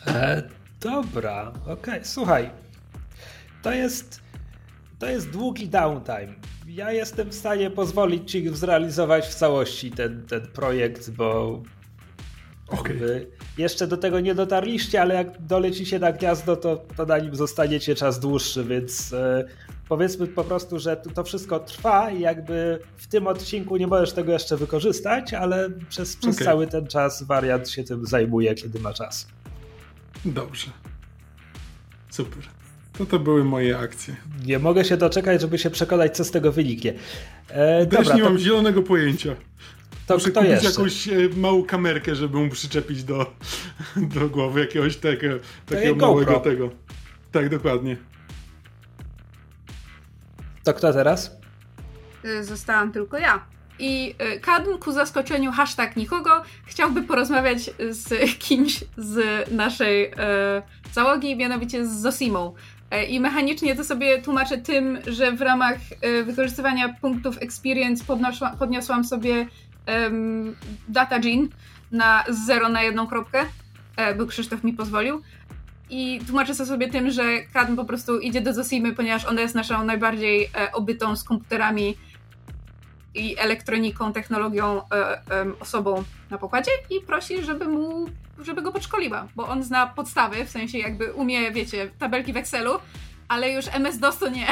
[0.07, 0.43] E,
[0.79, 2.05] dobra, okej, okay.
[2.05, 2.49] słuchaj.
[3.61, 4.26] To jest.
[4.99, 6.33] To jest długi downtime.
[6.67, 11.61] Ja jestem w stanie pozwolić ci zrealizować w całości ten, ten projekt, bo
[12.67, 13.27] okay.
[13.57, 17.95] jeszcze do tego nie dotarliście, ale jak dolecicie na gniazdo, to, to na nim zostaniecie
[17.95, 19.45] czas dłuższy, więc e,
[19.89, 24.31] powiedzmy po prostu, że to wszystko trwa i jakby w tym odcinku nie możesz tego
[24.31, 26.45] jeszcze wykorzystać, ale przez, przez okay.
[26.45, 29.27] cały ten czas wariant się tym zajmuje, kiedy ma czas.
[30.25, 30.67] Dobrze.
[32.09, 32.56] Super.
[32.97, 34.15] To to były moje akcje.
[34.45, 36.93] Nie mogę się doczekać, żeby się przekonać, co z tego wyniknie.
[37.49, 38.29] E, Też dobra, nie to...
[38.29, 39.35] mam zielonego pojęcia.
[40.07, 40.69] To Muszę kto kupić jeszcze?
[40.69, 43.33] jakąś e, małą kamerkę, żeby mu przyczepić do,
[44.15, 45.27] do głowy jakiegoś tego,
[45.65, 46.69] takiego małego tego.
[47.31, 47.97] Tak, dokładnie.
[50.63, 51.37] To kto teraz?
[52.25, 53.45] Y, zostałam tylko ja.
[53.79, 56.29] I y, Kadm ku zaskoczeniu hashtag nikogo
[56.65, 58.09] chciałby porozmawiać z
[58.45, 60.61] kimś z naszej e,
[60.93, 62.53] załogi, mianowicie z Zosimą.
[62.91, 68.03] E, I mechanicznie to sobie tłumaczę tym, że w ramach e, wykorzystywania punktów experience
[68.59, 69.47] podniosłam, sobie
[69.87, 70.55] um,
[70.87, 71.47] data gene
[71.91, 73.45] na 0 na jedną kropkę,
[73.97, 75.21] e, bo Krzysztof mi pozwolił.
[75.89, 77.23] I tłumaczę to sobie tym, że
[77.53, 81.97] Kadm po prostu idzie do Zosimy, ponieważ ona jest naszą najbardziej obytą z komputerami
[83.15, 84.81] i elektroniką, technologią
[85.59, 88.05] osobą na pokładzie i prosi, żeby mu,
[88.43, 92.71] żeby go podszkoliła, bo on zna podstawy, w sensie jakby umie, wiecie, tabelki w Excelu,
[93.27, 94.47] ale już MS-DOS to nie.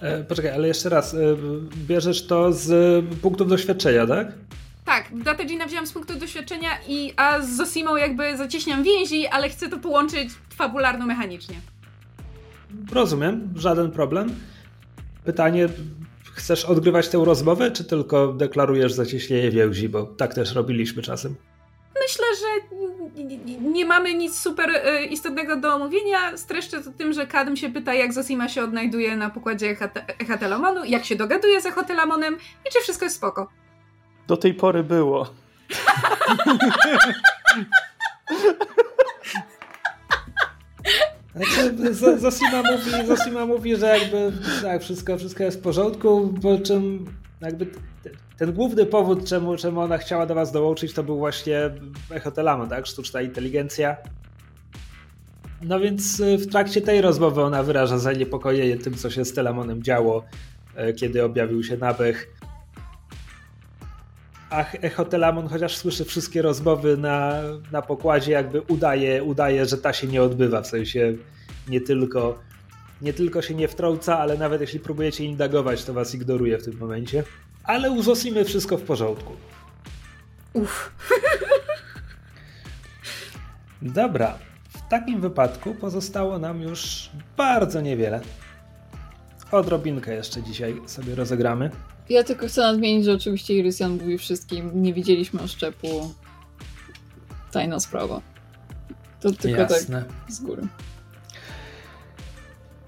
[0.00, 1.18] E, poczekaj, ale jeszcze raz, e,
[1.88, 4.32] bierzesz to z punktów doświadczenia, tak?
[4.84, 9.68] Tak, Datagina wziąłem z punktu doświadczenia, i, a z Zosimą jakby zacieśniam więzi, ale chcę
[9.68, 11.54] to połączyć fabularno-mechanicznie.
[12.92, 14.34] Rozumiem, żaden problem.
[15.24, 15.68] Pytanie,
[16.32, 21.34] chcesz odgrywać tę rozmowę, czy tylko deklarujesz zacieśnienie więzi, bo tak też robiliśmy czasem?
[22.06, 22.46] Myślę, że
[23.60, 26.36] nie mamy nic super e, istotnego do omówienia.
[26.36, 29.76] Streszczę to tym, że Kadm się pyta, jak Zosima się odnajduje na pokładzie
[30.18, 32.36] Echatelamonu, jak się dogaduje z Echotelamonem
[32.68, 33.48] i czy wszystko jest spoko.
[34.26, 35.26] Do tej pory było.
[41.34, 47.06] Znaczy, Zosima mówi, Zosima mówi, że jakby tak, wszystko, wszystko jest w porządku, po czym
[47.40, 47.66] jakby
[48.38, 51.70] ten główny powód, czemu, czemu ona chciała do was dołączyć, to był właśnie
[52.10, 52.86] Echotelama, tak?
[52.86, 53.96] Sztuczna inteligencja.
[55.62, 60.24] No więc w trakcie tej rozmowy ona wyraża zaniepokojenie tym, co się z Telamonem działo,
[60.96, 62.36] kiedy objawił się Nabech.
[64.50, 67.42] A Echotelamon, chociaż słyszy wszystkie rozmowy na,
[67.72, 70.62] na pokładzie, jakby udaje, udaje, że ta się nie odbywa.
[70.62, 71.14] W sensie
[71.68, 72.38] nie tylko,
[73.02, 76.78] nie tylko się nie wtrąca, ale nawet jeśli próbujecie indagować, to was ignoruje w tym
[76.78, 77.24] momencie.
[77.66, 79.32] Ale u Zosimy wszystko w porządku.
[80.52, 80.90] Uff.
[83.82, 84.38] Dobra.
[84.68, 88.20] W takim wypadku pozostało nam już bardzo niewiele.
[89.52, 91.70] Odrobinkę jeszcze dzisiaj sobie rozegramy.
[92.08, 96.14] Ja tylko chcę nadmienić, że oczywiście Irysian mówi wszystkim, nie widzieliśmy oszczepu.
[97.52, 98.20] Tajna sprawa.
[99.20, 100.02] To tylko tak Jasne.
[100.02, 100.62] tak z góry.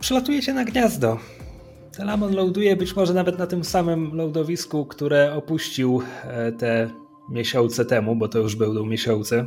[0.00, 1.18] Przylatujecie na gniazdo.
[1.98, 6.90] Telamon loaduje być może nawet na tym samym loadowisku, które opuścił e, te
[7.30, 9.46] miesiące temu, bo to już będą miesiące.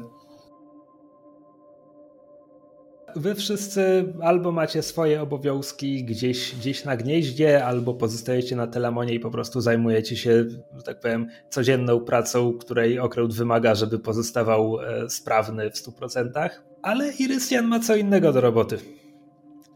[3.16, 9.20] Wy wszyscy albo macie swoje obowiązki gdzieś, gdzieś na gnieździe, albo pozostajecie na Telamonie i
[9.20, 10.46] po prostu zajmujecie się,
[10.78, 16.50] że tak powiem, codzienną pracą, której okręt wymaga, żeby pozostawał e, sprawny w 100%.
[16.82, 19.01] Ale Irysian ma co innego do roboty.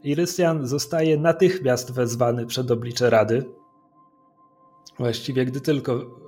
[0.04, 3.46] Irysian zostaje natychmiast wezwany przed oblicze Rady.
[4.98, 6.20] Właściwie, gdy tylko.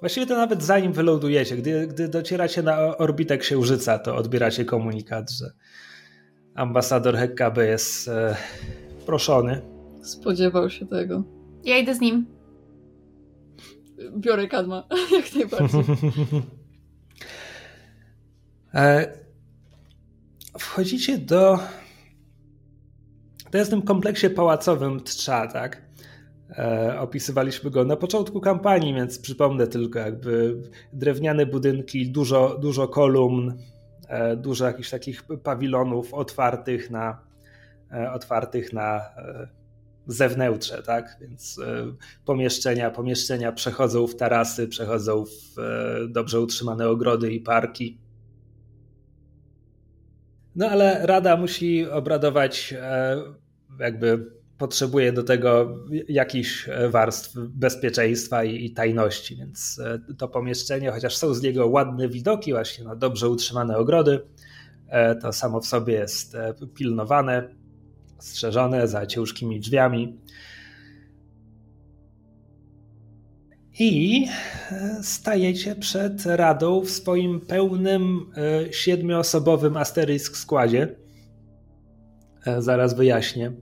[0.00, 5.52] Właściwie to nawet zanim wylądujecie, gdy, gdy docieracie na orbitę Księżyca, to odbieracie komunikat, że
[6.54, 8.36] ambasador Hekkabe jest e,
[9.06, 9.62] proszony.
[10.02, 11.24] Spodziewał się tego.
[11.64, 12.26] Ja idę z nim.
[14.16, 15.80] Biorę kadma, jak najbardziej.
[18.74, 19.12] e,
[20.58, 21.58] wchodzicie do.
[23.50, 25.82] To jest w tym kompleksie pałacowym Trza, tak?
[26.50, 30.62] E, opisywaliśmy go na początku kampanii, więc przypomnę tylko, jakby
[30.92, 33.58] drewniane budynki, dużo, dużo kolumn,
[34.08, 37.20] E, dużo jakichś takich pawilonów otwartych na,
[37.92, 39.48] e, otwartych na e,
[40.06, 41.16] zewnętrze, tak?
[41.20, 41.60] Więc
[42.24, 45.60] pomieszczenia, pomieszczenia przechodzą w tarasy, przechodzą w
[46.08, 47.98] dobrze utrzymane ogrody i parki.
[50.58, 52.74] No ale Rada musi obradować
[53.80, 55.78] jakby potrzebuje do tego
[56.08, 62.08] jakichś e, warstw bezpieczeństwa i, tajności, więc e, to pomieszczenie, chociaż są z niego ładne
[62.08, 64.20] widoki, właśnie na dobrze utrzymane ogrody,
[64.88, 66.36] e, to samo w sobie jest
[66.74, 67.48] pilnowane,
[68.18, 70.18] strzeżone za ciężkimi drzwiami.
[73.78, 74.26] I
[75.02, 78.32] stajecie przed radą w swoim pełnym
[78.70, 80.96] siedmioosobowym asterysk składzie.
[82.58, 83.52] Zaraz wyjaśnię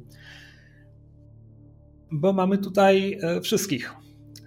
[2.11, 3.95] bo mamy tutaj e, wszystkich.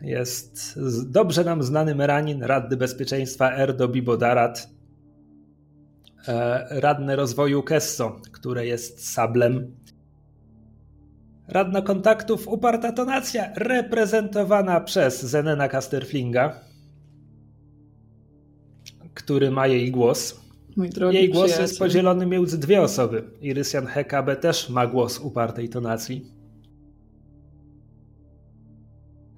[0.02, 4.70] Jest dobrze nam znany Meranin, radny bezpieczeństwa Erdo Bibodarat,
[6.28, 9.76] e, radny rozwoju Kesso, które jest sablem,
[11.52, 16.60] radna kontaktów Uparta Tonacja, reprezentowana przez Zenena Casterflinga,
[19.14, 20.42] który ma jej głos.
[21.12, 23.24] jej głos jest podzielony między dwie osoby.
[23.42, 26.40] Irysian Hekabe też ma głos upartej tonacji.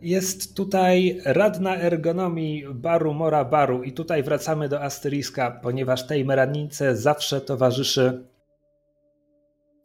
[0.02, 6.96] Jest tutaj radna ergonomii Baru Mora Baru i tutaj wracamy do Asteriska, ponieważ tej meranice
[6.96, 8.31] zawsze towarzyszy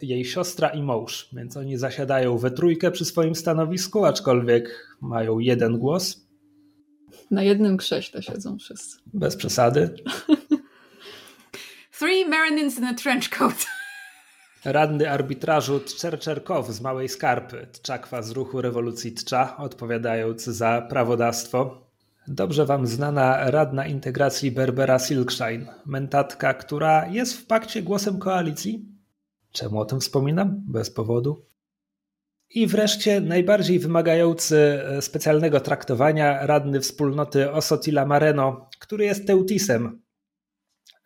[0.01, 5.77] jej siostra i mąż, więc oni zasiadają we trójkę przy swoim stanowisku, aczkolwiek mają jeden
[5.77, 6.27] głos.
[7.31, 8.97] Na jednym krześle siedzą wszyscy.
[9.13, 9.89] Bez przesady.
[11.99, 13.65] Three Marinins in a trench coat.
[14.65, 21.87] Radny arbitrażu Tczerczerkow z Małej Skarpy, Tczakwa z ruchu rewolucji Tcza, odpowiadając za prawodawstwo.
[22.27, 28.96] Dobrze wam znana radna integracji Berbera Silkshine, mentatka, która jest w pakcie głosem koalicji.
[29.57, 30.63] Czemu o tym wspominam?
[30.67, 31.45] Bez powodu.
[32.49, 40.01] I wreszcie najbardziej wymagający e, specjalnego traktowania radny wspólnoty Osotila Mareno, który jest Teutisem,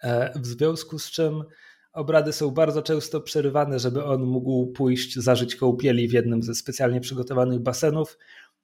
[0.04, 1.44] e, w związku z czym
[1.94, 7.02] Obrady są bardzo często przerywane, żeby on mógł pójść zażyć kąpieli w jednym ze specjalnie
[7.02, 8.18] przygotowanych basenów,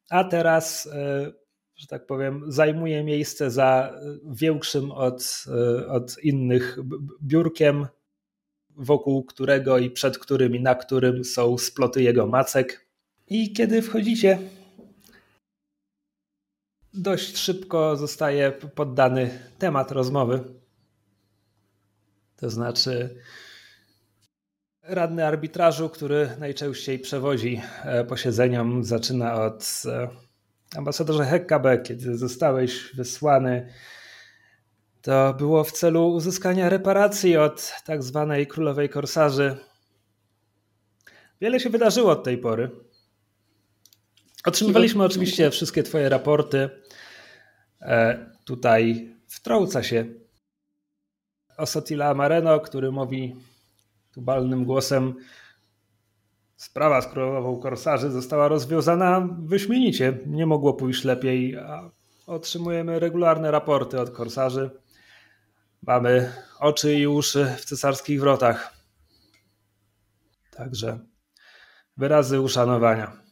[0.09, 1.31] a teraz, e,
[1.75, 5.45] że tak powiem, zajmuje miejsce za większym od,
[5.87, 6.77] od innych
[7.21, 7.87] biurkiem,
[8.77, 12.87] wokół którego i przed którym i na którym są sploty jego macek.
[13.27, 14.39] I kiedy wchodzicie,
[16.93, 20.43] dość szybko zostaje poddany temat rozmowy
[22.37, 23.15] to znaczy
[24.83, 30.09] radny arbitrażu, który najczęściej przewozi e, posiedzeniom, zaczyna od e,
[30.75, 33.73] ambasadorze Hekkabe, kiedy zostałeś wysłany,
[35.07, 39.57] To było w celu uzyskania reparacji od tak zwanej królowej korsarzy.
[41.41, 42.69] Wiele się wydarzyło od tej pory.
[44.45, 46.69] Otrzymywaliśmy oczywiście wszystkie Twoje raporty.
[47.81, 50.05] E, tutaj wtrąca się
[51.57, 53.35] Osotila Mareno, który mówi
[54.13, 55.15] tubalnym głosem:
[56.55, 60.17] Sprawa z królową korsarzy została rozwiązana wyśmienicie.
[60.25, 61.57] Nie mogło pójść lepiej.
[62.25, 64.69] Otrzymujemy regularne raporty od korsarzy.
[65.81, 68.73] Mamy oczy i uszy w cesarskich wrotach.
[70.51, 70.99] Także
[71.97, 73.27] wyrazy uszanowania.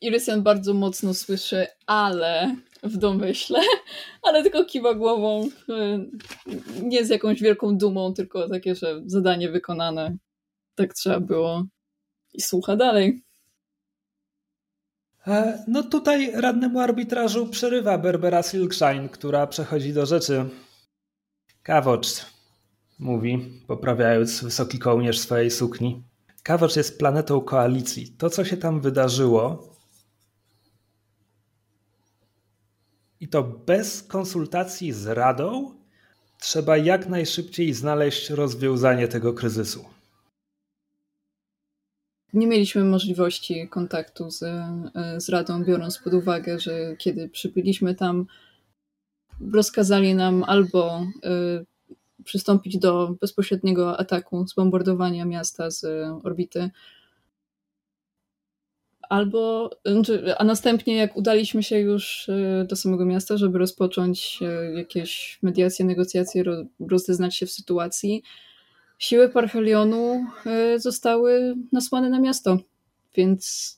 [0.00, 3.60] Irysian bardzo mocno słyszy, ale w domyśle,
[4.26, 5.48] ale tylko kiwa głową,
[6.82, 10.16] nie z jakąś wielką dumą, tylko takie, że zadanie wykonane,
[10.74, 11.64] tak trzeba było
[12.32, 13.22] i słucha dalej.
[15.26, 20.44] E, no tutaj radnemu arbitrażu przerywa Berbera Silkshine, która przechodzi do rzeczy.
[21.64, 22.06] Kawocz,
[22.98, 26.02] mówi, poprawiając wysoki kołnierz swojej sukni.
[26.42, 28.08] Kawocz jest planetą koalicji.
[28.18, 29.72] To, co się tam wydarzyło,
[33.20, 35.74] i to bez konsultacji z Radą,
[36.40, 39.84] trzeba jak najszybciej znaleźć rozwiązanie tego kryzysu.
[42.32, 44.44] Nie mieliśmy możliwości kontaktu z,
[45.18, 48.26] z Radą, biorąc pod uwagę, że kiedy przybyliśmy tam,
[49.52, 51.06] rozkazali nam albo
[51.60, 55.84] y, przystąpić do bezpośredniego ataku, zbombardowania miasta z
[56.24, 56.70] orbity,
[59.08, 64.74] albo, znaczy, a następnie jak udaliśmy się już y, do samego miasta, żeby rozpocząć y,
[64.74, 66.44] jakieś mediacje, negocjacje,
[66.88, 68.22] rozeznać się w sytuacji,
[68.98, 70.26] siły Parhelionu
[70.74, 72.58] y, zostały nasłane na miasto,
[73.16, 73.74] więc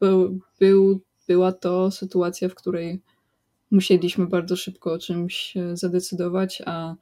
[0.00, 3.00] był, był, była to sytuacja, w której
[3.70, 6.94] musieliśmy bardzo szybko o czymś zadecydować, a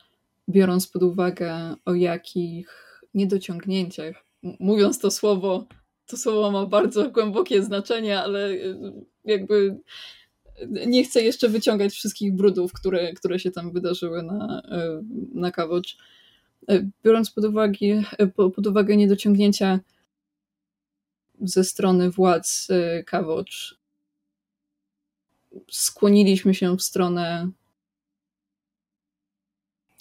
[0.49, 5.67] biorąc pod uwagę o jakich niedociągnięciach, mówiąc to słowo
[6.09, 8.77] to słowo ma bardzo głębokie znaczenie, ale y,
[9.25, 9.79] jakby
[10.87, 14.63] nie chcę jeszcze wyciągać wszystkich brudów, które, które się tam wydarzyły na,
[15.35, 15.99] na Kawocz.
[17.05, 18.03] Biorąc pod uwagę,
[18.35, 19.81] pod uwagę niedociągnięcia
[21.41, 22.69] ze strony władz
[23.07, 23.79] Kawocz,
[25.71, 27.51] skłoniliśmy się w stronę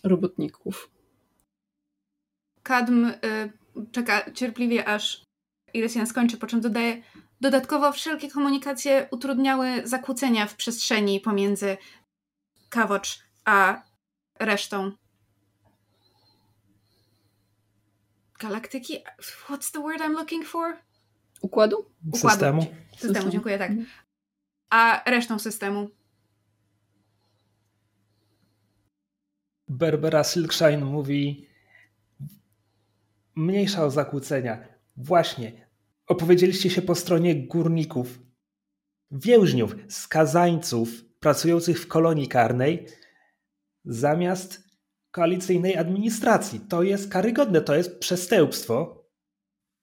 [0.03, 0.91] robotników.
[2.63, 3.15] Kadm y,
[3.91, 5.23] czeka cierpliwie, aż
[5.73, 7.01] Irysian skończy, po czym dodaje
[7.41, 11.77] Dodatkowo wszelkie komunikacje utrudniały zakłócenia w przestrzeni pomiędzy
[12.69, 13.81] Kawocz a
[14.39, 14.91] resztą
[18.39, 19.03] galaktyki.
[19.21, 20.77] What's the word I'm looking for?
[21.41, 21.85] Układu?
[22.07, 22.29] Układu.
[22.29, 22.65] Systemu.
[22.97, 23.71] Systemu, dziękuję, tak.
[24.69, 25.89] A resztą systemu.
[29.67, 31.47] Berbera Silkshine mówi
[33.35, 34.67] mniejsza o zakłócenia.
[34.97, 35.69] Właśnie,
[36.07, 38.19] opowiedzieliście się po stronie górników,
[39.11, 40.89] więźniów, skazańców
[41.19, 42.87] pracujących w kolonii karnej
[43.85, 44.63] zamiast
[45.11, 46.59] koalicyjnej administracji.
[46.59, 49.05] To jest karygodne, to jest przestępstwo.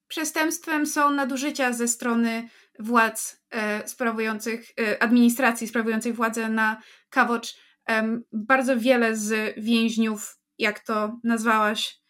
[0.09, 2.49] Przestępstwem są nadużycia ze strony
[2.79, 3.44] władz
[3.87, 7.55] sprawujących, e, administracji sprawującej władzę na Kawocz.
[7.91, 12.01] E, bardzo wiele z więźniów, jak to nazwałaś,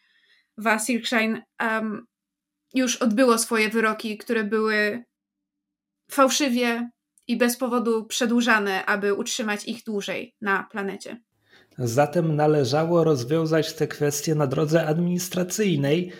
[0.57, 1.41] Wasilkshine,
[2.73, 5.03] już odbyło swoje wyroki, które były
[6.11, 6.89] fałszywie
[7.27, 11.21] i bez powodu przedłużane, aby utrzymać ich dłużej na planecie.
[11.77, 16.11] Zatem należało rozwiązać te kwestie na drodze administracyjnej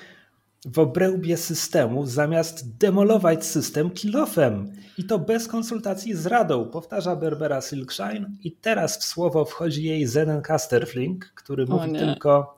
[0.66, 4.72] w obrębie systemu, zamiast demolować system kilofem.
[4.98, 8.32] I to bez konsultacji z Radą, powtarza Berbera Silkshine.
[8.44, 12.56] I teraz w słowo wchodzi jej Zenen Casterfling, który mówi tylko,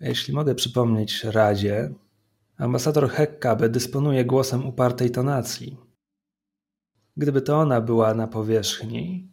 [0.00, 1.90] jeśli mogę przypomnieć Radzie,
[2.58, 5.76] Ambasador Hekkabe dysponuje głosem upartej tonacji.
[7.16, 9.28] Gdyby to ona była na powierzchni,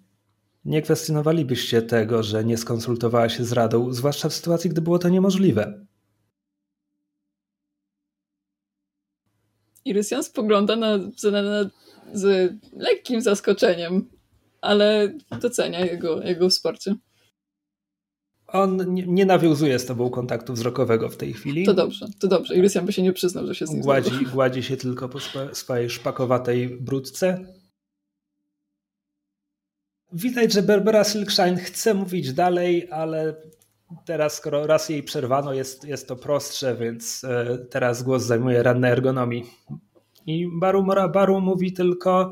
[0.66, 5.10] nie kwestionowalibyście tego, że nie skonsultowała się z Radą, zwłaszcza w sytuacji, gdy było to
[5.10, 5.86] niemożliwe.
[9.86, 11.70] Irysian spogląda na Zenena
[12.14, 14.10] z lekkim zaskoczeniem,
[14.62, 16.96] ale docenia jego, jego wsparcie.
[18.48, 21.66] On nie, nie, nawiązuje z tobą kontaktu wzrokowego w tej chwili.
[21.66, 22.56] To dobrze, to dobrze.
[22.56, 25.20] Irysian by się nie przyznał, że się z nim gładzi, gładzi się tylko po
[25.54, 27.46] swojej szpakowatej brudce.
[30.14, 33.36] Widać, że Berbera Silkshine chce mówić dalej, ale
[34.06, 38.90] teraz, skoro raz jej przerwano, jest, jest to prostsze, więc e, teraz głos zajmuje ranna
[38.90, 39.46] ergonomii.
[40.26, 42.32] I Baru Mora Baru mówi tylko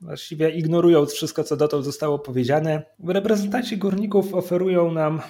[0.00, 5.20] właściwie ignorując wszystko, co dotąd zostało powiedziane, reprezentanci górników oferują nam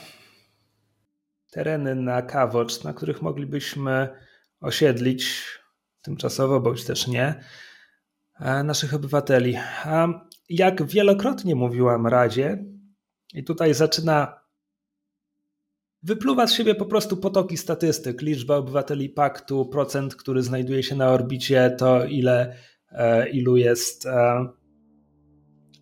[1.51, 4.09] tereny na Kawocz, na których moglibyśmy
[4.61, 5.45] osiedlić
[6.03, 7.45] tymczasowo, bądź też nie,
[8.41, 9.57] e, naszych obywateli.
[9.85, 10.09] A
[10.49, 12.65] jak wielokrotnie mówiłam Radzie,
[13.35, 14.38] i tutaj zaczyna
[16.03, 21.09] wypluwać z siebie po prostu potoki statystyk, liczba obywateli paktu, procent, który znajduje się na
[21.09, 22.55] orbicie, to ile,
[22.93, 24.47] e, ilu jest, e,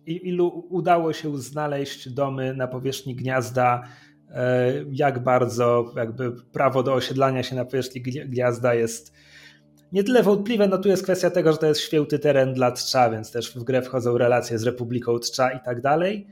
[0.05, 3.83] ilu udało się znaleźć domy na powierzchni gniazda,
[4.91, 9.13] jak bardzo jakby prawo do osiedlania się na powierzchni gniazda jest
[9.91, 13.09] nie tyle wątpliwe, no tu jest kwestia tego, że to jest święty teren dla Trza,
[13.09, 16.27] więc też w grę wchodzą relacje z Republiką Trza i tak dalej.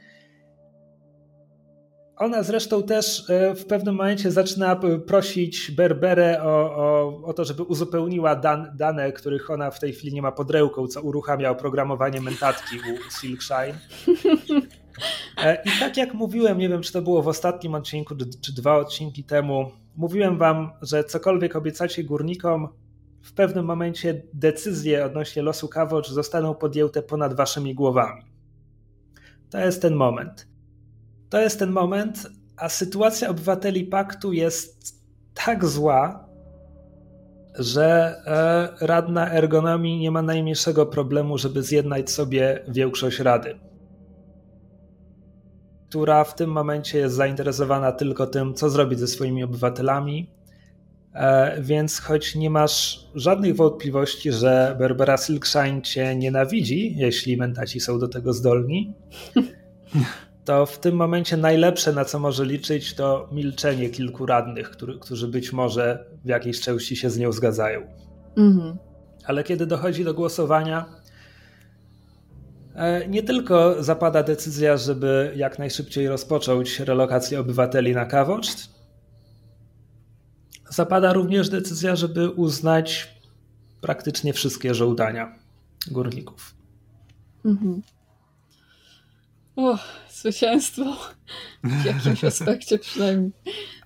[2.17, 7.63] Ona zresztą też e, w pewnym momencie zaczyna prosić Berberę o, o, o to, żeby
[7.63, 12.21] uzupełniła dan, dane, których ona w tej chwili nie ma pod ręką, co uruchamia oprogramowanie
[12.21, 13.79] mentatki u Silkshine.
[15.43, 18.77] E, I tak jak mówiłem, nie wiem czy to było w ostatnim odcinku, czy dwa
[18.77, 22.67] odcinki temu, mówiłem wam, że cokolwiek obiecacie górnikom,
[23.21, 28.21] w pewnym momencie decyzje odnośnie losu Kawocz zostaną podjęte ponad waszymi głowami.
[29.49, 30.55] To jest ten moment.
[31.30, 32.27] To jest ten moment,
[32.57, 34.95] a sytuacja obywateli paktu jest
[35.34, 36.30] tak zła,
[37.60, 43.60] że e, radna ergonomii nie ma najmniejszego problemu, żeby zjednać sobie większość rady,
[45.89, 50.35] która w tym momencie jest zainteresowana tylko tym, co zrobić ze swoimi obywatelami,
[51.15, 57.99] E, więc choć nie masz żadnych wątpliwości, że Berbera Silkshine cię nienawidzi, jeśli mentaci są
[57.99, 58.93] do tego zdolni,
[60.45, 65.27] to w tym momencie najlepsze, na co może liczyć, to milczenie kilku radnych, który, którzy
[65.27, 67.81] być może w jakiejś części się z nią zgadzają.
[68.38, 68.77] Mhm.
[69.26, 70.85] Ale kiedy dochodzi do głosowania,
[72.76, 78.69] e, nie tylko zapada decyzja, żeby jak najszybciej rozpocząć relokację obywateli na Kawoczt,
[80.69, 83.15] zapada również decyzja, żeby uznać
[83.81, 85.35] praktycznie wszystkie żołdania
[85.91, 86.55] górników.
[87.45, 87.81] Mhm.
[89.56, 89.77] O,
[90.10, 90.98] zwycięstwo.
[91.64, 93.32] W jakimś aspekcie przynajmniej.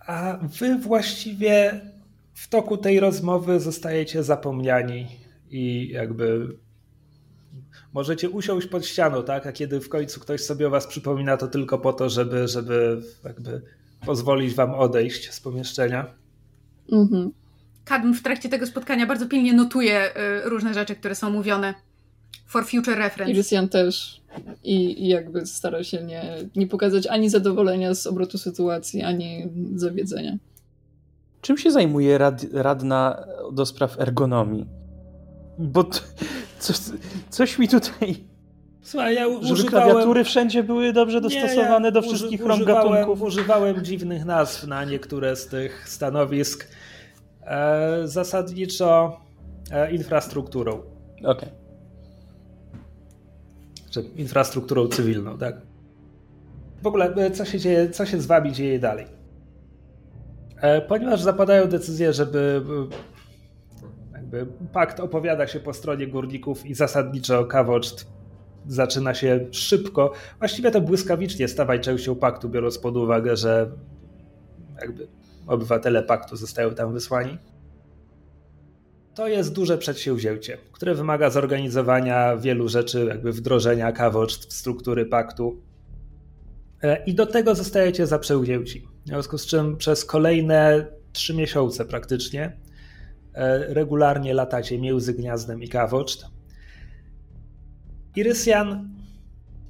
[0.06, 1.82] A wy właściwie
[2.34, 5.08] w toku tej rozmowy zostajecie zapomniani
[5.50, 6.58] i jakby
[7.94, 9.48] możecie usiąść pod ścianą, tak?
[9.48, 13.02] A kiedy w końcu ktoś sobie o was przypomina, to tylko po to, żeby, żeby
[13.24, 13.62] jakby
[14.06, 16.14] pozwolić wam odejść z pomieszczenia.
[16.92, 17.32] Mhm.
[17.86, 21.74] Kadm w trakcie tego spotkania bardzo pilnie notuje y, różne rzeczy, które są mówione.
[22.50, 23.56] For future reference.
[23.56, 24.22] I też.
[24.64, 30.38] I, I, jakby stara się nie, nie pokazać ani zadowolenia z obrotu sytuacji, ani zawiedzenia.
[31.42, 34.66] Czym się zajmuje rad, radna do spraw ergonomii?
[35.60, 36.00] Bo to,
[36.60, 36.78] coś,
[37.30, 38.30] coś mi tutaj
[38.82, 39.58] Słuchaj, ja używałem...
[39.58, 43.22] Żeby klawiatury wszędzie były dobrze dostosowane nie, ja do wszystkich rąk gatunków.
[43.22, 46.68] Używałem dziwnych nazw na niektóre z tych stanowisk.
[47.46, 49.20] E, zasadniczo
[49.72, 50.74] e, infrastrukturą.
[51.18, 51.32] Okej.
[51.32, 51.69] Okay.
[53.90, 55.62] Czy infrastrukturą cywilną, tak?
[56.82, 59.06] W ogóle, e, co się dzieje, co się z wami dzieje dalej?
[60.88, 62.62] Ponieważ zapadają decyzje, żeby
[64.14, 68.08] jakby pakt opowiada się po stronie górników i zasadniczo kawoczt
[68.68, 73.72] zaczyna się szybko, właściwie to błyskawicznie stawać częścią paktu, biorąc pod uwagę, że
[74.82, 75.08] jakby
[75.48, 77.38] obywatele paktu zostają tam wysłani.
[79.20, 85.62] To jest duże przedsięwzięcie, które wymaga zorganizowania wielu rzeczy, jakby wdrożenia kawocz w struktury paktu.
[86.84, 88.88] E, I do tego zostajecie zaprzęgnięci.
[89.06, 92.58] W związku z czym przez kolejne trzy miesiące praktycznie
[93.34, 96.26] e, regularnie latacie między gniazdem i kawoczt
[98.16, 98.90] Irysjan,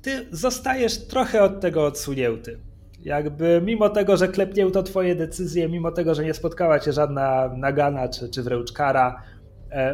[0.01, 2.59] ty zostajesz trochę od tego odsunięty.
[3.03, 8.07] Jakby mimo tego, że klepnięto twoje decyzje, mimo tego, że nie spotkała cię żadna nagana
[8.07, 9.23] czy, czy wręcz kara,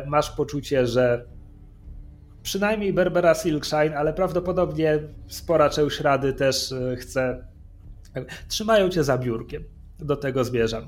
[0.08, 1.26] masz poczucie, że
[2.44, 7.48] przynajmniej Berbera Silkshine, ale prawdopodobnie spora część rady też e, chce.
[8.48, 9.64] Trzymają cię za biurkiem.
[10.00, 10.88] Do tego zmierzam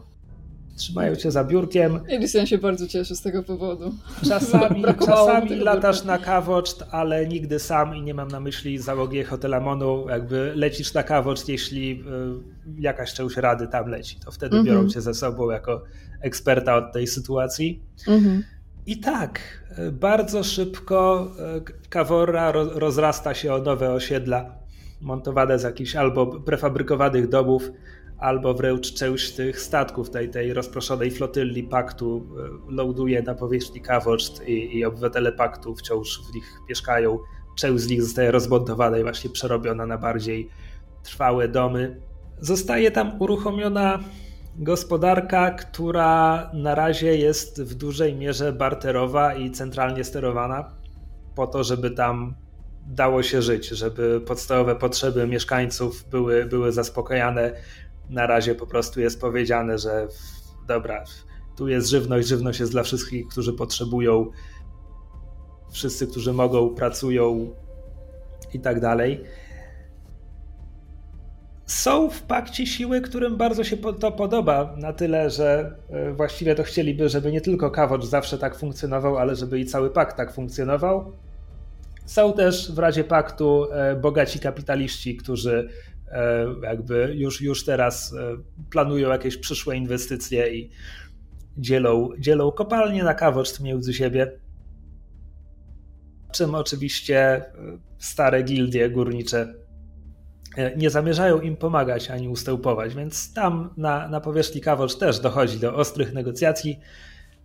[0.77, 1.99] trzymają cię za biurkiem.
[2.09, 3.93] Elysian się bardzo cieszy z tego powodu.
[4.30, 10.09] Czasami, czasami latasz na kawoczt, ale nigdy sam i nie mam na myśli załogi Hotelamonu,
[10.09, 14.65] jakby lecisz na kawoczt, jeśli y, jakaś część rady tam leci, to wtedy mhm.
[14.65, 15.84] biorą cię ze sobą jako
[16.22, 17.84] eksperta od tej sytuacji.
[18.07, 18.43] Mhm.
[18.88, 19.39] I tak,
[19.80, 21.27] y, bardzo szybko
[21.57, 24.55] y, Kawora rozrasta się o nowe osiedla
[25.01, 27.72] montowane z jakichś albo prefabrykowanych domów,
[28.18, 32.27] albo wręcz część tych statków tej, tej rozproszonej flotyli paktu
[32.69, 37.19] e, loaduje na powierzchni Kawoczt i, i obywatele paktu wciąż w nich mieszkają
[37.57, 40.49] część z nich zostaje rozmontowana i właśnie przerobiona na bardziej
[41.03, 42.01] trwałe domy.
[42.39, 43.99] Zostaje tam uruchomiona
[44.57, 50.71] gospodarka, która na razie jest w dużej mierze barterowa i centralnie sterowana,
[51.35, 52.35] po to, żeby tam
[52.88, 57.53] dało się żyć, żeby podstawowe potrzeby mieszkańców były, były zaspokajane.
[58.09, 60.07] Na razie po prostu jest powiedziane, że
[60.67, 61.03] dobra,
[61.57, 64.31] tu jest żywność, żywność jest dla wszystkich, którzy potrzebują,
[65.71, 67.53] wszyscy, którzy mogą, pracują
[68.53, 69.23] i tak dalej.
[71.68, 76.64] Są w pakcie siły, którym bardzo się to podoba, na tyle, że e, właściwie to
[76.64, 81.14] chcieliby, żeby nie tylko Kawocz zawsze tak funkcjonował, ale żeby i cały pakt tak funkcjonował.
[82.06, 85.69] Są też w Radzie Paktu e, bogaci kapitaliści, którzy
[86.07, 88.15] e, jakby już, już teraz
[88.69, 90.69] planują jakieś przyszłe inwestycje i
[91.57, 94.31] dzielą, dzielą kopalnie na Kawocz między siebie.
[96.31, 97.45] Czym oczywiście
[97.99, 99.66] stare gildie górnicze
[100.77, 105.75] nie zamierzają im pomagać ani ustępować, więc tam na, na powierzchni Kawocz też dochodzi do
[105.75, 106.79] ostrych negocjacji.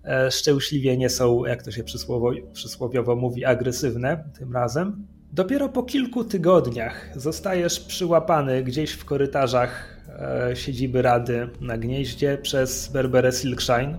[0.04, 5.06] E, szczęśliwie nie są, jak to się przysłowo, przysłowiowo mówi, agresywne tym razem.
[5.32, 12.88] Dopiero po kilku tygodniach zostajesz przyłapany gdzieś w korytarzach e, siedziby Rady na gnieździe przez
[12.88, 13.98] Berberę Silkshine,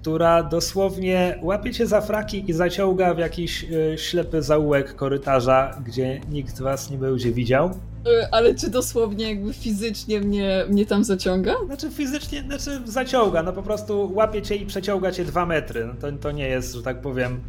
[0.00, 6.20] która dosłownie łapie cię za fraki i zaciąga w jakiś y, ślepy zaułek korytarza, gdzie
[6.30, 7.68] nikt was nie będzie widział.
[7.68, 11.54] Y, ale czy dosłownie jakby fizycznie mnie, mnie tam zaciąga?
[11.66, 15.86] Znaczy fizycznie, znaczy zaciąga, no po prostu łapie cię i przeciąga cię dwa metry.
[15.86, 17.40] No to, to nie jest, że tak powiem,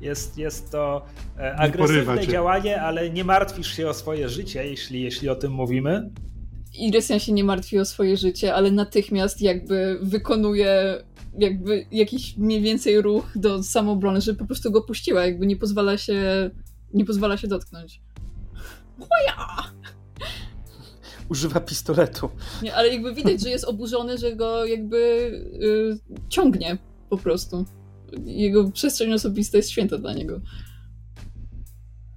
[0.00, 1.04] jest, jest to
[1.38, 6.10] e, agresywne działanie, ale nie martwisz się o swoje życie, jeśli, jeśli o tym mówimy.
[6.78, 11.04] Irysian się nie martwi o swoje życie, ale natychmiast jakby wykonuje
[11.38, 15.98] jakby jakiś mniej więcej ruch do samoobrony, żeby po prostu go puściła, jakby nie pozwala
[15.98, 16.50] się
[16.94, 18.02] nie pozwala się dotknąć.
[18.98, 19.72] Moja!
[21.28, 22.28] Używa pistoletu.
[22.62, 24.98] Nie, ale jakby widać, że jest oburzony, że go jakby
[25.60, 26.78] yy, ciągnie
[27.10, 27.64] po prostu.
[28.24, 30.40] Jego przestrzeń osobista jest święta dla niego.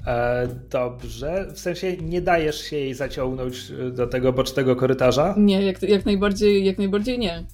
[0.08, 1.48] E, dobrze.
[1.54, 5.36] W sensie nie dajesz się jej zaciągnąć do tego bocznego korytarza?
[5.38, 7.46] Nie, jak, jak, najbardziej, jak najbardziej nie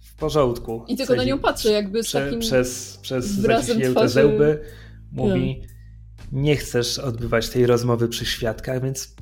[0.00, 0.84] w porządku.
[0.88, 4.60] I tylko na nią patrzę, jakby z takim Przez, przez zaciśnięte zęby
[5.12, 5.62] mówi
[6.32, 9.14] nie chcesz odbywać tej rozmowy przy świadkach, więc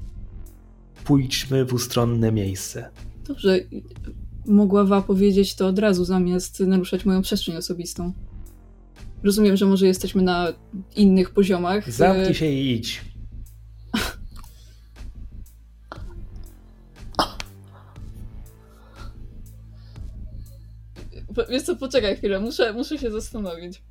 [1.04, 2.90] pójdźmy w ustronne miejsce.
[3.28, 3.60] Dobrze.
[4.46, 8.12] Mogła powiedzieć to od razu, zamiast naruszać moją przestrzeń osobistą.
[9.24, 10.52] Rozumiem, że może jesteśmy na
[10.96, 11.92] innych poziomach.
[11.92, 13.04] Zamknij się i idź.
[21.50, 23.82] Wiesz co, poczekaj chwilę, muszę, muszę się zastanowić.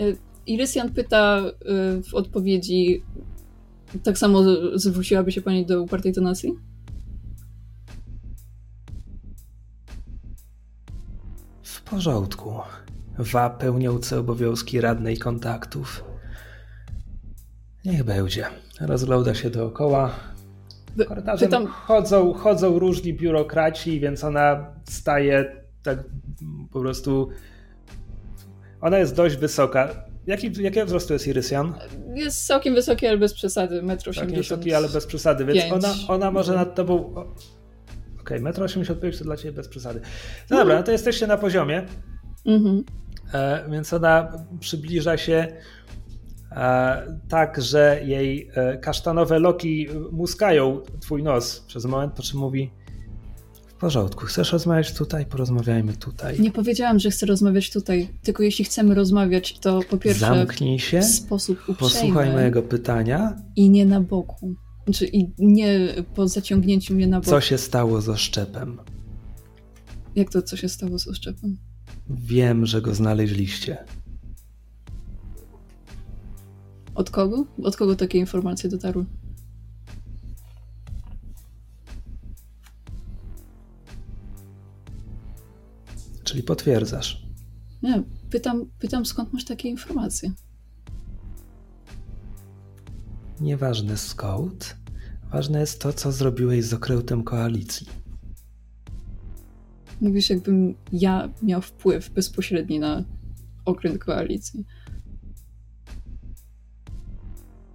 [0.00, 0.04] E,
[0.46, 1.52] Irysian pyta e,
[2.02, 3.02] w odpowiedzi,
[4.02, 4.42] tak samo
[4.74, 6.52] zwróciłaby się pani do upartej tonacji?
[11.62, 12.52] W porządku.
[13.18, 16.04] Wa pełniące obowiązki radnej kontaktów.
[17.84, 18.46] Niech będzie.
[18.80, 20.10] Rozgląda się dookoła.
[21.08, 21.66] Korytarzem Pytam...
[21.66, 25.98] chodzą, chodzą różni biurokraci, więc ona staje tak
[26.72, 27.28] po prostu.
[28.80, 29.88] Ona jest dość wysoka.
[30.26, 31.74] Jaki, jakiego wzrostu jest Irysian?
[32.14, 33.82] Jest całkiem wysoki, ale bez przesady.
[33.82, 34.14] 1,80 m.
[34.14, 37.14] Całkiem wysoki, ale bez przesady, więc ona, ona może nad tobą.
[38.20, 40.00] Okej, okay, 1,85 m to dla ciebie bez przesady.
[40.50, 41.86] No dobra, no to jesteście na poziomie.
[42.46, 42.84] Mhm.
[43.32, 45.48] E, więc ona przybliża się
[46.50, 52.70] e, tak, że jej e, kasztanowe loki muskają twój nos przez moment, po czym mówi
[53.82, 54.26] porządku.
[54.26, 55.26] Chcesz rozmawiać tutaj?
[55.26, 56.40] Porozmawiajmy tutaj.
[56.40, 61.00] Nie powiedziałam, że chcę rozmawiać tutaj, tylko jeśli chcemy rozmawiać, to po pierwsze Zamknij się,
[61.00, 61.78] w sposób uprzejmy.
[61.78, 63.36] Posłuchaj mojego pytania.
[63.56, 64.54] I nie na boku.
[64.84, 67.30] Znaczy, i nie po zaciągnięciu mnie na boku.
[67.30, 68.78] Co się stało z oszczepem?
[70.16, 71.58] Jak to, co się stało z oszczepem?
[72.10, 73.84] Wiem, że go znaleźliście.
[76.94, 77.46] Od kogo?
[77.62, 79.06] Od kogo takie informacje dotarły?
[86.24, 87.26] Czyli potwierdzasz.
[87.82, 90.32] Nie, pytam, pytam skąd masz takie informacje.
[93.40, 94.76] Nieważne skąd.
[95.32, 98.01] Ważne jest to, co zrobiłeś z okrętem koalicji.
[100.02, 103.04] Mówisz, jakbym ja miał wpływ bezpośredni na
[103.64, 104.64] okręt koalicji.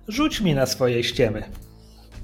[0.08, 1.44] Rzuć mi na swoje ściemy.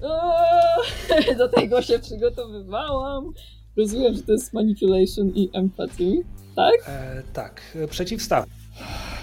[0.01, 0.33] O,
[1.37, 3.31] do tego się przygotowywałam.
[3.77, 6.23] Rozumiem, że to jest manipulation i empathy,
[6.55, 6.73] tak?
[6.87, 8.45] E, tak, przeciwstaw.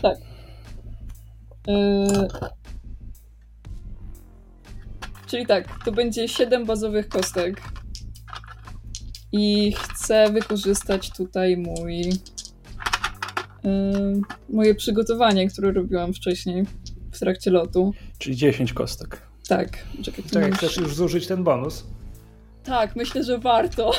[0.02, 0.18] Tak.
[1.68, 2.28] E,
[5.26, 7.62] czyli tak, to będzie 7 bazowych kostek.
[9.32, 12.00] I chcę wykorzystać tutaj mój.
[13.64, 16.64] Yy, moje przygotowanie, które robiłam wcześniej
[17.12, 17.94] w trakcie lotu.
[18.18, 19.22] Czyli 10 kostek.
[19.48, 21.84] Tak, czekaj, Czekaj, masz- chcesz już zużyć ten bonus?
[22.64, 23.92] Tak, myślę, że warto.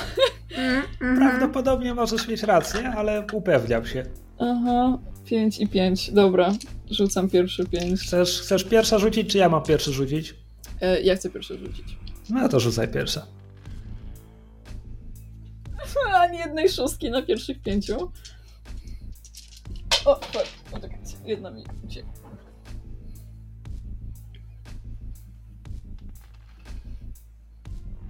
[0.57, 1.17] Mm, mhm.
[1.17, 4.05] Prawdopodobnie możesz mieć rację, ale upewniam się.
[4.39, 6.11] Aha, 5 i 5.
[6.11, 6.53] Dobra,
[6.91, 7.99] rzucam pierwszy 5.
[8.01, 10.35] Chcesz, chcesz pierwsza rzucić, czy ja mam pierwszy rzucić?
[10.81, 11.97] E, ja chcę pierwszy rzucić.
[12.29, 13.25] No to rzucaj pierwsza.
[16.21, 18.11] Ani jednej szóstki na pierwszych pięciu.
[20.05, 20.19] O,
[20.71, 22.11] poczekajcie, jedna mi uciekła.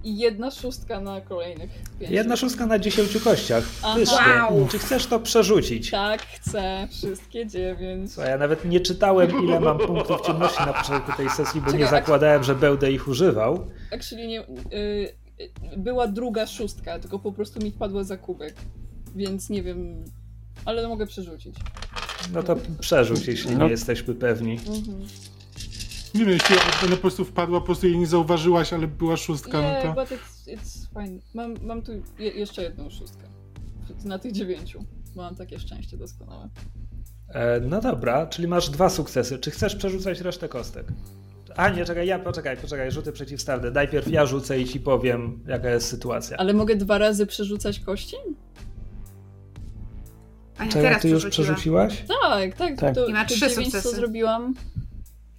[0.04, 2.14] I jedna szóstka na kolejnych pięciu.
[2.14, 3.64] Jedna szóstka na dziesięciu kościach.
[3.82, 4.68] Wow.
[4.68, 5.90] Czy chcesz to przerzucić?
[5.90, 6.88] Tak, chcę.
[6.90, 8.12] Wszystkie dziewięć.
[8.12, 11.86] Słuchaj, ja nawet nie czytałem, ile mam punktów ciemności na początku tej sesji, bo nie
[11.86, 13.70] zakładałem, że będę ich używał.
[13.92, 14.40] Actually nie...
[14.72, 15.21] Y,
[15.76, 18.54] była druga szóstka, tylko po prostu mi wpadła za kubek.
[19.16, 20.04] Więc nie wiem...
[20.64, 21.56] Ale mogę przerzucić.
[22.32, 23.64] No to przerzuć, jeśli No.
[23.64, 24.52] nie jesteśmy pewni.
[24.52, 25.06] Mhm.
[26.14, 29.58] Nie wiem, jeśli ona po prostu wpadła, po prostu jej nie zauważyłaś, ale była szóstka,
[29.60, 30.00] Yeah, no to...
[30.00, 31.20] but it's, it's fine.
[31.34, 33.26] Mam, mam tu je, jeszcze jedną szóstkę.
[34.04, 34.84] Na tych dziewięciu.
[35.14, 36.48] Mam takie szczęście doskonałe.
[37.28, 39.38] E, no dobra, czyli masz dwa sukcesy.
[39.38, 40.86] Czy chcesz przerzucać resztę kostek?
[41.56, 43.70] A nie, czekaj, ja poczekaj, poczekaj, rzuty przeciwstawne.
[43.70, 46.36] Najpierw ja rzucę i ci powiem, jaka jest sytuacja.
[46.36, 48.16] Ale mogę dwa razy przerzucać kości?
[50.58, 51.86] A nie, Czekaj, teraz ty już przerzuciła.
[51.86, 52.04] przerzuciłaś?
[52.22, 52.78] Tak, tak.
[52.78, 52.94] Tak.
[52.94, 53.96] To, I ma trzy dziewięć, co sukcesy.
[53.96, 54.54] zrobiłam.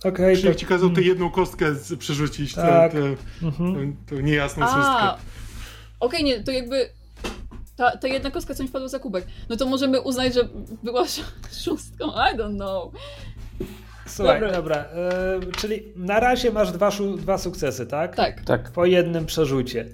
[0.06, 0.60] Okej, Krzyk to...
[0.60, 1.65] ci kazał tę jedną kostkę
[1.99, 2.91] przerzucić, Tak.
[2.91, 3.95] tę, tę, Mhm.
[4.06, 5.07] tę niejasną szóstkę.
[5.99, 6.90] okej, nie, to jakby
[7.76, 9.26] ta, ta jedna kostka, co mi wpadła za kubek.
[9.49, 10.49] No to możemy uznać, że
[10.84, 11.34] była sz-
[11.65, 12.06] szóstką.
[12.11, 12.94] I don't know.
[14.05, 14.55] Słuchaj, Dobra.
[14.55, 18.15] dobra, e, czyli na razie masz dwa, dwa sukcesy, tak?
[18.15, 18.41] Tak.
[18.41, 18.71] Tak.
[18.71, 19.85] Po jednym przerzucie.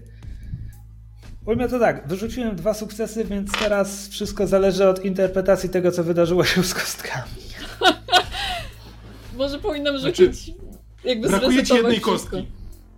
[1.46, 6.44] Ujmę to tak, wyrzuciłem dwa sukcesy, więc teraz wszystko zależy od interpretacji tego, co wydarzyło
[6.44, 7.32] się z kostkami.
[9.38, 10.54] Może powinnam Znaczy, rzucić
[11.04, 12.12] jakby Brakuje ci jednej wszystko.
[12.12, 12.48] kostki.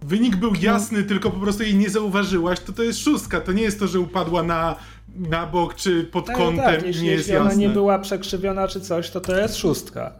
[0.02, 3.42] Wynik był jasny, tylko po prostu jej nie zauważyłaś, to to jest szóstka.
[3.42, 4.76] To nie jest to, że upadła na,
[5.16, 7.62] na bok czy pod Tak, kątem tak, jeśli, nie jest jeśli ona jasne.
[7.62, 10.14] nie była przekrzywiona czy coś, to to jest szóstka.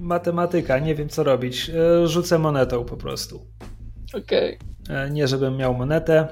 [0.00, 1.70] Matematyka, nie wiem co robić.
[1.70, 3.40] E, Rzucę monetą po prostu.
[4.14, 4.58] Okej.
[4.90, 6.28] E, Nie żebym miał monetę.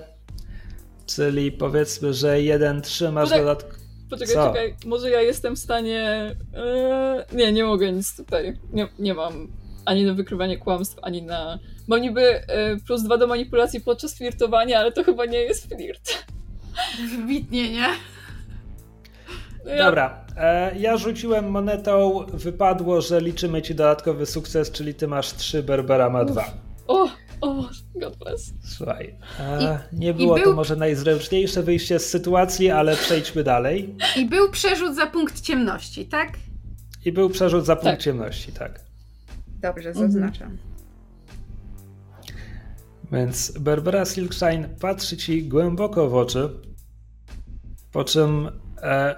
[1.07, 3.41] Czyli powiedzmy, że 1-3 masz Poczekaj.
[3.45, 3.77] dodatkowo.
[4.11, 4.47] Poczekaj, Co?
[4.49, 4.75] czekaj.
[4.87, 6.35] Może ja jestem w stanie.
[6.57, 8.59] Eee, nie, nie mogę nic tutaj.
[8.73, 9.49] Nie, nie mam
[9.85, 11.59] ani na wykrywanie kłamstw, ani na.
[11.89, 16.27] Mam niby e, plus dwa do manipulacji podczas flirtowania, ale to chyba nie jest flirt.
[17.17, 17.89] Wybitnie, nie?
[19.67, 25.35] Ja- Dobra, e, ja rzuciłem monetą, wypadło, że liczymy ci dodatkowy sukces, czyli ty masz
[25.35, 26.45] 3, Berbera ma 2.
[26.87, 27.09] O,
[27.41, 28.53] o, God bless.
[28.77, 33.95] Słuchaj, e, nie było był- to może najzręczniejsze wyjście z sytuacji, ale przejdźmy dalej.
[34.17, 36.29] I był przerzut za punkt ciemności, tak?
[37.05, 38.01] I był przerzut za punkt Tak.
[38.03, 38.81] ciemności, tak.
[39.63, 40.13] Dobrze, Mhm.
[40.13, 40.57] zaznaczam.
[43.13, 46.51] Więc Berbera Silkshine patrzy ci głęboko w oczy,
[47.97, 48.49] po czym
[48.83, 49.17] e,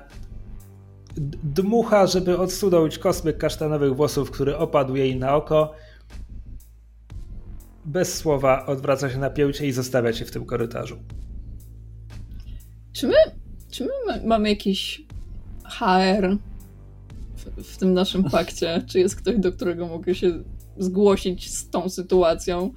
[1.42, 5.74] dmucha, żeby odsunąć kosmyk kasztanowych włosów, który opadł jej na oko.
[7.84, 10.98] Bez słowa odwraca się na pięcie i zostawia cię w tym korytarzu.
[12.92, 13.14] Czy my,
[13.70, 15.02] czy my ma- mamy jakiś
[15.64, 16.36] HR
[17.36, 18.82] w, w tym naszym pakcie?
[18.86, 20.42] Czy jest ktoś, do którego mogę się
[20.78, 22.72] zgłosić z tą sytuacją?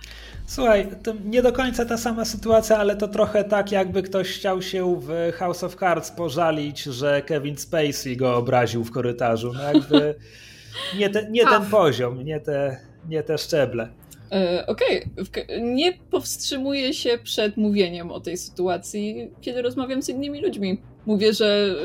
[0.45, 4.61] Słuchaj, to nie do końca ta sama sytuacja, ale to trochę tak, jakby ktoś chciał
[4.61, 9.53] się w House of Cards pożalić, że Kevin Spacey go obraził w korytarzu.
[9.53, 10.15] No jakby
[10.99, 12.77] nie, te, nie ten poziom, nie te,
[13.09, 13.89] nie te szczeble.
[14.31, 20.09] E, Okej, w ka- nie powstrzymuję się przed mówieniem o tej sytuacji, kiedy rozmawiam z
[20.09, 20.77] innymi ludźmi.
[21.05, 21.75] Mówię, że,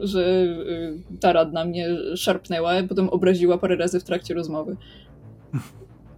[0.00, 4.76] że y, ta radna mnie szarpnęła, potem obraziła parę razy w trakcie rozmowy.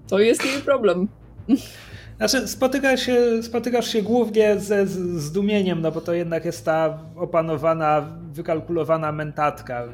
[0.08, 1.08] To jest jej problem.
[2.16, 8.18] Znaczy, spotykasz się, spotykasz się głównie ze zdumieniem, no bo to jednak jest ta opanowana,
[8.32, 9.88] wykalkulowana mentatka.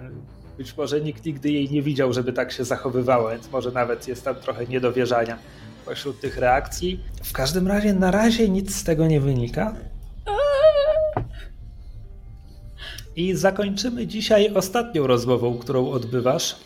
[0.58, 4.24] Być może nikt nigdy jej nie widział, żeby tak się zachowywała, więc może nawet jest
[4.24, 5.38] tam trochę niedowierzania
[5.84, 7.00] pośród tych reakcji.
[7.24, 9.74] W każdym razie na razie nic z tego nie wynika.
[13.16, 16.56] I zakończymy dzisiaj ostatnią rozmową, którą odbywasz.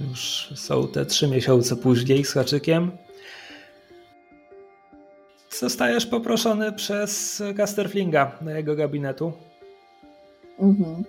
[0.00, 2.90] Już są te trzy miesiące później z haczykiem.
[5.50, 9.32] Zostajesz poproszony przez Casterflinga do jego gabinetu.
[10.58, 11.04] Mhm.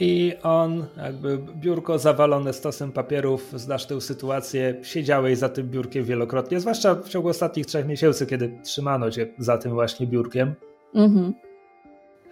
[0.00, 6.60] I on, jakby biurko zawalone stosem papierów, znasz tę sytuację, siedziałeś za tym biurkiem wielokrotnie,
[6.60, 10.54] zwłaszcza w ciągu ostatnich trzech miesięcy, kiedy trzymano cię za tym właśnie biurkiem.
[10.94, 11.34] Mhm.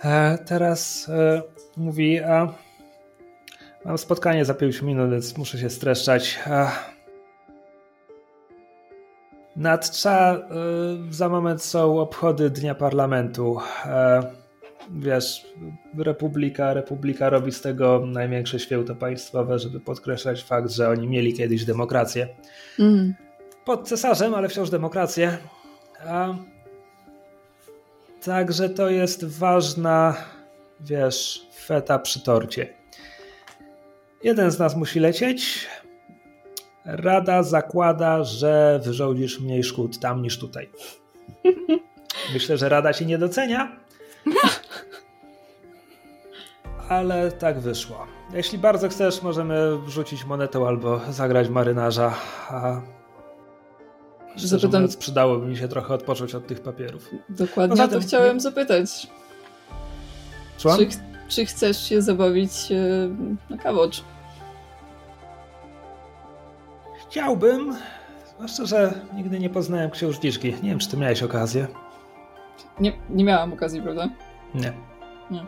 [0.04, 1.42] E, teraz e,
[1.76, 2.54] mówi, a
[3.84, 6.40] mam spotkanie za 5 minut, więc muszę się streszczać.
[6.46, 6.68] E,
[9.56, 10.42] nadcza, e,
[11.10, 13.58] za moment są obchody Dnia Parlamentu.
[13.84, 14.22] E,
[14.90, 15.46] wiesz,
[15.98, 21.64] Republika, Republika robi z tego największe święto państwowe, żeby podkreślać fakt, że oni mieli kiedyś
[21.64, 22.28] demokrację.
[22.78, 23.14] Mm.
[23.64, 25.38] Pod cesarzem, ale wciąż demokrację.
[26.06, 26.34] A...
[28.24, 30.14] Także to jest ważna,
[30.80, 32.81] wiesz, feta przy torcie.
[34.24, 35.68] Jeden z nas musi lecieć.
[36.84, 40.70] Rada zakłada, że wyrządzisz mniej szkód tam niż tutaj.
[42.34, 43.76] Myślę, że Rada ci nie docenia,
[46.88, 48.06] ale tak wyszło.
[48.34, 52.14] Jeśli bardzo chcesz, możemy wrzucić monetę albo zagrać marynarza.
[52.48, 52.80] A
[54.36, 54.88] Zapytam...
[54.98, 57.10] przydałoby mi się trochę odpocząć od tych papierów.
[57.28, 59.06] Dokładnie, Poza to chciałem zapytać.
[60.58, 60.68] Czy,
[61.34, 63.08] czy, chcesz się zabawić e,
[63.50, 64.04] na kawocz?
[67.08, 67.76] Chciałbym,
[68.34, 70.54] zwłaszcza, że nigdy nie poznałem księżniczki.
[70.62, 71.66] Nie wiem, czy ty miałeś okazję.
[72.80, 74.08] Nie, nie miałam okazji, prawda?
[74.54, 74.72] Nie.
[75.30, 75.46] nie.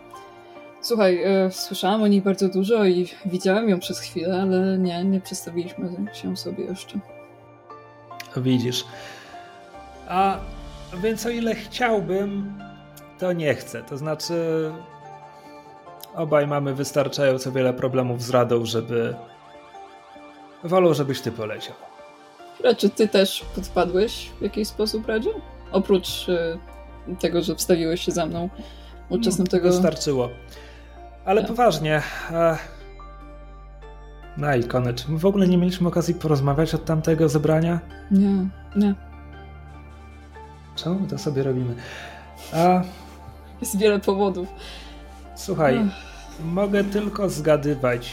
[0.81, 5.21] Słuchaj, e, słyszałam o niej bardzo dużo i widziałem ją przez chwilę, ale nie, nie
[5.21, 6.99] przedstawiliśmy się sobie jeszcze.
[8.37, 8.85] Widzisz.
[10.09, 10.39] A
[11.03, 12.59] więc o ile chciałbym,
[13.19, 13.83] to nie chcę.
[13.83, 14.35] To znaczy,
[16.15, 19.15] obaj mamy wystarczająco wiele problemów z radą, żeby.
[20.65, 21.75] Wolą, żebyś ty poleciał.
[22.71, 25.31] A czy ty też podpadłeś w jakiś sposób, Radzie?
[25.73, 26.59] Oprócz e,
[27.21, 28.49] tego, że wstawiłeś się za mną
[29.09, 29.69] uczestnikiem no, tego.
[29.69, 30.31] Wystarczyło.
[31.25, 31.51] Ale tak.
[31.51, 32.03] poważnie.
[32.31, 32.59] E...
[34.37, 37.81] Na ikonę, czy my w ogóle nie mieliśmy okazji porozmawiać od tamtego zebrania?
[38.11, 38.95] Nie, nie.
[40.77, 41.75] Czemu to sobie robimy?
[42.53, 42.83] A...
[43.61, 44.49] Jest wiele powodów.
[45.35, 46.45] Słuchaj, Ech.
[46.45, 48.11] mogę tylko zgadywać,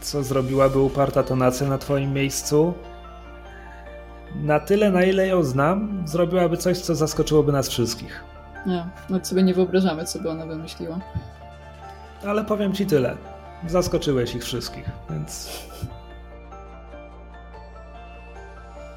[0.00, 2.74] co zrobiłaby uparta tonacja na twoim miejscu.
[4.34, 8.24] Na tyle, na ile ją znam, zrobiłaby coś, co zaskoczyłoby nas wszystkich.
[8.66, 11.00] Nie, no sobie nie wyobrażamy, co by ona wymyśliła.
[12.26, 13.16] Ale powiem ci tyle.
[13.66, 15.48] Zaskoczyłeś ich wszystkich, więc.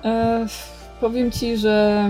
[0.04, 0.46] E,
[1.02, 2.10] powiem ci, że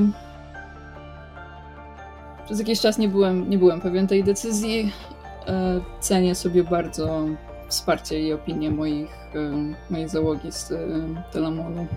[2.45, 4.91] przez jakiś czas nie byłem, nie byłem pewien tej decyzji.
[5.48, 7.26] E, cenię sobie bardzo
[7.68, 10.78] wsparcie i opinię moich, e, mojej załogi z e,
[11.32, 11.88] Telamonu.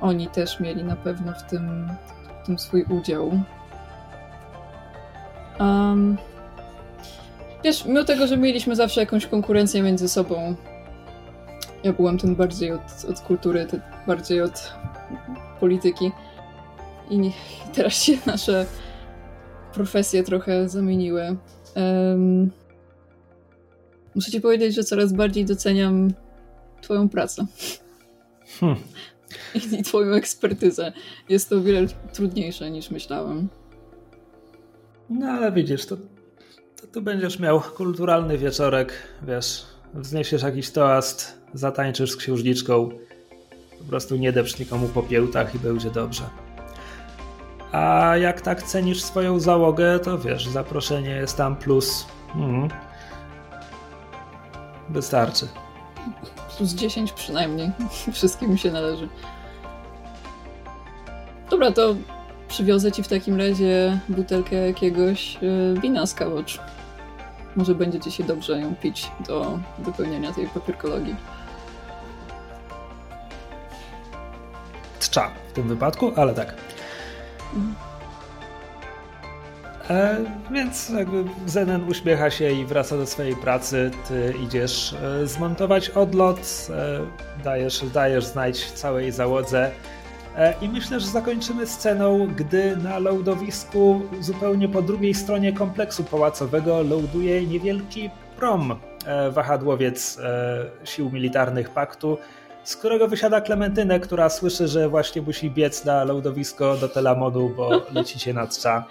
[0.00, 1.88] Oni też mieli na pewno w tym,
[2.42, 3.32] w tym swój udział.
[5.60, 6.16] Um,
[7.64, 10.54] wiesz, mimo tego, że mieliśmy zawsze jakąś konkurencję między sobą,
[11.84, 14.72] ja byłem ten bardziej od, od kultury, ten bardziej od
[15.60, 16.12] polityki.
[17.10, 17.32] I
[17.74, 18.66] teraz się nasze
[19.74, 21.36] profesje trochę zamieniły.
[21.78, 22.50] Um,
[24.14, 26.08] muszę ci powiedzieć, że coraz bardziej doceniam
[26.80, 27.46] Twoją pracę.
[28.60, 28.78] Hmm.
[29.78, 30.92] I Twoją ekspertyzę.
[31.28, 33.48] Jest to o wiele trudniejsze niż myślałem.
[35.10, 35.96] No ale widzisz, to,
[36.80, 38.92] to tu będziesz miał kulturalny wieczorek,
[39.22, 42.88] wiesz, wzniesiesz jakiś toast, zatańczysz z księżniczką,
[43.78, 46.47] po prostu nie depcz nikomu po piełtach i będzie dobrze.
[47.72, 52.06] A jak tak cenisz swoją załogę, to wiesz, zaproszenie jest tam plus.
[52.34, 52.68] Mhm.
[54.88, 55.48] Wystarczy.
[56.56, 57.70] Plus 10 przynajmniej.
[58.12, 59.08] Wszystkim mi się należy.
[61.50, 61.94] Dobra, to
[62.48, 66.60] Przywiozę ci w takim razie butelkę jakiegoś e, wina z kawocz.
[67.56, 71.16] Może będziecie się dobrze ją pić do wypełnienia tej papierkologii.
[74.98, 76.54] Trza w tym wypadku, ale tak.
[79.90, 80.16] E,
[80.50, 83.90] więc jakby Zenen uśmiecha się i wraca do swojej pracy.
[84.08, 89.70] Ty idziesz e, zmontować odlot, e, dajesz, dajesz znać całej załodze
[90.38, 96.82] E, I myślę, że zakończymy sceną, gdy na lądowisku zupełnie po drugiej stronie kompleksu pałacowego
[96.82, 102.18] ląduje niewielki prom, e, wahadłowiec e, sił militarnych paktu,
[102.68, 107.82] z którego wysiada Klementynę, która słyszy, że właśnie musi biec na lądowisko do Telamonu, bo
[107.94, 108.84] lecicie na trza.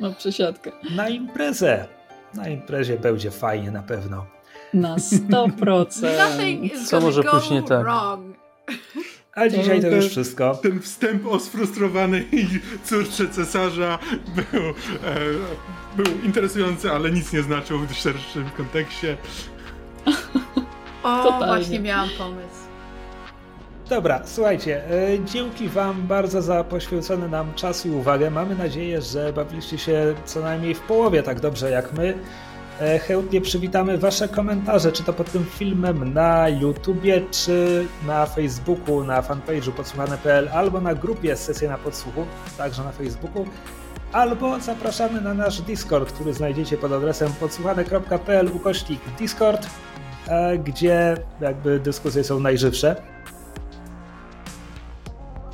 [0.00, 0.72] No przesiadkę.
[0.96, 1.86] Na imprezę.
[2.34, 4.26] Na imprezie będzie fajnie na pewno.
[4.74, 6.86] Na 100%.
[6.88, 7.82] Co może później tak?
[7.82, 8.36] Wrong.
[9.34, 10.54] A dzisiaj to już wszystko.
[10.54, 12.28] Ten wstęp o sfrustrowanej
[12.84, 13.98] córce cesarza
[14.36, 14.74] był, e,
[15.96, 19.16] był interesujący, ale nic nie znaczył w szerszym kontekście.
[21.02, 21.46] O, Totalnie.
[21.46, 22.59] właśnie miałam pomysł.
[23.90, 28.30] Dobra, słuchajcie, e, dzięki Wam bardzo za poświęcony nam czas i uwagę.
[28.30, 32.14] Mamy nadzieję, że bawiliście się co najmniej w połowie tak dobrze jak my.
[32.80, 39.04] E, chętnie przywitamy Wasze komentarze, czy to pod tym filmem na YouTubie, czy na Facebooku,
[39.04, 42.24] na fanpage'u podsłuchane.pl, albo na grupie Sesja na Podsłuchu,
[42.58, 43.46] także na Facebooku,
[44.12, 49.66] albo zapraszamy na nasz Discord, który znajdziecie pod adresem podsłuchane.pl ukośnik Discord,
[50.28, 53.19] e, gdzie jakby dyskusje są najżywsze.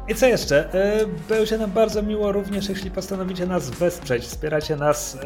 [0.08, 0.74] I co jeszcze?
[0.74, 4.24] E, będzie nam bardzo miło również, jeśli postanowicie nas wesprzeć.
[4.24, 5.18] Wspieracie nas e,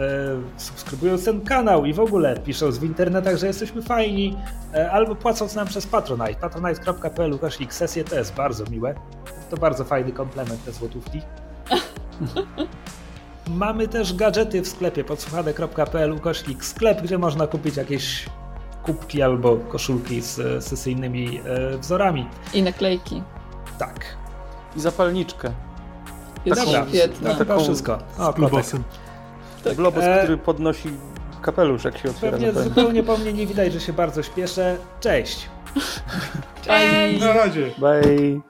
[0.56, 4.36] subskrybując ten kanał i w ogóle pisząc w internetach, że jesteśmy fajni,
[4.74, 6.34] e, albo płacąc nam przez Patronite.
[6.34, 8.94] patronite.pl ukośnik sesję to jest bardzo miłe.
[9.50, 11.20] To bardzo fajny komplement te złotówki.
[13.48, 18.26] Mamy też gadżety w sklepie podsłuchane.pl ukośnik sklep, gdzie można kupić jakieś
[18.82, 21.40] kubki albo koszulki z sesyjnymi
[21.80, 22.26] wzorami.
[22.54, 23.22] I naklejki.
[23.78, 24.20] Tak
[24.76, 25.52] i zapalniczkę.
[26.44, 27.34] Jest taką, świetna.
[27.34, 27.98] Taką wszystko.
[28.18, 28.82] O, globosem.
[29.64, 29.74] Tak.
[29.74, 30.18] Globus, e...
[30.22, 30.90] który podnosi
[31.42, 32.38] kapelusz, jak się otwiera.
[32.38, 34.76] Pewnie zupełnie po mnie nie widać, że się bardzo śpieszę.
[35.00, 35.48] Cześć!
[36.62, 37.20] Cześć!
[37.20, 37.70] Na razie!
[37.78, 38.49] Bye!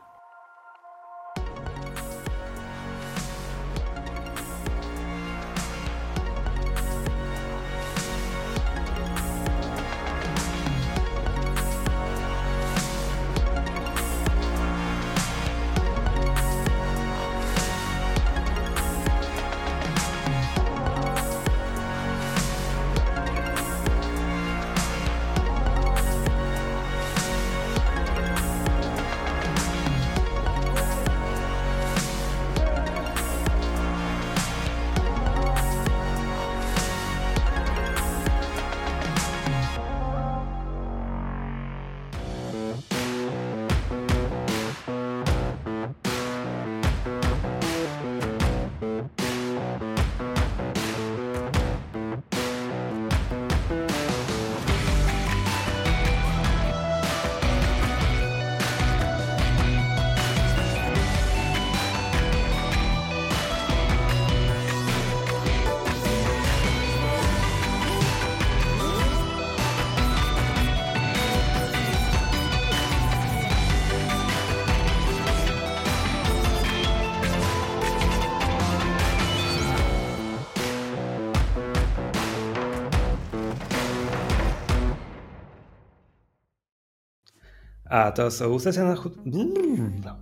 [88.01, 88.97] A, to są sesje na...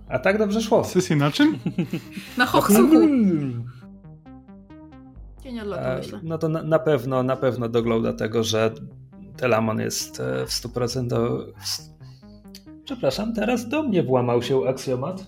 [0.07, 0.83] A tak dobrze szło.
[0.83, 1.59] Sesje na czym?
[2.37, 2.95] na hochsuchu.
[5.43, 6.19] Cień odlotu, myślę.
[6.23, 8.71] No to na, na, pewno, na pewno dogląd do tego, że
[9.37, 11.45] Telamon jest e, w 100% do...
[12.83, 15.27] Przepraszam, teraz do mnie włamał się aksjomat.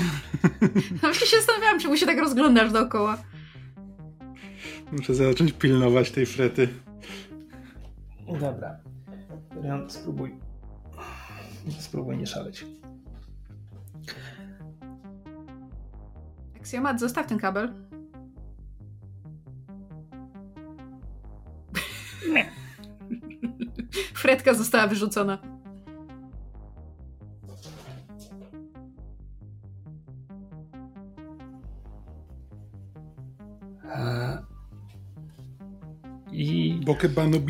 [1.00, 3.18] Właśnie się zastanawiałam, czemu się tak rozglądasz dookoła.
[4.92, 6.68] Muszę zacząć pilnować tej frety.
[8.40, 8.76] Dobra.
[9.88, 10.51] Spróbuj
[11.78, 12.66] Spróbuj nie szaleć.
[16.56, 17.72] Aksjomat, zostaw ten kabel.
[24.14, 25.38] Fredka została wyrzucona.
[36.32, 36.80] I...
[36.84, 37.40] Bokebano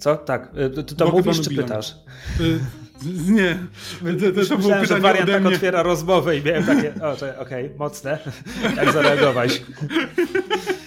[0.00, 0.16] Co?
[0.16, 0.50] Tak.
[0.58, 1.94] Y, to, to mówisz czy pytasz?
[2.40, 2.60] Y,
[3.28, 3.58] nie.
[4.00, 8.18] To, to, to było że wariant tak otwiera rozmowę i miałem takie, okej, okay, mocne.
[8.76, 9.62] Jak zareagować?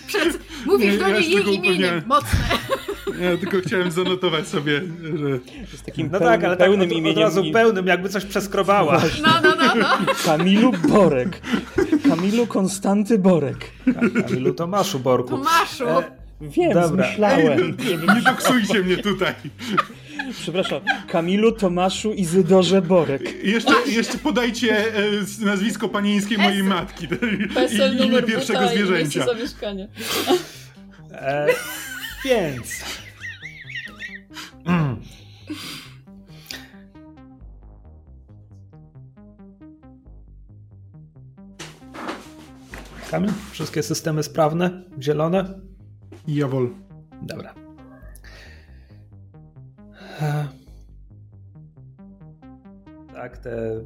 [0.07, 2.40] Przed, mówisz do niej jej imieniem, mocne.
[3.22, 5.77] Ja tylko chciałem zanotować sobie, że...
[5.77, 7.18] Z takim no tak, ale pełnym tak od, imieniem.
[7.18, 9.02] Od razu pełnym, jakby coś przeskrobała.
[9.23, 9.88] No, no, no, no.
[10.26, 11.41] Kamilu Borek.
[12.10, 13.72] Kamilu Konstanty Borek.
[14.27, 15.30] Kamilu Tomaszu Borku.
[15.30, 15.90] Tomaszu.
[15.90, 17.08] E Wiem, Dobra.
[17.08, 17.78] myślałem.
[18.08, 19.34] Nie, nie doksujcie mnie tutaj.
[20.42, 23.44] Przepraszam, Kamilu Tomaszu Izydorze Borek.
[23.46, 25.02] Jeszcze, jeszcze podajcie e,
[25.46, 27.08] nazwisko panieńskie mojej matki
[27.54, 29.26] PESEL i imię pierwszego zwierzęcia.
[29.26, 29.88] zamieszkania.
[31.12, 31.48] E,
[32.26, 32.84] więc...
[43.12, 45.60] Kamil, wszystkie systemy sprawne, zielone?
[46.28, 46.70] Jawol.
[47.22, 47.54] Dobra.
[53.14, 53.82] Tak, te...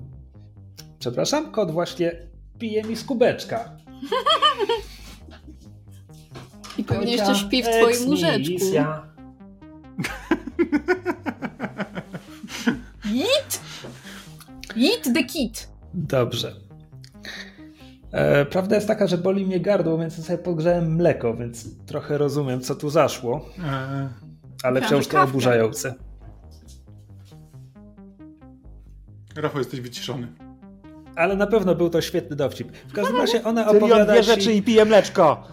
[0.99, 2.11] Przepraszam, kot właśnie
[2.59, 3.77] pije mi z kubeczka.
[6.77, 8.55] I pewnie jeszcze śpi w twoim łóżeczku.
[13.05, 13.61] Eat!
[14.77, 15.69] Eat the kit!
[15.93, 16.66] Dobrze.
[18.18, 22.61] E, prawda jest taka, że boli mnie gardło, więc sobie podgrzałem mleko, więc trochę rozumiem,
[22.61, 23.45] co tu zaszło.
[23.64, 24.10] E...
[24.64, 25.94] Ale wciąż to oburzające.
[29.35, 30.27] Rafał, jesteś wyciszony.
[31.15, 32.72] Ale na pewno był to świetny dowcip.
[32.72, 34.26] W każdym razie ona opowiada dwie ci...
[34.26, 35.48] rzeczy i pije mleczko.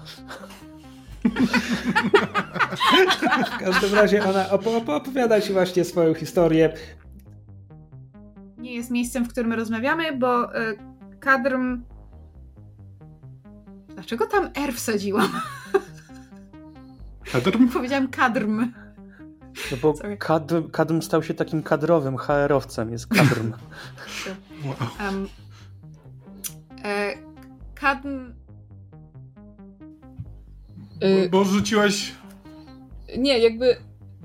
[3.55, 6.73] w każdym razie ona op opowiada ci właśnie swoją historię.
[8.59, 10.79] Nie jest miejscem, w którym rozmawiamy, bo y,
[11.21, 11.94] kadrm...
[13.95, 15.41] Dlaczego tam R wsadziłam?
[17.33, 17.69] Kadrm?
[17.73, 18.73] Powiedziałam kadrm.
[19.71, 23.53] No bo kadm, kadm stał się takim kadrowym HR-owcem, jest kadrm.
[24.65, 25.09] wow.
[25.09, 25.29] um,
[26.85, 27.15] e,
[27.75, 28.35] kadm...
[31.05, 32.13] Y, bo, bo rzuciłaś...
[33.19, 33.77] Nie, jakby...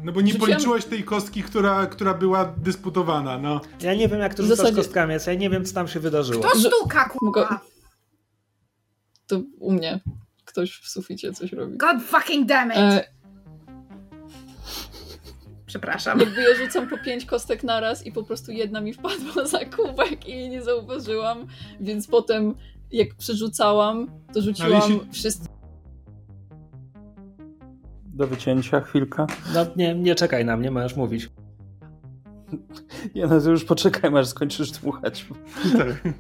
[0.04, 0.52] No bo nie Rzuciłam...
[0.52, 3.62] policzyłaś tej kostki, która, która była dysputowana, no.
[3.82, 4.78] Ja nie wiem, jak to rzucasz zasadzie...
[4.78, 6.44] kostkami, ja nie wiem, co tam się wydarzyło.
[6.44, 7.60] Kto stuka, kurwa?
[9.30, 10.00] To u mnie.
[10.46, 11.78] Ktoś w suficie coś robi.
[11.78, 12.78] God fucking damn it!
[12.78, 13.04] E...
[15.66, 16.20] Przepraszam.
[16.20, 20.28] Jakby ja rzucam po pięć kostek naraz i po prostu jedna mi wpadła za kubek
[20.28, 21.48] i jej nie zauważyłam,
[21.80, 22.56] więc potem
[22.92, 25.12] jak przerzucałam, to rzuciłam jeśli...
[25.12, 25.60] wszystkie
[28.06, 29.28] do wycięcia, chwilka.
[29.54, 31.30] No nie, nie czekaj na mnie, możesz mówić.
[33.16, 35.26] Nie no, to już poczekaj, aż skończysz dmuchać.
[35.78, 36.14] Tak.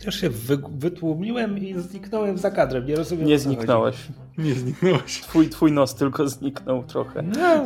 [0.00, 3.26] Przecież się wy, wytłumiłem i zniknąłem za kadrem, nie rozumiem.
[3.26, 3.96] Nie zniknąłeś.
[4.38, 5.20] Nie zniknąłeś.
[5.20, 7.22] Twój, twój nos tylko zniknął trochę.
[7.22, 7.64] No,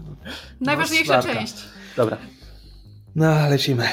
[0.60, 1.54] Najważniejsza część.
[1.96, 2.16] Dobra.
[3.16, 3.88] No, lecimy.